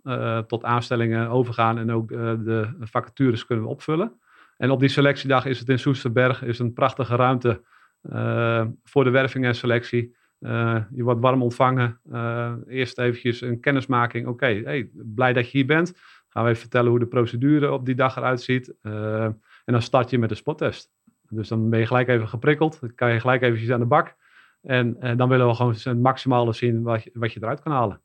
tot 0.47 0.65
aanstellingen 0.65 1.29
overgaan 1.29 1.79
en 1.79 1.93
ook 1.93 2.09
de 2.09 2.69
vacatures 2.81 3.47
kunnen 3.47 3.65
we 3.65 3.71
opvullen. 3.71 4.13
En 4.59 4.71
op 4.71 4.81
die 4.81 4.89
selectiedag 4.89 5.47
is 5.47 5.59
het 5.59 5.69
in 5.69 5.79
Soesterberg 5.79 6.43
is 6.43 6.59
een 6.59 6.73
prachtige 6.73 7.17
ruimte 7.17 7.63
uh, 8.03 8.67
voor 8.85 9.05
de 9.05 9.11
werving 9.11 9.45
en 9.45 9.55
selectie. 9.55 10.17
Uh, 10.41 10.83
je 10.91 11.03
wordt 11.03 11.21
warm 11.21 11.43
ontvangen. 11.43 12.01
Uh, 12.13 12.53
eerst 12.67 12.99
eventjes 12.99 13.41
een 13.41 13.61
kennismaking. 13.61 14.27
Oké, 14.27 14.61
hey, 14.65 14.91
blij 14.95 15.33
dat 15.33 15.51
je 15.51 15.59
hier 15.59 15.67
bent. 15.67 15.93
Gaan 16.29 16.43
we 16.43 16.49
even 16.49 16.61
vertellen 16.61 16.91
hoe 16.91 16.99
de 16.99 17.07
procedure 17.07 17.73
op 17.73 17.87
die 17.87 17.95
dag 17.95 18.17
eruit 18.17 18.41
ziet. 18.41 18.75
en 18.83 19.43
dan 19.65 19.83
start 19.83 20.11
je 20.11 20.19
met 20.19 20.29
de 20.29 20.35
spottest. 20.35 20.91
Dus 21.29 21.49
dan 21.49 21.71
ben 21.71 21.79
je 21.79 21.87
gelijk 21.87 22.09
even 22.09 22.29
geprikkeld. 22.29 22.81
Dan 22.81 22.95
kan 22.95 23.13
je 23.13 23.21
gelijk 23.21 23.43
eventjes 23.43 23.71
aan 23.71 23.81
de 23.81 23.87
bak. 23.87 24.17
En, 24.63 25.17
dan 25.17 25.29
willen 25.29 25.47
we 25.47 25.55
gewoon 25.55 25.75
het 25.83 26.01
maximale 26.01 26.53
zien 26.53 26.83
wat 26.83 27.05
je, 27.05 27.11
wat 27.15 27.33
je 27.33 27.41
eruit 27.43 27.61
kan 27.61 27.73
halen. 27.73 28.01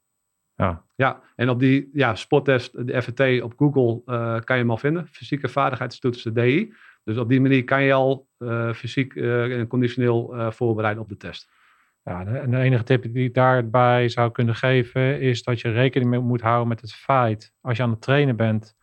Ja. 0.55 0.83
ja, 0.95 1.21
en 1.35 1.49
op 1.49 1.59
die 1.59 1.89
ja, 1.93 2.15
spottest, 2.15 2.87
de 2.87 3.01
FVT 3.01 3.41
op 3.41 3.53
Google, 3.57 4.01
uh, 4.05 4.39
kan 4.39 4.55
je 4.55 4.61
hem 4.61 4.71
al 4.71 4.77
vinden. 4.77 5.07
Fysieke 5.07 5.47
vaardigheidstoetsen 5.47 6.33
DI. 6.33 6.73
Dus 7.03 7.17
op 7.17 7.29
die 7.29 7.41
manier 7.41 7.63
kan 7.63 7.83
je 7.83 7.93
al 7.93 8.27
uh, 8.39 8.73
fysiek 8.73 9.15
uh, 9.15 9.59
en 9.59 9.67
conditioneel 9.67 10.51
voorbereiden 10.51 11.03
op 11.03 11.09
de 11.09 11.17
test. 11.17 11.51
Ja, 12.03 12.25
en 12.25 12.51
de 12.51 12.57
enige 12.57 12.83
tip 12.83 13.03
die 13.03 13.27
ik 13.27 13.33
daarbij 13.33 14.09
zou 14.09 14.31
kunnen 14.31 14.55
geven 14.55 15.19
is 15.19 15.43
dat 15.43 15.59
je 15.59 15.71
rekening 15.71 16.09
mee 16.09 16.19
moet 16.19 16.41
houden 16.41 16.67
met 16.67 16.81
het 16.81 16.93
feit, 16.93 17.53
als 17.61 17.77
je 17.77 17.83
aan 17.83 17.89
het 17.89 18.01
trainen 18.01 18.35
bent, 18.35 18.75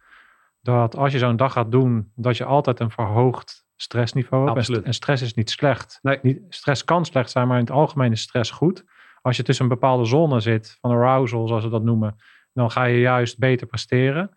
dat 0.60 0.96
als 0.96 1.12
je 1.12 1.18
zo'n 1.18 1.36
dag 1.36 1.52
gaat 1.52 1.70
doen, 1.70 2.12
dat 2.14 2.36
je 2.36 2.44
altijd 2.44 2.80
een 2.80 2.90
verhoogd 2.90 3.64
stressniveau 3.76 4.44
hebt. 4.44 4.56
Absoluut. 4.56 4.82
En 4.82 4.94
stress 4.94 5.22
is 5.22 5.34
niet 5.34 5.50
slecht. 5.50 5.98
Nee. 6.02 6.18
Niet, 6.22 6.40
stress 6.48 6.84
kan 6.84 7.04
slecht 7.04 7.30
zijn, 7.30 7.48
maar 7.48 7.58
in 7.58 7.64
het 7.64 7.72
algemeen 7.72 8.12
is 8.12 8.20
stress 8.20 8.50
goed 8.50 8.84
als 9.20 9.36
je 9.36 9.42
tussen 9.42 9.64
een 9.64 9.70
bepaalde 9.70 10.04
zone 10.04 10.40
zit, 10.40 10.78
van 10.80 10.90
arousal 10.90 11.46
zoals 11.46 11.64
we 11.64 11.70
dat 11.70 11.82
noemen, 11.82 12.16
dan 12.52 12.70
ga 12.70 12.84
je 12.84 13.00
juist 13.00 13.38
beter 13.38 13.66
presteren. 13.66 14.30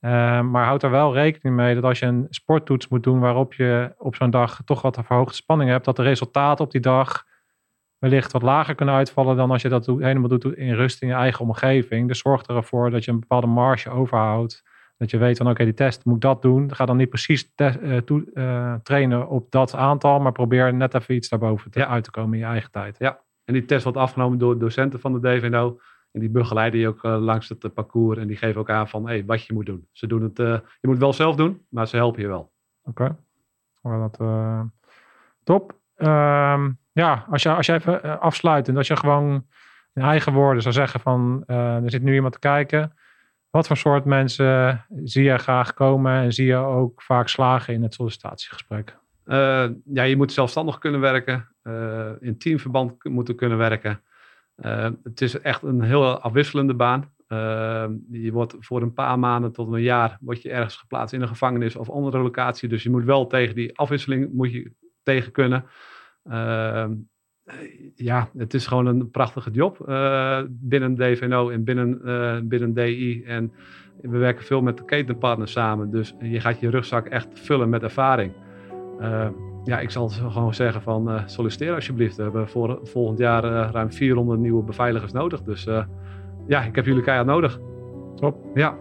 Uh, 0.00 0.40
maar 0.40 0.64
houd 0.64 0.82
er 0.82 0.90
wel 0.90 1.14
rekening 1.14 1.56
mee 1.56 1.74
dat 1.74 1.84
als 1.84 1.98
je 1.98 2.06
een 2.06 2.26
sporttoets 2.30 2.88
moet 2.88 3.02
doen 3.02 3.20
waarop 3.20 3.54
je 3.54 3.94
op 3.98 4.14
zo'n 4.14 4.30
dag 4.30 4.60
toch 4.64 4.82
wat 4.82 4.98
verhoogde 5.04 5.34
spanning 5.34 5.70
hebt, 5.70 5.84
dat 5.84 5.96
de 5.96 6.02
resultaten 6.02 6.64
op 6.64 6.70
die 6.70 6.80
dag 6.80 7.24
wellicht 7.98 8.32
wat 8.32 8.42
lager 8.42 8.74
kunnen 8.74 8.94
uitvallen 8.94 9.36
dan 9.36 9.50
als 9.50 9.62
je 9.62 9.68
dat 9.68 9.86
helemaal 9.86 10.28
doet 10.28 10.44
in 10.44 10.74
rust 10.74 11.02
in 11.02 11.08
je 11.08 11.14
eigen 11.14 11.44
omgeving. 11.44 12.08
Dus 12.08 12.18
zorg 12.18 12.42
ervoor 12.42 12.90
dat 12.90 13.04
je 13.04 13.10
een 13.10 13.20
bepaalde 13.20 13.46
marge 13.46 13.90
overhoudt. 13.90 14.62
Dat 14.96 15.10
je 15.10 15.18
weet 15.18 15.36
van 15.36 15.48
oké, 15.48 15.64
die 15.64 15.74
test 15.74 16.04
moet 16.04 16.20
dat 16.20 16.42
doen. 16.42 16.74
Ga 16.74 16.86
dan 16.86 16.96
niet 16.96 17.08
precies 17.08 17.52
uh, 17.56 17.96
toe, 17.96 18.30
uh, 18.34 18.74
trainen 18.82 19.28
op 19.28 19.50
dat 19.50 19.74
aantal, 19.74 20.20
maar 20.20 20.32
probeer 20.32 20.74
net 20.74 20.94
even 20.94 21.14
iets 21.14 21.28
daarboven 21.28 21.70
te, 21.70 21.78
ja. 21.78 21.86
uit 21.86 22.04
te 22.04 22.10
komen 22.10 22.32
in 22.32 22.38
je 22.38 22.50
eigen 22.50 22.70
tijd. 22.70 22.96
Ja, 22.98 23.20
en 23.50 23.56
die 23.56 23.64
test 23.64 23.82
wordt 23.82 23.98
afgenomen 23.98 24.38
door 24.38 24.58
docenten 24.58 25.00
van 25.00 25.12
de 25.12 25.20
DVNO. 25.20 25.80
En 26.12 26.20
die 26.20 26.30
begeleiden 26.30 26.80
je 26.80 26.88
ook 26.88 27.04
uh, 27.04 27.18
langs 27.18 27.48
het 27.48 27.64
uh, 27.64 27.70
parcours. 27.70 28.18
En 28.18 28.26
die 28.26 28.36
geven 28.36 28.60
ook 28.60 28.70
aan 28.70 28.88
van 28.88 29.06
hey, 29.06 29.24
wat 29.24 29.44
je 29.44 29.52
moet 29.52 29.66
doen. 29.66 29.88
Ze 29.92 30.06
doen 30.06 30.22
het, 30.22 30.38
uh, 30.38 30.46
je 30.46 30.78
moet 30.80 30.90
het 30.90 30.98
wel 30.98 31.12
zelf 31.12 31.36
doen, 31.36 31.66
maar 31.68 31.88
ze 31.88 31.96
helpen 31.96 32.22
je 32.22 32.28
wel. 32.28 32.52
Oké. 32.82 33.16
Dat 33.82 34.18
top. 35.42 35.72
Um, 35.96 36.78
ja, 36.92 37.26
als 37.30 37.42
je, 37.42 37.54
als 37.54 37.66
je 37.66 37.72
even 37.72 38.20
afsluit 38.20 38.68
en 38.68 38.76
als 38.76 38.86
je 38.86 38.96
gewoon 38.96 39.46
in 39.92 40.02
eigen 40.02 40.32
woorden 40.32 40.62
zou 40.62 40.74
zeggen 40.74 41.00
van 41.00 41.44
er 41.46 41.90
zit 41.90 42.02
nu 42.02 42.14
iemand 42.14 42.32
te 42.32 42.38
kijken. 42.38 42.92
Wat 43.50 43.66
voor 43.66 43.76
soort 43.76 44.04
mensen 44.04 44.84
zie 45.04 45.24
je 45.24 45.38
graag 45.38 45.74
komen 45.74 46.12
en 46.12 46.32
zie 46.32 46.46
je 46.46 46.56
ook 46.56 47.02
vaak 47.02 47.28
slagen 47.28 47.74
in 47.74 47.82
het 47.82 47.94
sollicitatiegesprek? 47.94 48.99
Uh, 49.30 49.68
ja, 49.84 50.02
je 50.02 50.16
moet 50.16 50.32
zelfstandig 50.32 50.78
kunnen 50.78 51.00
werken, 51.00 51.48
uh, 51.62 52.10
in 52.20 52.38
teamverband 52.38 53.04
moeten 53.04 53.34
kunnen 53.34 53.58
werken. 53.58 54.02
Uh, 54.64 54.88
het 55.02 55.20
is 55.20 55.40
echt 55.40 55.62
een 55.62 55.82
heel 55.82 56.20
afwisselende 56.20 56.74
baan. 56.74 57.12
je 58.10 58.30
wordt 58.32 58.56
voor 58.58 58.82
een 58.82 58.92
paar 58.92 59.18
maanden 59.18 59.52
tot 59.52 59.72
een 59.72 59.82
jaar 59.82 60.18
word 60.20 60.42
je 60.42 60.50
ergens 60.50 60.76
geplaatst 60.76 61.14
in 61.14 61.22
een 61.22 61.28
gevangenis 61.28 61.76
of 61.76 61.90
andere 61.90 62.18
locatie. 62.18 62.68
Dus 62.68 62.82
je 62.82 62.90
moet 62.90 63.04
wel 63.04 63.26
tegen 63.26 63.54
die 63.54 63.78
afwisseling 63.78 64.32
moet 64.32 64.52
je 64.52 64.72
tegen 65.02 65.32
kunnen. 65.32 65.64
ja, 67.94 68.30
het 68.36 68.54
is 68.54 68.66
gewoon 68.66 68.86
een 68.86 69.10
prachtige 69.10 69.50
job 69.50 69.78
binnen 70.48 70.94
DVNO 70.94 71.50
en 71.50 71.64
binnen, 71.64 72.48
binnen 72.48 72.74
DI. 72.74 73.22
En 73.24 73.52
we 74.00 74.18
werken 74.18 74.44
veel 74.44 74.62
met 74.62 74.76
de 74.76 74.84
ketenpartners 74.84 75.52
samen. 75.52 75.90
Dus 75.90 76.14
je 76.20 76.40
gaat 76.40 76.60
je 76.60 76.70
rugzak 76.70 77.06
echt 77.06 77.28
vullen 77.32 77.68
met 77.68 77.82
ervaring. 77.82 78.32
Uh, 79.00 79.26
ja, 79.64 79.78
ik 79.78 79.90
zal 79.90 80.08
gewoon 80.08 80.54
zeggen 80.54 80.82
van 80.82 81.10
uh, 81.10 81.22
solliciteer 81.26 81.74
alsjeblieft. 81.74 82.16
We 82.16 82.22
hebben 82.22 82.48
voor, 82.48 82.78
volgend 82.82 83.18
jaar 83.18 83.44
uh, 83.44 83.68
ruim 83.72 83.92
400 83.92 84.40
nieuwe 84.40 84.62
beveiligers 84.62 85.12
nodig. 85.12 85.42
Dus 85.42 85.68
ja, 86.46 86.62
ik 86.62 86.74
heb 86.74 86.84
jullie 86.84 87.02
keihard 87.02 87.28
nodig. 87.28 87.58
Top. 88.16 88.36
Ja. 88.54 88.74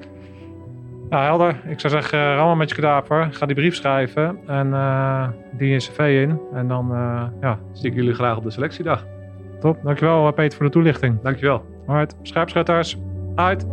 Nou, 1.10 1.24
helder. 1.24 1.62
Ik 1.68 1.80
zou 1.80 1.94
zeggen, 1.94 2.20
uh, 2.20 2.56
met 2.56 2.70
je 2.70 2.76
kadaver. 2.76 3.28
Ga 3.32 3.46
die 3.46 3.56
brief 3.56 3.76
schrijven 3.76 4.38
en 4.46 4.72
die 5.58 5.72
in 5.72 5.78
cv 5.78 6.28
in. 6.28 6.40
En 6.54 6.68
dan, 6.68 6.88
ja. 7.42 7.60
Zie 7.72 7.90
ik 7.90 7.96
jullie 7.96 8.14
graag 8.14 8.38
op 8.38 8.44
de 8.44 8.52
selectiedag. 8.52 9.06
Top. 9.60 9.78
Dankjewel 9.84 10.34
Peter 10.34 10.58
voor 10.58 10.66
de 10.66 10.72
toelichting. 10.72 11.22
Dankjewel. 11.22 11.66
Alright, 11.88 12.16
scherpschutters. 12.22 12.98
Uit. 13.36 13.68